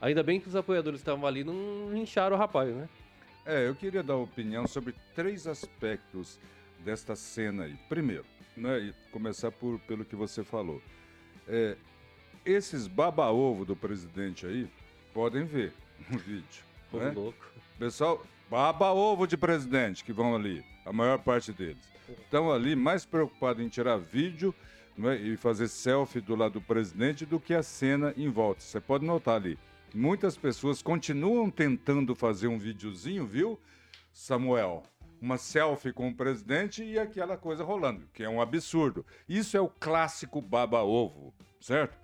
Ainda 0.00 0.22
bem 0.22 0.40
que 0.40 0.48
os 0.48 0.56
apoiadores 0.56 1.00
estavam 1.00 1.26
ali 1.26 1.42
não 1.44 1.94
incharam 1.96 2.36
o 2.36 2.38
rapaz, 2.38 2.74
né? 2.74 2.88
É, 3.44 3.66
eu 3.66 3.74
queria 3.74 4.02
dar 4.02 4.16
opinião 4.16 4.66
sobre 4.66 4.94
três 5.14 5.46
aspectos 5.46 6.38
desta 6.84 7.16
cena 7.16 7.64
aí. 7.64 7.74
Primeiro, 7.88 8.24
né, 8.56 8.78
e 8.78 8.94
começar 9.10 9.50
por, 9.50 9.78
pelo 9.80 10.04
que 10.04 10.16
você 10.16 10.44
falou. 10.44 10.80
É, 11.48 11.76
esses 12.44 12.86
baba-ovo 12.86 13.64
do 13.64 13.76
presidente 13.76 14.46
aí, 14.46 14.68
podem 15.12 15.44
ver 15.44 15.72
no 16.08 16.18
vídeo. 16.18 16.64
Né? 16.92 17.10
louco. 17.10 17.46
Pessoal, 17.78 18.24
baba-ovo 18.50 19.26
de 19.26 19.36
presidente 19.36 20.04
que 20.04 20.12
vão 20.12 20.34
ali, 20.34 20.64
a 20.84 20.92
maior 20.92 21.18
parte 21.18 21.52
deles. 21.52 21.90
Estão 22.08 22.50
ali 22.50 22.74
mais 22.74 23.04
preocupados 23.04 23.64
em 23.64 23.68
tirar 23.68 23.96
vídeo 23.96 24.54
né, 24.96 25.16
e 25.16 25.36
fazer 25.36 25.68
selfie 25.68 26.20
do 26.20 26.34
lado 26.34 26.54
do 26.54 26.60
presidente 26.60 27.24
do 27.24 27.38
que 27.38 27.54
a 27.54 27.62
cena 27.62 28.12
em 28.16 28.28
volta. 28.28 28.60
Você 28.60 28.80
pode 28.80 29.04
notar 29.04 29.36
ali. 29.36 29.58
Muitas 29.94 30.36
pessoas 30.36 30.82
continuam 30.82 31.50
tentando 31.50 32.14
fazer 32.14 32.48
um 32.48 32.58
videozinho, 32.58 33.26
viu, 33.26 33.58
Samuel? 34.12 34.84
Uma 35.20 35.36
selfie 35.36 35.92
com 35.92 36.08
o 36.08 36.14
presidente 36.14 36.82
e 36.82 36.98
aquela 36.98 37.36
coisa 37.36 37.62
rolando, 37.62 38.08
que 38.12 38.22
é 38.22 38.28
um 38.28 38.40
absurdo. 38.40 39.04
Isso 39.28 39.56
é 39.56 39.60
o 39.60 39.68
clássico 39.68 40.40
baba-ovo, 40.40 41.34
certo? 41.60 41.98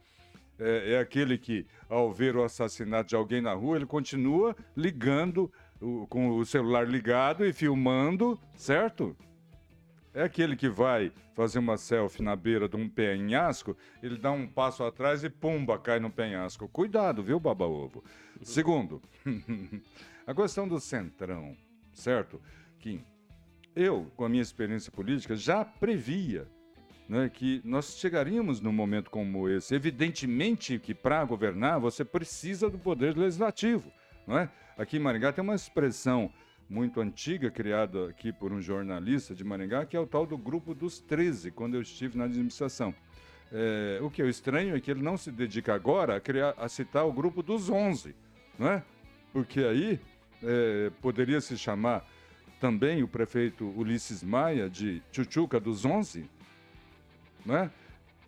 é, 0.58 0.94
é 0.94 0.98
aquele 0.98 1.36
que, 1.36 1.66
ao 1.88 2.10
ver 2.12 2.34
o 2.36 2.42
assassinato 2.42 3.10
de 3.10 3.14
alguém 3.16 3.40
na 3.42 3.52
rua, 3.52 3.76
ele 3.76 3.84
continua 3.86 4.56
ligando, 4.76 5.52
o- 5.80 6.06
com 6.08 6.30
o 6.30 6.44
celular 6.46 6.88
ligado 6.88 7.44
e 7.44 7.52
filmando, 7.52 8.38
certo? 8.56 9.14
É 10.14 10.22
aquele 10.22 10.56
que 10.56 10.68
vai 10.68 11.12
fazer 11.34 11.58
uma 11.58 11.76
selfie 11.76 12.22
na 12.22 12.34
beira 12.34 12.66
de 12.66 12.74
um 12.76 12.88
penhasco, 12.88 13.76
ele 14.02 14.16
dá 14.16 14.32
um 14.32 14.46
passo 14.46 14.82
atrás 14.82 15.22
e 15.22 15.28
pumba, 15.28 15.78
cai 15.78 16.00
no 16.00 16.10
penhasco. 16.10 16.66
Cuidado, 16.68 17.22
viu, 17.22 17.38
baba-ovo? 17.38 18.02
Segundo, 18.42 19.02
a 20.26 20.34
questão 20.34 20.66
do 20.66 20.80
centrão, 20.80 21.54
certo? 21.92 22.40
Kim, 22.80 23.04
eu, 23.74 24.10
com 24.16 24.24
a 24.24 24.28
minha 24.28 24.42
experiência 24.42 24.90
política, 24.90 25.36
já 25.36 25.64
previa 25.64 26.48
né, 27.08 27.28
que 27.28 27.60
nós 27.64 27.98
chegaríamos 27.98 28.60
num 28.60 28.72
momento 28.72 29.10
como 29.10 29.48
esse. 29.48 29.74
Evidentemente 29.74 30.78
que 30.78 30.94
para 30.94 31.24
governar 31.24 31.78
você 31.78 32.04
precisa 32.04 32.68
do 32.68 32.78
poder 32.78 33.16
legislativo. 33.16 33.90
Não 34.26 34.38
é? 34.38 34.50
Aqui 34.76 34.96
em 34.96 35.00
Maringá 35.00 35.32
tem 35.32 35.42
uma 35.42 35.54
expressão 35.54 36.32
muito 36.68 37.00
antiga, 37.00 37.50
criada 37.50 38.08
aqui 38.08 38.32
por 38.32 38.52
um 38.52 38.60
jornalista 38.60 39.34
de 39.34 39.44
Maringá, 39.44 39.86
que 39.86 39.96
é 39.96 40.00
o 40.00 40.06
tal 40.06 40.26
do 40.26 40.36
Grupo 40.36 40.74
dos 40.74 40.98
13, 40.98 41.50
quando 41.52 41.74
eu 41.74 41.82
estive 41.82 42.18
na 42.18 42.24
administração. 42.24 42.94
É, 43.52 44.00
o 44.02 44.10
que 44.10 44.20
eu 44.20 44.28
estranho 44.28 44.74
é 44.74 44.80
que 44.80 44.90
ele 44.90 45.02
não 45.02 45.16
se 45.16 45.30
dedica 45.30 45.72
agora 45.72 46.16
a, 46.16 46.20
criar, 46.20 46.54
a 46.56 46.68
citar 46.68 47.06
o 47.06 47.12
Grupo 47.12 47.42
dos 47.42 47.70
11, 47.70 48.14
não 48.58 48.68
é? 48.68 48.82
Porque 49.32 49.60
aí 49.60 50.00
é, 50.42 50.90
poderia 51.00 51.40
se 51.40 51.56
chamar 51.56 52.04
também 52.60 53.02
o 53.02 53.08
prefeito 53.08 53.66
Ulisses 53.76 54.22
Maia 54.22 54.68
de 54.68 55.02
Chuchuca 55.12 55.60
dos 55.60 55.84
11, 55.84 56.28
né? 57.44 57.70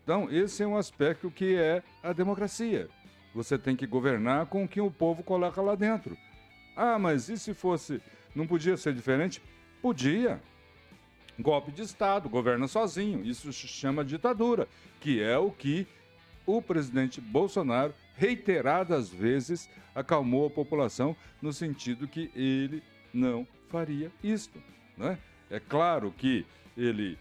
Então, 0.03 0.31
esse 0.31 0.63
é 0.63 0.67
um 0.67 0.77
aspecto 0.77 1.31
que 1.31 1.57
é 1.57 1.83
a 2.03 2.13
democracia. 2.13 2.89
Você 3.35 3.59
tem 3.59 3.77
que 3.77 3.87
governar 3.87 4.47
com 4.47 4.65
o 4.65 4.69
que 4.69 4.81
o 4.81 4.91
povo 4.91 5.23
coloca 5.23 5.61
lá 5.61 5.75
dentro. 5.75 6.17
Ah, 6.75 6.99
mas 6.99 7.29
e 7.29 7.37
se 7.37 7.53
fosse. 7.53 8.01
Não 8.35 8.47
podia 8.47 8.77
ser 8.77 8.95
diferente? 8.95 9.43
Podia. 9.83 10.41
Golpe 11.39 11.71
de 11.71 11.83
Estado, 11.83 12.29
governa 12.29 12.67
sozinho. 12.67 13.25
Isso 13.25 13.53
se 13.53 13.69
chama 13.69 14.05
ditadura, 14.05 14.67
que 15.01 15.23
é 15.23 15.37
o 15.37 15.51
que 15.51 15.87
o 16.47 16.63
presidente 16.63 17.21
Bolsonaro, 17.21 17.95
reiteradas 18.17 19.11
vezes, 19.11 19.69
acalmou 19.95 20.47
a 20.47 20.51
população 20.51 21.15
no 21.43 21.53
sentido 21.53 22.09
que 22.09 22.31
ele 22.35 22.83
não 23.13 23.47
faria 23.69 24.11
isto. 24.23 24.61
Né? 24.97 25.19
É 25.51 25.61
claro 25.61 26.11
que 26.13 26.45
ele 26.77 27.19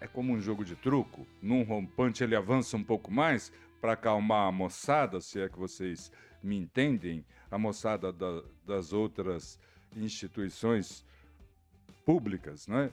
é 0.00 0.06
como 0.06 0.32
um 0.32 0.40
jogo 0.40 0.64
de 0.64 0.74
truco. 0.74 1.26
Num 1.40 1.62
rompante 1.62 2.24
ele 2.24 2.34
avança 2.34 2.76
um 2.76 2.82
pouco 2.84 3.10
mais 3.10 3.52
para 3.80 3.92
acalmar 3.92 4.48
a 4.48 4.52
moçada, 4.52 5.20
se 5.20 5.40
é 5.40 5.48
que 5.48 5.58
vocês 5.58 6.10
me 6.42 6.56
entendem, 6.56 7.24
a 7.50 7.58
moçada 7.58 8.12
da- 8.12 8.42
das 8.66 8.92
outras 8.92 9.58
instituições 9.96 11.04
públicas, 12.04 12.66
né? 12.66 12.90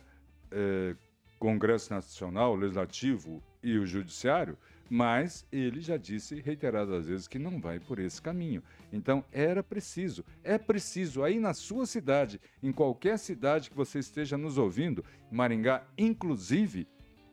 É, 0.51 0.95
Congresso 1.39 1.93
Nacional, 1.93 2.55
Legislativo 2.55 3.41
e 3.63 3.77
o 3.77 3.85
Judiciário, 3.85 4.57
mas 4.89 5.45
ele 5.51 5.79
já 5.79 5.97
disse 5.97 6.41
reiteradas 6.41 7.07
vezes 7.07 7.27
que 7.27 7.37
não 7.37 7.61
vai 7.61 7.79
por 7.79 7.99
esse 7.99 8.21
caminho. 8.21 8.63
Então 8.91 9.23
era 9.31 9.61
preciso, 9.61 10.25
é 10.43 10.57
preciso 10.57 11.23
aí 11.23 11.39
na 11.39 11.53
sua 11.53 11.85
cidade, 11.85 12.41
em 12.63 12.71
qualquer 12.71 13.19
cidade 13.19 13.69
que 13.69 13.75
você 13.75 13.99
esteja 13.99 14.37
nos 14.37 14.57
ouvindo, 14.57 15.05
Maringá 15.31 15.85
inclusive, 15.97 16.87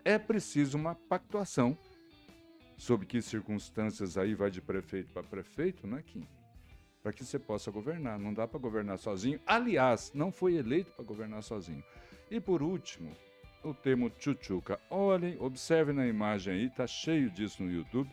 é 0.05 0.19
preciso 0.19 0.77
uma 0.77 0.95
pactuação. 0.95 1.77
Sob 2.77 3.07
que 3.07 3.23
circunstâncias 3.23 4.19
aí 4.19 4.35
vai 4.35 4.51
de 4.51 4.61
prefeito 4.61 5.11
para 5.13 5.23
prefeito, 5.23 5.87
né, 5.87 6.03
Kim? 6.07 6.29
Para 7.03 7.13
que 7.13 7.25
você 7.25 7.39
possa 7.39 7.71
governar. 7.71 8.19
Não 8.19 8.35
dá 8.35 8.47
para 8.47 8.61
governar 8.61 8.99
sozinho. 8.99 9.41
Aliás, 9.47 10.13
não 10.15 10.31
foi 10.31 10.57
eleito 10.57 10.93
para 10.93 11.05
governar 11.05 11.43
sozinho. 11.43 11.83
E 12.31 12.39
por 12.39 12.63
último, 12.63 13.17
o 13.71 13.75
termo 13.75 14.09
tchutchuca. 14.11 14.79
Olhem, 14.89 15.37
observem 15.41 15.95
na 15.95 16.07
imagem 16.07 16.55
aí, 16.55 16.71
tá 16.71 16.87
cheio 16.87 17.31
disso 17.31 17.63
no 17.63 17.71
YouTube. 17.71 18.11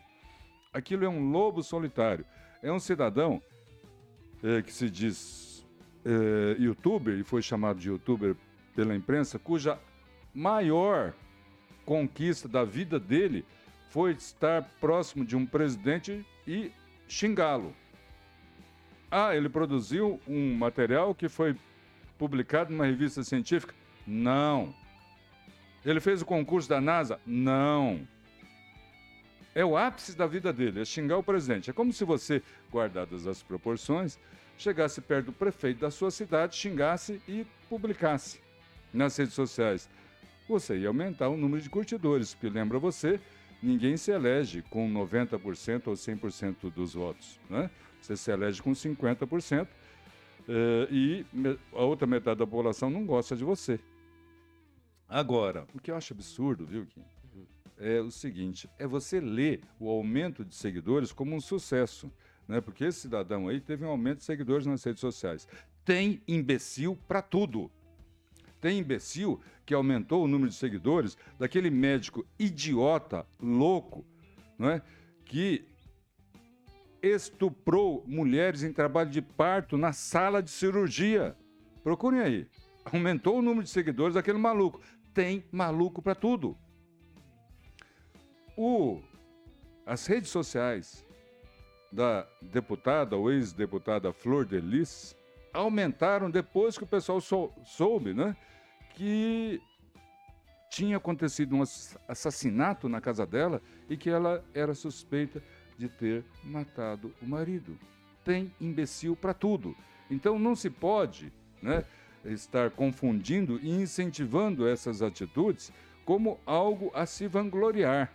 Aquilo 0.72 1.04
é 1.04 1.08
um 1.08 1.30
lobo 1.30 1.62
solitário. 1.62 2.24
É 2.62 2.72
um 2.72 2.80
cidadão 2.80 3.40
eh, 4.42 4.62
que 4.62 4.72
se 4.72 4.90
diz 4.90 5.64
eh, 6.04 6.56
youtuber, 6.58 7.18
e 7.18 7.22
foi 7.22 7.42
chamado 7.42 7.78
de 7.78 7.88
youtuber 7.88 8.34
pela 8.74 8.94
imprensa, 8.94 9.38
cuja 9.38 9.78
maior 10.34 11.14
conquista 11.84 12.48
da 12.48 12.64
vida 12.64 12.98
dele 12.98 13.44
foi 13.90 14.12
estar 14.12 14.62
próximo 14.80 15.24
de 15.24 15.36
um 15.36 15.46
presidente 15.46 16.26
e 16.46 16.72
xingá-lo. 17.06 17.72
Ah, 19.10 19.36
ele 19.36 19.48
produziu 19.48 20.20
um 20.26 20.54
material 20.56 21.14
que 21.14 21.28
foi 21.28 21.56
publicado 22.18 22.72
numa 22.72 22.86
revista 22.86 23.22
científica? 23.22 23.72
Não. 24.04 24.74
Ele 25.84 26.00
fez 26.00 26.22
o 26.22 26.26
concurso 26.26 26.68
da 26.68 26.80
NASA? 26.80 27.20
Não. 27.26 28.06
É 29.54 29.64
o 29.64 29.76
ápice 29.76 30.16
da 30.16 30.26
vida 30.26 30.52
dele, 30.52 30.80
é 30.80 30.84
xingar 30.84 31.18
o 31.18 31.22
presidente. 31.22 31.70
É 31.70 31.72
como 31.72 31.92
se 31.92 32.04
você, 32.04 32.42
guardadas 32.72 33.26
as 33.26 33.42
proporções, 33.42 34.18
chegasse 34.58 35.00
perto 35.00 35.26
do 35.26 35.32
prefeito 35.32 35.80
da 35.80 35.90
sua 35.90 36.10
cidade, 36.10 36.56
xingasse 36.56 37.20
e 37.28 37.46
publicasse 37.68 38.40
nas 38.92 39.16
redes 39.16 39.34
sociais. 39.34 39.88
Você 40.48 40.78
ia 40.78 40.88
aumentar 40.88 41.28
o 41.28 41.36
número 41.36 41.62
de 41.62 41.70
curtidores, 41.70 42.34
porque 42.34 42.48
lembra 42.48 42.78
você, 42.78 43.20
ninguém 43.62 43.96
se 43.96 44.10
elege 44.10 44.62
com 44.70 44.90
90% 44.92 45.86
ou 45.86 45.94
100% 45.94 46.72
dos 46.72 46.94
votos. 46.94 47.38
Né? 47.48 47.70
Você 48.00 48.16
se 48.16 48.30
elege 48.30 48.60
com 48.60 48.72
50% 48.72 49.66
eh, 50.48 50.88
e 50.90 51.26
a 51.72 51.82
outra 51.82 52.06
metade 52.06 52.38
da 52.38 52.46
população 52.46 52.90
não 52.90 53.06
gosta 53.06 53.36
de 53.36 53.44
você. 53.44 53.78
Agora, 55.14 55.64
o 55.72 55.78
que 55.78 55.92
eu 55.92 55.96
acho 55.96 56.12
absurdo, 56.12 56.66
viu, 56.66 56.84
Kim? 56.86 57.04
É 57.78 58.00
o 58.00 58.10
seguinte: 58.10 58.68
é 58.76 58.84
você 58.84 59.20
ler 59.20 59.60
o 59.78 59.88
aumento 59.88 60.44
de 60.44 60.56
seguidores 60.56 61.12
como 61.12 61.36
um 61.36 61.40
sucesso. 61.40 62.10
Né? 62.48 62.60
Porque 62.60 62.82
esse 62.82 63.02
cidadão 63.02 63.46
aí 63.46 63.60
teve 63.60 63.84
um 63.84 63.90
aumento 63.90 64.18
de 64.18 64.24
seguidores 64.24 64.66
nas 64.66 64.82
redes 64.82 65.00
sociais. 65.00 65.46
Tem 65.84 66.20
imbecil 66.26 66.98
para 67.06 67.22
tudo. 67.22 67.70
Tem 68.60 68.80
imbecil 68.80 69.40
que 69.64 69.72
aumentou 69.72 70.24
o 70.24 70.26
número 70.26 70.50
de 70.50 70.56
seguidores 70.56 71.16
daquele 71.38 71.70
médico 71.70 72.26
idiota, 72.36 73.24
louco, 73.40 74.04
não 74.58 74.68
é? 74.68 74.82
que 75.26 75.64
estuprou 77.00 78.02
mulheres 78.04 78.64
em 78.64 78.72
trabalho 78.72 79.10
de 79.10 79.22
parto 79.22 79.76
na 79.76 79.92
sala 79.92 80.42
de 80.42 80.50
cirurgia. 80.50 81.36
Procurem 81.84 82.18
aí. 82.18 82.48
Aumentou 82.84 83.38
o 83.38 83.42
número 83.42 83.62
de 83.62 83.70
seguidores 83.70 84.14
daquele 84.14 84.38
maluco. 84.38 84.80
Tem 85.14 85.44
maluco 85.52 86.02
para 86.02 86.14
tudo. 86.14 86.56
O, 88.56 89.00
as 89.86 90.06
redes 90.06 90.30
sociais 90.30 91.04
da 91.92 92.26
deputada 92.42 93.16
ou 93.16 93.30
ex-deputada 93.32 94.12
Flor 94.12 94.44
de 94.44 94.60
Lis 94.60 95.16
aumentaram 95.52 96.28
depois 96.30 96.76
que 96.76 96.84
o 96.84 96.86
pessoal 96.86 97.20
sou- 97.20 97.52
soube, 97.64 98.12
né? 98.12 98.36
Que 98.96 99.60
tinha 100.70 100.96
acontecido 100.96 101.54
um 101.54 101.62
ass- 101.62 101.96
assassinato 102.08 102.88
na 102.88 103.00
casa 103.00 103.24
dela 103.24 103.62
e 103.88 103.96
que 103.96 104.10
ela 104.10 104.44
era 104.52 104.74
suspeita 104.74 105.40
de 105.78 105.88
ter 105.88 106.24
matado 106.42 107.14
o 107.22 107.26
marido. 107.26 107.78
Tem 108.24 108.52
imbecil 108.60 109.14
para 109.14 109.32
tudo. 109.34 109.76
Então 110.10 110.38
não 110.38 110.56
se 110.56 110.68
pode, 110.70 111.32
né, 111.62 111.84
estar 112.24 112.70
confundindo 112.70 113.58
e 113.62 113.70
incentivando 113.70 114.66
essas 114.66 115.02
atitudes 115.02 115.72
como 116.04 116.38
algo 116.46 116.90
a 116.94 117.06
se 117.06 117.26
vangloriar. 117.26 118.12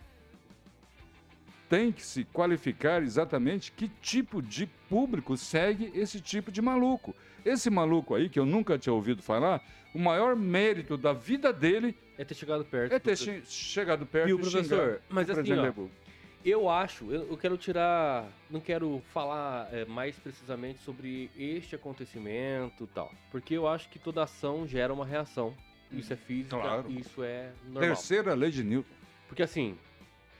Tem 1.68 1.92
que 1.92 2.04
se 2.04 2.24
qualificar 2.24 3.02
exatamente 3.02 3.70
que 3.70 3.88
tipo 4.02 4.42
de 4.42 4.66
público 4.88 5.36
segue 5.36 5.92
esse 5.94 6.20
tipo 6.20 6.50
de 6.50 6.60
maluco. 6.60 7.14
Esse 7.44 7.70
maluco 7.70 8.14
aí, 8.14 8.28
que 8.28 8.38
eu 8.40 8.44
nunca 8.44 8.76
tinha 8.76 8.92
ouvido 8.92 9.22
falar, 9.22 9.62
o 9.94 9.98
maior 9.98 10.34
mérito 10.34 10.96
da 10.96 11.12
vida 11.12 11.52
dele 11.52 11.96
É 12.18 12.24
ter 12.24 12.34
chegado 12.34 12.64
perto. 12.64 12.92
é 12.92 12.98
ter 12.98 13.16
che- 13.16 13.42
chegado 13.46 14.04
perto 14.04 14.28
e 14.30 14.36
professor? 14.36 14.62
xingar 14.64 15.00
Mas 15.08 15.28
o 15.28 15.32
assim, 15.32 15.52
ó. 15.52 15.54
Eu 16.44 16.70
acho, 16.70 17.10
eu, 17.12 17.28
eu 17.30 17.36
quero 17.36 17.56
tirar, 17.58 18.26
não 18.50 18.60
quero 18.60 19.02
falar 19.12 19.68
é, 19.72 19.84
mais 19.84 20.16
precisamente 20.16 20.80
sobre 20.80 21.30
este 21.36 21.74
acontecimento 21.74 22.84
e 22.84 22.86
tal, 22.86 23.12
porque 23.30 23.54
eu 23.54 23.68
acho 23.68 23.88
que 23.90 23.98
toda 23.98 24.22
ação 24.22 24.66
gera 24.66 24.92
uma 24.92 25.04
reação. 25.04 25.54
Isso 25.92 26.12
é 26.12 26.16
física, 26.16 26.56
Claro. 26.56 26.90
isso 26.92 27.22
é 27.22 27.52
normal. 27.64 27.82
Terceira 27.82 28.32
lei 28.34 28.50
de 28.50 28.62
Newton. 28.62 28.94
Porque 29.28 29.42
assim, 29.42 29.76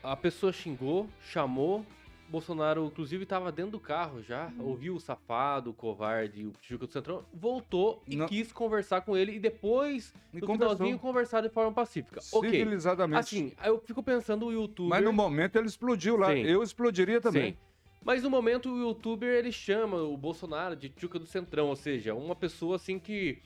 a 0.02 0.16
pessoa 0.16 0.52
xingou, 0.52 1.08
chamou, 1.20 1.84
Bolsonaro 2.30 2.84
inclusive 2.86 3.24
estava 3.24 3.50
dentro 3.50 3.72
do 3.72 3.80
carro 3.80 4.22
já, 4.22 4.52
ouviu 4.58 4.94
o 4.94 5.00
safado, 5.00 5.70
o 5.70 5.74
covarde, 5.74 6.46
o 6.46 6.52
Tijuca 6.60 6.86
do 6.86 6.92
Centrão, 6.92 7.24
voltou 7.34 8.02
e 8.06 8.16
Não. 8.16 8.26
quis 8.28 8.52
conversar 8.52 9.00
com 9.00 9.16
ele 9.16 9.34
e 9.34 9.38
depois, 9.38 10.14
E 10.32 10.40
no 10.40 10.46
conversou. 10.46 10.76
finalzinho, 10.76 10.98
conversar 10.98 11.40
de 11.42 11.48
forma 11.48 11.72
pacífica. 11.72 12.20
Civilizadamente. 12.20 13.18
assim, 13.20 13.52
aí 13.58 13.68
eu 13.68 13.80
fico 13.80 14.02
pensando 14.02 14.46
o 14.46 14.52
youtuber... 14.52 14.90
Mas 14.90 15.04
no 15.04 15.12
momento 15.12 15.56
ele 15.56 15.66
explodiu 15.66 16.16
lá. 16.16 16.28
Sim. 16.32 16.42
Eu 16.42 16.62
explodiria 16.62 17.20
também. 17.20 17.52
Sim. 17.52 17.56
Mas 18.02 18.22
no 18.22 18.30
momento 18.30 18.72
o 18.72 18.78
youtuber 18.78 19.28
ele 19.28 19.52
chama 19.52 19.98
o 20.02 20.16
Bolsonaro 20.16 20.74
de 20.74 20.88
Tchuca 20.88 21.18
do 21.18 21.26
Centrão, 21.26 21.66
ou 21.68 21.76
seja, 21.76 22.14
uma 22.14 22.34
pessoa 22.34 22.76
assim 22.76 22.98
que 22.98 23.42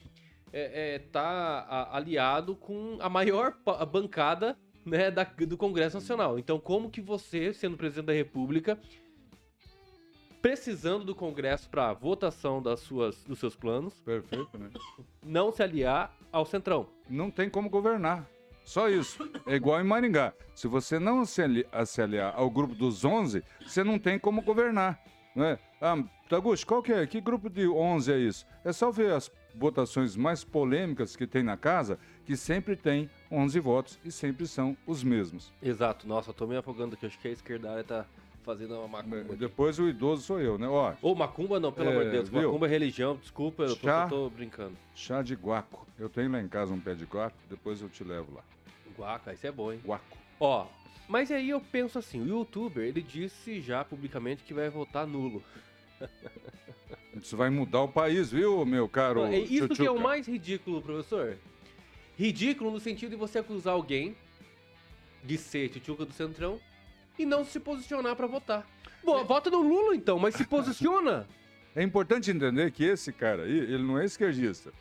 é, 0.53 0.95
é, 0.95 0.99
tá 0.99 1.65
a- 1.67 1.97
aliado 1.97 2.55
com 2.55 2.97
a 3.01 3.09
maior 3.09 3.53
bancada 3.91 4.57
né, 4.85 5.09
da- 5.09 5.23
do 5.23 5.57
Congresso 5.57 5.97
Nacional. 5.97 6.37
Então, 6.37 6.59
como 6.59 6.89
que 6.89 7.01
você, 7.01 7.53
sendo 7.53 7.75
presidente 7.77 8.05
da 8.05 8.13
República, 8.13 8.77
precisando 10.41 11.03
do 11.03 11.15
Congresso 11.15 11.69
para 11.69 11.91
votação 11.93 12.61
das 12.61 12.79
suas, 12.81 13.23
dos 13.23 13.39
seus 13.39 13.55
planos, 13.55 13.93
Perfeito, 14.01 14.57
né? 14.57 14.69
não 15.23 15.51
se 15.51 15.63
aliar 15.63 16.15
ao 16.31 16.45
Centrão? 16.45 16.87
Não 17.09 17.31
tem 17.31 17.49
como 17.49 17.69
governar. 17.69 18.27
Só 18.63 18.89
isso. 18.89 19.19
É 19.45 19.55
igual 19.55 19.79
em 19.79 19.83
Maringá. 19.83 20.33
Se 20.55 20.67
você 20.67 20.97
não 20.97 21.23
se, 21.25 21.41
ali- 21.41 21.67
se 21.85 22.01
aliar 22.01 22.33
ao 22.35 22.49
grupo 22.49 22.73
dos 22.73 23.05
11, 23.05 23.43
você 23.63 23.83
não 23.83 23.99
tem 23.99 24.17
como 24.17 24.41
governar. 24.41 24.99
Né? 25.35 25.59
Ah, 25.79 26.03
Taguchi, 26.29 26.65
qual 26.65 26.81
que 26.81 26.91
é? 26.91 27.05
Que 27.05 27.21
grupo 27.21 27.47
de 27.49 27.67
11 27.67 28.11
é 28.11 28.17
isso? 28.17 28.45
É 28.63 28.73
só 28.73 28.89
ver 28.89 29.13
as 29.13 29.31
votações 29.57 30.15
mais 30.15 30.43
polêmicas 30.43 31.15
que 31.15 31.25
tem 31.27 31.43
na 31.43 31.55
casa, 31.57 31.97
que 32.25 32.35
sempre 32.35 32.75
tem 32.75 33.09
11 33.31 33.59
votos 33.59 33.99
e 34.03 34.11
sempre 34.11 34.47
são 34.47 34.75
os 34.85 35.03
mesmos. 35.03 35.51
Exato. 35.61 36.07
Nossa, 36.07 36.29
eu 36.29 36.33
tô 36.33 36.45
me 36.47 36.55
afogando 36.57 36.95
aqui. 36.95 37.05
Acho 37.05 37.19
que 37.19 37.27
a 37.27 37.31
esquerda 37.31 37.83
tá 37.83 38.05
fazendo 38.43 38.75
uma 38.77 38.87
macumba. 38.87 39.17
aqui. 39.21 39.35
Depois 39.37 39.79
o 39.79 39.87
idoso 39.87 40.21
sou 40.23 40.39
eu, 40.39 40.57
né? 40.57 40.67
Ó, 40.67 40.93
Ô, 41.01 41.15
macumba 41.15 41.59
não, 41.59 41.71
pelo 41.71 41.89
É, 41.89 41.91
amor 41.93 42.05
de 42.05 42.11
Deus. 42.11 42.29
viu? 42.29 42.43
Macumba 42.43 42.67
é 42.67 42.69
religião, 42.69 43.15
desculpa, 43.15 43.63
eu 43.63 43.75
tô, 43.75 43.87
Chá. 43.87 44.07
tô 44.07 44.29
brincando. 44.29 44.75
chá 44.93 45.21
de 45.21 45.33
guaco. 45.35 45.87
Eu 45.97 46.09
tenho 46.09 46.31
lá 46.31 46.39
em 46.41 46.47
casa 46.47 46.73
um 46.73 46.79
pé 46.79 46.93
de 46.93 47.05
guaco, 47.05 47.35
depois 47.49 47.81
eu 47.81 47.89
te 47.89 48.03
levo 48.03 48.35
lá. 48.35 48.43
Guaca, 48.97 49.33
isso 49.33 49.47
é 49.47 49.51
bom, 49.51 49.71
hein? 49.73 49.79
Guaco. 49.83 50.17
Ó, 50.39 50.67
mas 51.07 51.31
aí 51.31 51.49
eu 51.49 51.59
penso 51.61 51.97
assim, 51.99 52.21
o 52.21 52.27
youtuber, 52.27 52.83
ele 52.83 53.01
disse 53.01 53.61
já 53.61 53.83
publicamente 53.83 54.43
que 54.43 54.53
vai 54.53 54.69
votar 54.69 55.07
nulo. 55.07 55.41
Isso 57.21 57.37
vai 57.37 57.49
mudar 57.49 57.81
o 57.81 57.87
país, 57.87 58.31
viu, 58.31 58.65
meu 58.65 58.89
caro? 58.89 59.25
É 59.25 59.39
isso 59.39 59.69
que 59.69 59.85
é 59.85 59.91
o 59.91 59.99
mais 59.99 60.27
ridículo, 60.27 60.81
professor. 60.81 61.37
Ridículo 62.17 62.71
no 62.71 62.79
sentido 62.79 63.11
de 63.11 63.15
você 63.15 63.39
acusar 63.39 63.73
alguém 63.73 64.15
de 65.23 65.37
ser 65.37 65.69
tchutchuca 65.69 66.05
do 66.05 66.13
Centrão 66.13 66.59
e 67.17 67.25
não 67.25 67.43
se 67.43 67.59
posicionar 67.59 68.15
pra 68.15 68.27
votar. 68.27 68.67
Bom, 69.03 69.23
vota 69.23 69.49
no 69.49 69.61
Lula 69.61 69.95
então, 69.95 70.19
mas 70.19 70.35
se 70.35 70.45
posiciona. 70.45 71.27
É 71.77 71.83
importante 71.83 72.31
entender 72.31 72.71
que 72.71 72.85
esse 72.85 73.11
cara 73.11 73.43
aí, 73.43 73.51
ele 73.51 73.83
não 73.83 73.99
é 73.99 74.05
esquerdista. 74.05 74.71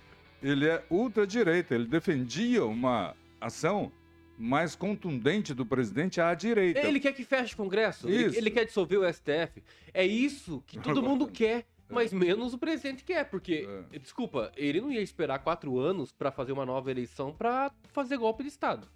Ele 0.41 0.69
é 0.69 0.81
ultradireita. 0.89 1.75
Ele 1.75 1.87
defendia 1.87 2.65
uma 2.65 3.17
ação 3.41 3.91
mais 4.39 4.75
contundente 4.75 5.53
do 5.53 5.67
presidente 5.67 6.21
à 6.21 6.35
direita. 6.35 6.81
Ele 6.81 7.01
quer 7.01 7.13
que 7.13 7.25
feche 7.25 7.55
o 7.55 7.57
Congresso, 7.57 8.09
ele, 8.09 8.37
ele 8.37 8.51
quer 8.51 8.65
dissolver 8.65 8.99
o 8.99 9.13
STF. 9.13 9.63
É 9.93 10.07
isso 10.07 10.63
que 10.67 10.79
todo 10.79 11.03
mundo 11.03 11.27
quer, 11.27 11.65
mas 11.89 12.13
menos 12.13 12.55
o 12.55 12.59
presidente 12.59 13.05
quer, 13.05 13.25
porque, 13.29 13.69
desculpa, 14.01 14.51
ele 14.57 14.81
não 14.81 14.91
ia 14.91 15.01
esperar 15.01 15.39
quatro 15.41 15.79
anos 15.79 16.13
pra 16.13 16.31
fazer 16.31 16.53
uma 16.53 16.65
nova 16.67 16.91
eleição 16.91 17.33
pra 17.33 17.71
fazer 17.93 18.17
golpe 18.17 18.43
de 18.43 18.49
Estado, 18.49 18.89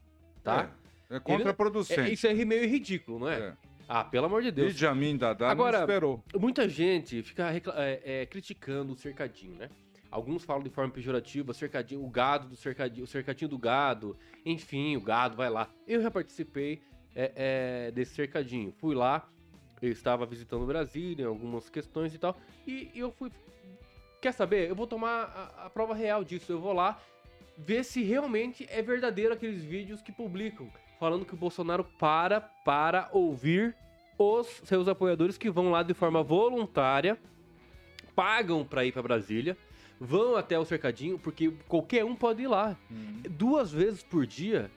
tá? 0.42 0.70
É, 1.10 1.16
é 1.16 1.20
contraproducente. 1.20 2.00
É, 2.00 2.12
isso 2.12 2.26
é 2.26 2.34
meio 2.44 2.68
ridículo, 2.68 3.18
não 3.20 3.28
é? 3.28 3.38
É. 3.38 3.56
Ah, 3.88 4.04
pelo 4.04 4.26
amor 4.26 4.42
de 4.42 4.50
Deus. 4.50 4.72
Idi 4.72 4.86
Amin 4.86 5.16
Dadá 5.16 5.50
Agora- 5.50 5.78
não 5.78 5.84
esperou. 5.84 6.22
Muita 6.38 6.68
gente 6.68 7.22
fica 7.22 7.50
é, 7.74 8.02
é, 8.04 8.26
criticando 8.26 8.92
o 8.92 8.96
cercadinho, 8.96 9.54
né? 9.56 9.70
Alguns 10.10 10.44
falam 10.44 10.62
de 10.62 10.70
forma 10.70 10.92
pejorativa, 10.92 11.54
cercadinho, 11.54 12.04
o 12.04 12.08
gado 12.08 12.48
do 12.48 12.56
cercadinho, 12.56 13.04
o 13.04 13.06
cercadinho 13.06 13.48
do 13.48 13.58
gado, 13.58 14.16
enfim, 14.44 14.96
o 14.96 15.00
gado 15.00 15.36
vai 15.36 15.48
lá. 15.50 15.70
Eu 15.86 16.02
já 16.02 16.10
participei 16.10 16.82
é, 17.14 17.32
é, 17.34 17.90
desse 17.90 18.14
cercadinho. 18.14 18.72
Fui 18.78 18.94
lá, 18.94 19.28
eu 19.86 19.92
estava 19.92 20.26
visitando 20.26 20.66
Brasília, 20.66 21.26
algumas 21.26 21.68
questões 21.68 22.14
e 22.14 22.18
tal, 22.18 22.36
e, 22.66 22.90
e 22.94 22.98
eu 22.98 23.10
fui. 23.10 23.30
Quer 24.20 24.32
saber? 24.32 24.68
Eu 24.68 24.74
vou 24.74 24.86
tomar 24.86 25.54
a, 25.56 25.66
a 25.66 25.70
prova 25.70 25.94
real 25.94 26.24
disso. 26.24 26.50
Eu 26.50 26.60
vou 26.60 26.72
lá 26.72 27.00
ver 27.56 27.84
se 27.84 28.02
realmente 28.02 28.66
é 28.70 28.82
verdadeiro 28.82 29.32
aqueles 29.32 29.62
vídeos 29.62 30.02
que 30.02 30.12
publicam, 30.12 30.68
falando 30.98 31.24
que 31.24 31.34
o 31.34 31.36
Bolsonaro 31.36 31.84
para 31.98 32.40
para 32.40 33.08
ouvir 33.12 33.76
os 34.18 34.46
seus 34.64 34.88
apoiadores 34.88 35.38
que 35.38 35.50
vão 35.50 35.70
lá 35.70 35.82
de 35.82 35.94
forma 35.94 36.22
voluntária, 36.22 37.18
pagam 38.14 38.64
pra 38.64 38.84
ir 38.84 38.92
pra 38.92 39.02
Brasília, 39.02 39.56
vão 40.00 40.36
até 40.36 40.58
o 40.58 40.64
cercadinho, 40.64 41.18
porque 41.18 41.52
qualquer 41.68 42.04
um 42.04 42.16
pode 42.16 42.42
ir 42.42 42.48
lá. 42.48 42.76
Duas 43.30 43.72
vezes 43.72 44.02
por 44.02 44.26
dia, 44.26 44.70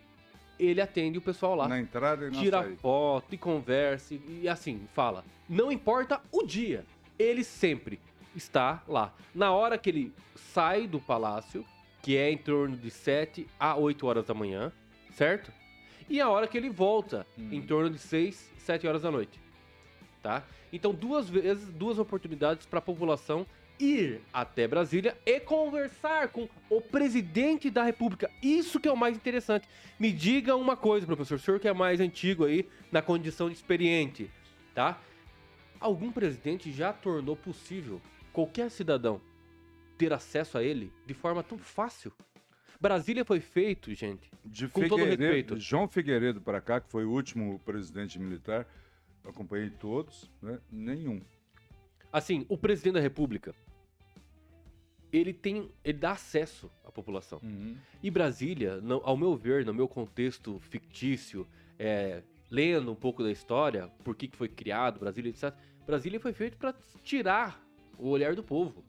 ele 0.68 0.82
atende 0.82 1.18
o 1.18 1.22
pessoal 1.22 1.56
lá. 1.56 1.68
Na 1.68 1.80
entrada 1.80 2.28
e 2.28 2.32
na 2.32 2.40
Tira 2.40 2.62
saída. 2.64 2.78
foto 2.78 3.34
e 3.34 3.38
conversa 3.38 4.14
e, 4.14 4.42
e 4.44 4.50
assim, 4.50 4.88
fala. 4.94 5.24
Não 5.50 5.72
importa 5.72 6.22
o 6.32 6.44
dia, 6.44 6.86
ele 7.18 7.44
sempre 7.44 8.00
está 8.36 8.84
lá. 8.88 9.14
Na 9.34 9.52
hora 9.52 9.78
que 9.78 9.90
ele 9.90 10.14
sai 10.36 10.88
do 10.88 11.00
palácio, 11.00 11.66
que 12.02 12.16
é 12.18 12.32
em 12.32 12.38
torno 12.38 12.78
de 12.78 12.90
7 12.90 13.48
a 13.60 13.76
8 13.76 14.06
horas 14.08 14.26
da 14.26 14.34
manhã, 14.34 14.72
certo? 15.14 15.52
E 16.10 16.20
a 16.20 16.30
hora 16.30 16.48
que 16.48 16.58
ele 16.58 16.70
volta, 16.70 17.26
Hum. 17.38 17.50
em 17.52 17.62
torno 17.62 17.90
de 17.90 18.00
6, 18.00 18.52
7 18.60 18.88
horas 18.88 19.02
da 19.04 19.12
noite. 19.12 19.40
Tá? 20.22 20.44
Então, 20.72 20.94
duas 20.94 21.30
vezes, 21.30 21.68
duas 21.70 21.98
oportunidades 22.00 22.66
para 22.66 22.80
a 22.80 22.82
população 22.82 23.46
ir 23.82 24.22
até 24.32 24.68
Brasília 24.68 25.18
e 25.26 25.40
conversar 25.40 26.30
com 26.30 26.48
o 26.70 26.80
presidente 26.80 27.70
da 27.70 27.84
República. 27.84 28.30
Isso 28.42 28.80
que 28.80 28.88
é 28.88 28.92
o 28.92 28.98
mais 28.98 29.16
interessante. 29.16 29.68
Me 30.00 30.12
diga 30.12 30.56
uma 30.56 30.78
coisa, 30.78 31.06
professor, 31.06 31.36
o 31.36 31.40
senhor 31.40 31.60
que 31.60 31.68
é 31.68 31.74
mais 31.74 32.00
antigo 32.00 32.46
aí, 32.46 32.68
na 32.92 33.02
condição 33.02 33.50
de 33.50 33.56
experiente, 33.56 34.30
tá? 34.74 35.02
Algum 35.80 36.12
presidente 36.12 36.72
já 36.72 36.94
tornou 36.94 37.36
possível 37.36 38.02
qualquer 38.32 38.70
cidadão 38.70 39.20
ter 39.98 40.14
acesso 40.14 40.58
a 40.58 40.64
ele 40.64 40.92
de 41.06 41.14
forma 41.14 41.44
tão 41.44 41.58
fácil? 41.58 42.12
Brasília 42.80 43.24
foi 43.24 43.40
feito, 43.40 43.94
gente, 43.94 44.32
De 44.44 44.68
com 44.68 44.88
todo 44.88 45.04
respeito. 45.04 45.60
João 45.60 45.88
Figueiredo 45.88 46.42
para 46.42 46.60
cá, 46.60 46.82
que 46.82 46.90
foi 46.90 47.06
o 47.06 47.12
último 47.12 47.60
presidente 47.60 48.18
militar, 48.18 48.68
acompanhei 49.24 49.70
todos, 49.70 50.32
né? 50.42 50.60
Nenhum. 50.72 51.22
Assim, 52.12 52.46
o 52.50 52.58
presidente 52.58 52.96
da 52.96 53.00
República, 53.00 53.54
ele 55.12 55.34
tem, 55.34 55.70
ele 55.84 55.98
dá 55.98 56.12
acesso 56.12 56.72
à 56.86 56.92
população. 56.92 57.40
Uhum. 57.44 57.76
E 58.02 58.10
Brasília, 58.12 58.80
não- 58.82 59.02
ao 59.04 59.18
meu 59.18 59.36
ver, 59.36 59.66
no 59.66 59.74
meu 59.74 59.88
contexto 59.88 60.60
fictício, 60.60 61.48
é, 61.78 62.24
lendo 62.50 62.92
um 62.92 62.96
pouco 62.96 63.24
da 63.24 63.32
história, 63.32 63.90
por 64.04 64.16
que 64.16 64.28
que 64.28 64.38
foi 64.38 64.48
criado 64.48 65.00
Brasília, 65.00 65.30
etc. 65.30 65.54
Brasília 65.86 66.20
foi 66.20 66.34
feito 66.34 66.58
para 66.58 66.74
tirar 67.04 67.62
o 67.98 68.10
olhar 68.10 68.36
do 68.36 68.44
povo, 68.44 68.84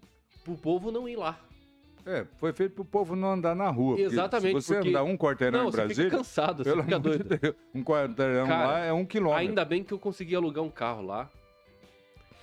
para 0.44 0.52
o 0.52 0.56
povo 0.56 0.90
não 0.90 1.08
ir 1.08 1.16
lá. 1.16 1.38
É, 2.04 2.26
foi 2.38 2.52
feito 2.52 2.74
pro 2.74 2.84
povo 2.84 3.14
não 3.14 3.32
andar 3.32 3.54
na 3.54 3.68
rua. 3.70 3.98
Exatamente, 4.00 4.60
Se 4.60 4.66
você 4.66 4.74
porque- 4.74 4.88
andar 4.88 5.04
um 5.04 5.16
quarteirão 5.16 5.60
não, 5.60 5.68
em 5.68 5.70
você 5.70 5.76
Brasília, 5.76 6.04
fica 6.04 6.16
cansado, 6.16 6.64
você 6.64 6.82
fica 6.82 6.98
doido. 6.98 7.24
de 7.28 7.38
Deus, 7.38 7.54
um 7.72 7.84
quarteirão 7.84 8.46
Cara, 8.48 8.66
lá 8.66 8.78
é 8.80 8.92
um 8.92 9.04
quilômetro. 9.06 9.40
Ainda 9.48 9.64
bem 9.64 9.84
que 9.84 9.92
eu 9.94 9.98
consegui 10.00 10.34
alugar 10.34 10.64
um 10.64 10.70
carro 10.70 11.02
lá 11.02 11.30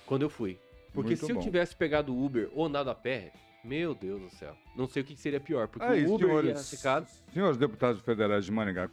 quando 0.06 0.22
eu 0.22 0.30
fui. 0.30 0.58
Porque 0.94 1.10
Muito 1.10 1.26
se 1.26 1.30
eu 1.32 1.36
bom. 1.36 1.42
tivesse 1.42 1.76
pegado 1.76 2.12
o 2.14 2.24
Uber 2.24 2.48
ou 2.54 2.64
andado 2.64 2.88
a 2.90 2.94
pé, 2.94 3.32
meu 3.62 3.94
Deus 3.94 4.20
do 4.20 4.30
céu, 4.30 4.56
não 4.76 4.86
sei 4.88 5.02
o 5.02 5.04
que 5.04 5.16
seria 5.16 5.40
pior, 5.40 5.68
porque 5.68 5.86
Aí, 5.86 6.04
o 6.06 6.14
Uber 6.14 6.28
ia 6.28 6.34
senhores, 6.56 6.70
ficar 6.70 7.04
senhores 7.32 7.56
deputados 7.58 8.00
federais 8.02 8.44
de 8.44 8.52
Maringá, 8.52 8.88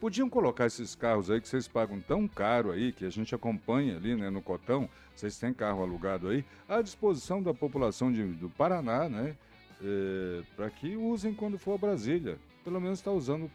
podiam 0.00 0.28
colocar 0.28 0.66
esses 0.66 0.94
carros 0.94 1.30
aí 1.30 1.40
que 1.40 1.48
vocês 1.48 1.66
pagam 1.68 2.00
tão 2.00 2.26
caro 2.28 2.70
aí, 2.72 2.92
que 2.92 3.04
a 3.04 3.10
gente 3.10 3.34
acompanha 3.34 3.96
ali 3.96 4.14
né, 4.16 4.30
no 4.30 4.40
Cotão, 4.42 4.88
vocês 5.14 5.38
têm 5.38 5.52
carro 5.52 5.82
alugado 5.82 6.28
aí, 6.28 6.44
à 6.68 6.80
disposição 6.82 7.42
da 7.42 7.52
população 7.54 8.12
de- 8.12 8.24
do 8.34 8.48
Paraná, 8.50 9.08
né? 9.08 9.36
para 10.54 10.70
que 10.70 10.94
usem 10.96 11.34
quando 11.34 11.58
for 11.58 11.74
a 11.74 11.78
Brasília. 11.78 12.38
Pelo 12.62 12.80
menos 12.80 13.00
está 13.00 13.10
usando 13.10 13.50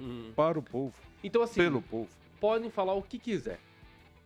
Hum. 0.00 0.32
para 0.36 0.56
o 0.56 0.62
povo, 0.62 0.94
Então, 1.22 1.42
assim, 1.42 1.54
pelo 1.60 1.82
povo. 1.82 2.08
podem 2.40 2.70
falar 2.70 2.94
o 2.94 3.02
que 3.02 3.18
quiser. 3.18 3.58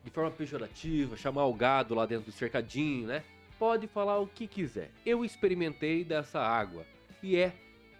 De 0.04 0.10
forma 0.10 0.30
pejorativa, 0.30 1.16
chamar 1.16 1.46
o 1.46 1.54
gado 1.54 1.94
lá 1.94 2.04
dentro 2.04 2.26
do 2.26 2.32
cercadinho, 2.32 3.06
né? 3.06 3.24
Pode 3.58 3.86
falar 3.88 4.18
o 4.18 4.26
que 4.26 4.46
quiser. 4.46 4.90
Eu 5.04 5.24
experimentei 5.24 6.04
dessa 6.04 6.40
água 6.40 6.86
e 7.22 7.36
é 7.36 7.52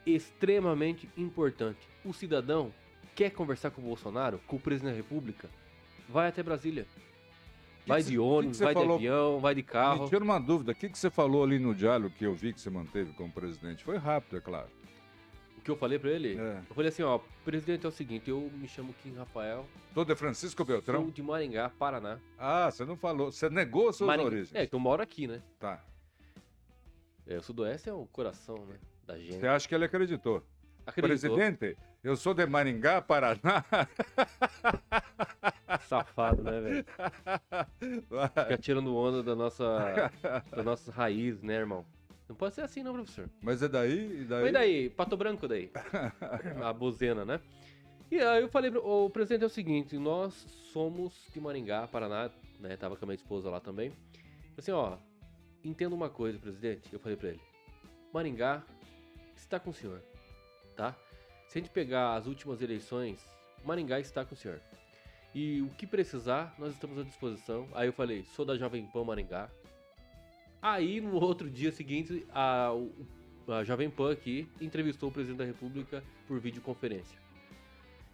extremamente 0.06 1.08
importante. 1.16 1.88
O 2.04 2.12
cidadão 2.12 2.72
quer 3.14 3.30
conversar 3.30 3.70
com 3.70 3.80
o 3.80 3.84
Bolsonaro, 3.84 4.40
com 4.46 4.56
o 4.56 4.60
presidente 4.60 4.92
da 4.92 4.96
República, 4.96 5.50
vai 6.08 6.28
até 6.28 6.42
Brasília. 6.42 6.86
Vai 7.84 8.02
de 8.02 8.18
ônibus, 8.18 8.58
que 8.58 8.64
que 8.64 8.64
vai 8.64 8.74
de 8.74 8.80
falou? 8.80 8.96
avião, 8.96 9.40
vai 9.40 9.54
de 9.54 9.62
carro. 9.62 10.04
Me 10.04 10.10
tira 10.10 10.22
uma 10.22 10.38
dúvida, 10.38 10.72
o 10.72 10.74
que, 10.74 10.90
que 10.90 10.98
você 10.98 11.10
falou 11.10 11.42
ali 11.42 11.58
no 11.58 11.74
diálogo 11.74 12.14
que 12.16 12.24
eu 12.24 12.34
vi 12.34 12.52
que 12.52 12.60
você 12.60 12.68
manteve 12.68 13.12
como 13.14 13.32
presidente? 13.32 13.82
Foi 13.82 13.96
rápido, 13.96 14.36
é 14.36 14.40
claro. 14.40 14.68
Que 15.68 15.72
eu 15.72 15.76
falei 15.76 15.98
pra 15.98 16.08
ele? 16.10 16.38
É. 16.38 16.62
Eu 16.66 16.74
falei 16.74 16.88
assim, 16.88 17.02
ó, 17.02 17.20
presidente 17.44 17.84
é 17.84 17.88
o 17.90 17.92
seguinte, 17.92 18.30
eu 18.30 18.50
me 18.54 18.66
chamo 18.66 18.94
Kim 19.02 19.14
Rafael, 19.14 19.66
Tô 19.94 20.02
de 20.02 20.14
Francisco 20.14 20.64
Beltrão? 20.64 21.02
sou 21.02 21.10
de 21.10 21.22
Maringá, 21.22 21.68
Paraná. 21.78 22.18
Ah, 22.38 22.70
você 22.70 22.86
não 22.86 22.96
falou, 22.96 23.30
você 23.30 23.50
negou 23.50 23.92
suas 23.92 24.06
Maringá- 24.06 24.28
origens. 24.28 24.54
É, 24.54 24.66
eu 24.72 24.78
moro 24.78 25.02
aqui, 25.02 25.26
né? 25.26 25.42
Tá. 25.60 25.84
É, 27.26 27.36
o 27.36 27.42
Sudoeste 27.42 27.90
é 27.90 27.92
o 27.92 28.06
coração, 28.06 28.64
né? 28.64 28.76
Da 29.06 29.18
gente. 29.18 29.34
Você 29.40 29.46
acha 29.46 29.68
que 29.68 29.74
ele 29.74 29.84
acreditou? 29.84 30.42
Acreditou? 30.86 31.36
Presidente, 31.36 31.76
eu 32.02 32.16
sou 32.16 32.32
de 32.32 32.46
Maringá, 32.46 33.02
Paraná. 33.02 33.62
Safado, 35.86 36.42
né, 36.44 36.60
velho? 36.62 36.84
Fica 38.42 38.56
tirando 38.56 38.96
onda 38.96 39.22
da 39.22 39.36
nossa, 39.36 40.10
das 40.50 40.64
nossas 40.64 40.94
raízes, 40.94 41.42
né, 41.42 41.56
irmão? 41.56 41.84
Não 42.28 42.36
pode 42.36 42.54
ser 42.54 42.60
assim, 42.62 42.82
não, 42.82 42.92
professor. 42.92 43.30
Mas 43.42 43.62
é 43.62 43.68
daí, 43.68 44.20
e 44.20 44.24
daí? 44.24 44.42
Mas 44.42 44.52
daí, 44.52 44.90
Pato 44.90 45.16
Branco 45.16 45.48
daí. 45.48 45.70
A 46.62 46.72
buzena, 46.72 47.24
né? 47.24 47.40
E 48.10 48.20
aí 48.20 48.42
eu 48.42 48.48
falei, 48.48 48.70
o 48.70 49.10
presidente 49.10 49.44
é 49.44 49.46
o 49.46 49.50
seguinte, 49.50 49.98
nós 49.98 50.34
somos 50.72 51.14
de 51.32 51.40
Maringá, 51.40 51.86
Paraná, 51.86 52.30
né? 52.60 52.76
Tava 52.76 52.96
com 52.96 53.04
a 53.04 53.06
minha 53.06 53.16
esposa 53.16 53.50
lá 53.50 53.60
também. 53.60 53.92
Assim, 54.56 54.72
ó, 54.72 54.96
entenda 55.64 55.94
uma 55.94 56.10
coisa, 56.10 56.38
presidente. 56.38 56.92
Eu 56.92 56.98
falei 56.98 57.16
pra 57.16 57.30
ele. 57.30 57.40
Maringá 58.12 58.62
está 59.36 59.58
com 59.58 59.70
o 59.70 59.74
senhor, 59.74 60.02
tá? 60.76 60.96
Se 61.48 61.58
a 61.58 61.60
gente 61.60 61.70
pegar 61.70 62.14
as 62.14 62.26
últimas 62.26 62.60
eleições, 62.60 63.24
Maringá 63.64 64.00
está 64.00 64.24
com 64.24 64.34
o 64.34 64.36
senhor. 64.38 64.60
E 65.34 65.60
o 65.62 65.68
que 65.70 65.86
precisar, 65.86 66.54
nós 66.58 66.72
estamos 66.72 66.98
à 66.98 67.02
disposição. 67.02 67.68
Aí 67.74 67.88
eu 67.88 67.92
falei, 67.92 68.24
sou 68.34 68.44
da 68.44 68.56
Jovem 68.56 68.86
Pan 68.86 69.04
Maringá. 69.04 69.50
Aí 70.60 71.00
no 71.00 71.14
outro 71.22 71.48
dia 71.48 71.70
seguinte, 71.70 72.26
a, 72.34 72.70
a 73.48 73.64
Jovem 73.64 73.88
Pan 73.88 74.12
aqui 74.12 74.48
entrevistou 74.60 75.08
o 75.08 75.12
presidente 75.12 75.38
da 75.38 75.44
República 75.44 76.02
por 76.26 76.38
videoconferência. 76.40 77.18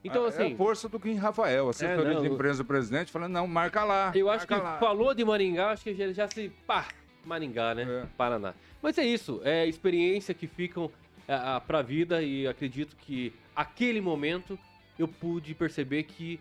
Então, 0.02 0.26
assim, 0.26 0.50
É 0.50 0.52
a 0.52 0.56
força 0.56 0.86
do 0.86 1.00
Kim 1.00 1.14
Rafael, 1.14 1.70
assessoria 1.70 2.10
É, 2.10 2.14
não, 2.14 2.20
de 2.20 2.26
eu- 2.28 2.34
imprensa 2.34 2.58
do 2.62 2.66
presidente, 2.66 3.10
falando, 3.10 3.32
não, 3.32 3.46
marca 3.46 3.82
lá. 3.84 4.12
eu 4.14 4.28
acho 4.28 4.46
que 4.46 4.54
lá. 4.54 4.78
falou 4.78 5.14
de 5.14 5.24
Maringá, 5.24 5.70
acho 5.70 5.82
que 5.84 5.90
ele 5.90 6.12
já 6.12 6.28
se. 6.28 6.50
pá, 6.66 6.88
Maringá, 7.24 7.74
né? 7.74 7.84
É. 8.02 8.06
Paraná. 8.14 8.52
Mas 8.82 8.98
é 8.98 9.04
isso, 9.06 9.40
é 9.44 9.66
experiência 9.66 10.34
que 10.34 10.46
ficam 10.46 10.90
a, 11.26 11.56
a, 11.56 11.60
pra 11.60 11.80
vida 11.80 12.22
e 12.22 12.46
acredito 12.46 12.94
que 12.96 13.32
aquele 13.56 13.98
momento 14.02 14.58
eu 14.98 15.08
pude 15.08 15.54
perceber 15.54 16.02
que 16.02 16.38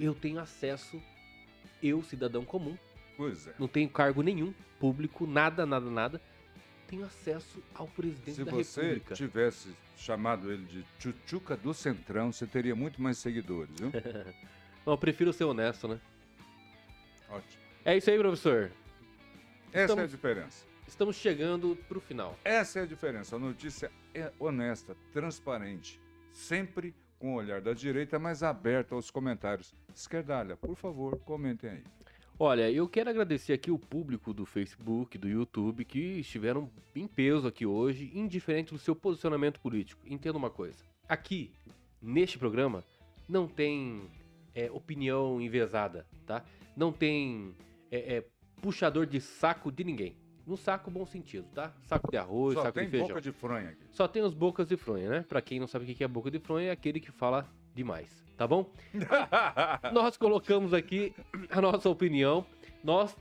eu 0.00 0.14
tenho 0.14 0.40
acesso, 0.40 0.98
eu, 1.82 2.02
cidadão 2.02 2.46
comum, 2.46 2.78
Pois 3.16 3.46
é. 3.46 3.54
não 3.58 3.68
tenho 3.68 3.88
cargo 3.88 4.22
nenhum, 4.22 4.52
público, 4.80 5.26
nada, 5.26 5.64
nada, 5.64 5.88
nada, 5.90 6.20
tenho 6.88 7.04
acesso 7.04 7.62
ao 7.74 7.86
presidente 7.86 8.34
Se 8.36 8.44
da 8.44 8.50
você 8.52 8.80
República. 8.82 9.14
tivesse 9.14 9.68
chamado 9.96 10.50
ele 10.52 10.64
de 10.64 10.84
Chuchuca 10.98 11.56
do 11.56 11.72
Centrão, 11.72 12.32
você 12.32 12.46
teria 12.46 12.74
muito 12.74 13.00
mais 13.00 13.18
seguidores, 13.18 13.74
viu? 13.78 13.90
Não, 14.84 14.92
eu 14.92 14.98
prefiro 14.98 15.32
ser 15.32 15.44
honesto, 15.44 15.88
né? 15.88 15.98
Ótimo. 17.30 17.62
É 17.84 17.96
isso 17.96 18.10
aí, 18.10 18.18
professor. 18.18 18.70
Essa 19.72 19.78
é 19.78 19.80
a 19.80 19.84
Estamos- 19.86 20.10
diferença. 20.10 20.66
Estamos 20.86 21.16
chegando 21.16 21.76
pro 21.88 21.98
final. 22.00 22.38
Essa 22.44 22.80
é 22.80 22.82
a 22.82 22.86
diferença. 22.86 23.36
A 23.36 23.38
notícia 23.38 23.90
é 24.14 24.30
honesta, 24.38 24.94
transparente, 25.12 25.98
sempre 26.30 26.94
com 27.18 27.32
o 27.32 27.36
olhar 27.36 27.60
da 27.62 27.72
direita, 27.72 28.18
mas 28.18 28.42
aberto 28.42 28.94
aos 28.94 29.10
comentários. 29.10 29.74
Esquerdalha, 29.94 30.56
por 30.56 30.76
favor, 30.76 31.18
comentem 31.20 31.70
aí. 31.70 31.84
Olha, 32.38 32.68
eu 32.68 32.88
quero 32.88 33.10
agradecer 33.10 33.52
aqui 33.52 33.70
o 33.70 33.78
público 33.78 34.34
do 34.34 34.44
Facebook, 34.44 35.16
do 35.16 35.28
YouTube, 35.28 35.84
que 35.84 35.98
estiveram 36.18 36.68
em 36.94 37.06
peso 37.06 37.46
aqui 37.46 37.64
hoje, 37.64 38.10
indiferente 38.12 38.72
do 38.72 38.78
seu 38.78 38.96
posicionamento 38.96 39.60
político. 39.60 40.02
Entenda 40.04 40.36
uma 40.36 40.50
coisa: 40.50 40.76
aqui, 41.08 41.52
neste 42.02 42.36
programa, 42.36 42.82
não 43.28 43.46
tem 43.46 44.10
é, 44.52 44.68
opinião 44.68 45.40
envezada, 45.40 46.06
tá? 46.26 46.44
Não 46.76 46.92
tem 46.92 47.54
é, 47.88 48.16
é, 48.16 48.24
puxador 48.60 49.06
de 49.06 49.20
saco 49.20 49.70
de 49.70 49.84
ninguém. 49.84 50.16
No 50.44 50.56
saco, 50.56 50.90
bom 50.90 51.06
sentido, 51.06 51.46
tá? 51.54 51.72
Saco 51.84 52.10
de 52.10 52.18
arroz, 52.18 52.54
Só 52.54 52.62
saco 52.62 52.74
tem 52.74 52.84
de 52.84 52.90
feijão. 52.90 53.08
boca 53.08 53.20
de 53.20 53.32
fronha 53.32 53.68
aqui. 53.70 53.84
Só 53.92 54.08
tem 54.08 54.22
os 54.22 54.34
bocas 54.34 54.68
de 54.68 54.76
fronha, 54.76 55.08
né? 55.08 55.24
Pra 55.26 55.40
quem 55.40 55.60
não 55.60 55.68
sabe 55.68 55.90
o 55.90 55.94
que 55.94 56.02
é 56.02 56.08
boca 56.08 56.30
de 56.30 56.40
fronha, 56.40 56.66
é 56.66 56.70
aquele 56.72 56.98
que 56.98 57.12
fala 57.12 57.48
demais, 57.74 58.08
tá 58.36 58.46
bom? 58.46 58.66
Nós 59.92 60.16
colocamos 60.16 60.72
aqui 60.72 61.14
a 61.50 61.60
nossa 61.60 61.88
opinião, 61.88 62.46
nós 62.82 63.16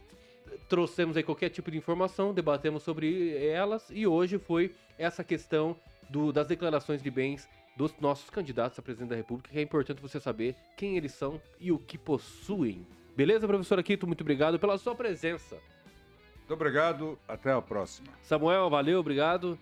trouxemos 0.70 1.18
aí 1.18 1.24
qualquer 1.24 1.50
tipo 1.50 1.72
de 1.72 1.78
informação, 1.78 2.34
debatemos 2.34 2.84
sobre 2.84 3.36
elas 3.48 3.90
e 3.90 4.06
hoje 4.06 4.38
foi 4.38 4.74
essa 4.98 5.24
questão 5.24 5.76
do- 6.10 6.32
das 6.32 6.48
declarações 6.48 7.02
de 7.02 7.10
bens 7.10 7.48
dos 7.76 7.94
nossos 8.00 8.30
candidatos 8.30 8.78
a 8.78 8.82
presidente 8.82 9.10
da 9.10 9.16
República, 9.16 9.50
que 9.52 9.58
é 9.58 9.62
importante 9.62 10.02
você 10.02 10.20
saber 10.20 10.56
quem 10.78 10.96
eles 10.98 11.12
são 11.14 11.42
e 11.60 11.72
o 11.72 11.80
que 11.80 11.98
possuem. 11.98 12.86
Beleza, 13.16 13.48
professor 13.48 13.80
Aquito? 13.80 14.06
Muito 14.06 14.22
obrigado 14.22 14.60
pela 14.60 14.78
sua 14.78 14.94
presença. 14.96 15.58
Muito 16.38 16.54
obrigado, 16.54 17.18
até 17.28 17.52
a 17.52 17.62
próxima. 17.62 18.10
Samuel, 18.22 18.70
valeu, 18.70 19.00
obrigado. 19.00 19.58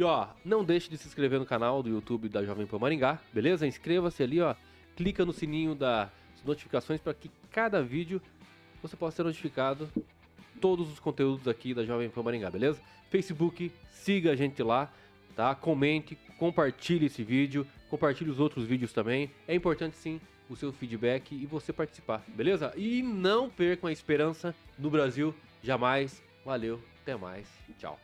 E 0.00 0.02
ó, 0.02 0.28
não 0.42 0.64
deixe 0.64 0.88
de 0.88 0.96
se 0.96 1.06
inscrever 1.06 1.38
no 1.38 1.44
canal 1.44 1.82
do 1.82 1.90
YouTube 1.90 2.26
da 2.30 2.42
Jovem 2.42 2.66
Pan 2.66 2.78
Maringá, 2.78 3.20
beleza? 3.34 3.66
Inscreva-se 3.66 4.22
ali, 4.22 4.40
ó. 4.40 4.54
Clica 4.96 5.26
no 5.26 5.32
sininho 5.34 5.74
das 5.74 6.08
notificações 6.42 7.02
para 7.02 7.12
que 7.12 7.30
cada 7.50 7.82
vídeo 7.82 8.18
você 8.80 8.96
possa 8.96 9.16
ser 9.16 9.24
notificado 9.24 9.92
todos 10.58 10.90
os 10.90 10.98
conteúdos 10.98 11.46
aqui 11.46 11.74
da 11.74 11.84
Jovem 11.84 12.08
Pan 12.08 12.22
Maringá, 12.22 12.48
beleza? 12.48 12.80
Facebook, 13.10 13.70
siga 13.90 14.32
a 14.32 14.34
gente 14.34 14.62
lá, 14.62 14.90
tá? 15.36 15.54
Comente, 15.54 16.16
compartilhe 16.38 17.04
esse 17.04 17.22
vídeo, 17.22 17.66
compartilhe 17.90 18.30
os 18.30 18.40
outros 18.40 18.64
vídeos 18.64 18.94
também. 18.94 19.30
É 19.46 19.54
importante 19.54 19.98
sim 19.98 20.18
o 20.48 20.56
seu 20.56 20.72
feedback 20.72 21.34
e 21.34 21.44
você 21.44 21.74
participar, 21.74 22.24
beleza? 22.26 22.72
E 22.74 23.02
não 23.02 23.50
percam 23.50 23.90
a 23.90 23.92
esperança 23.92 24.54
no 24.78 24.88
Brasil 24.88 25.34
jamais. 25.62 26.22
Valeu, 26.42 26.82
até 27.02 27.14
mais. 27.14 27.46
Tchau. 27.78 28.00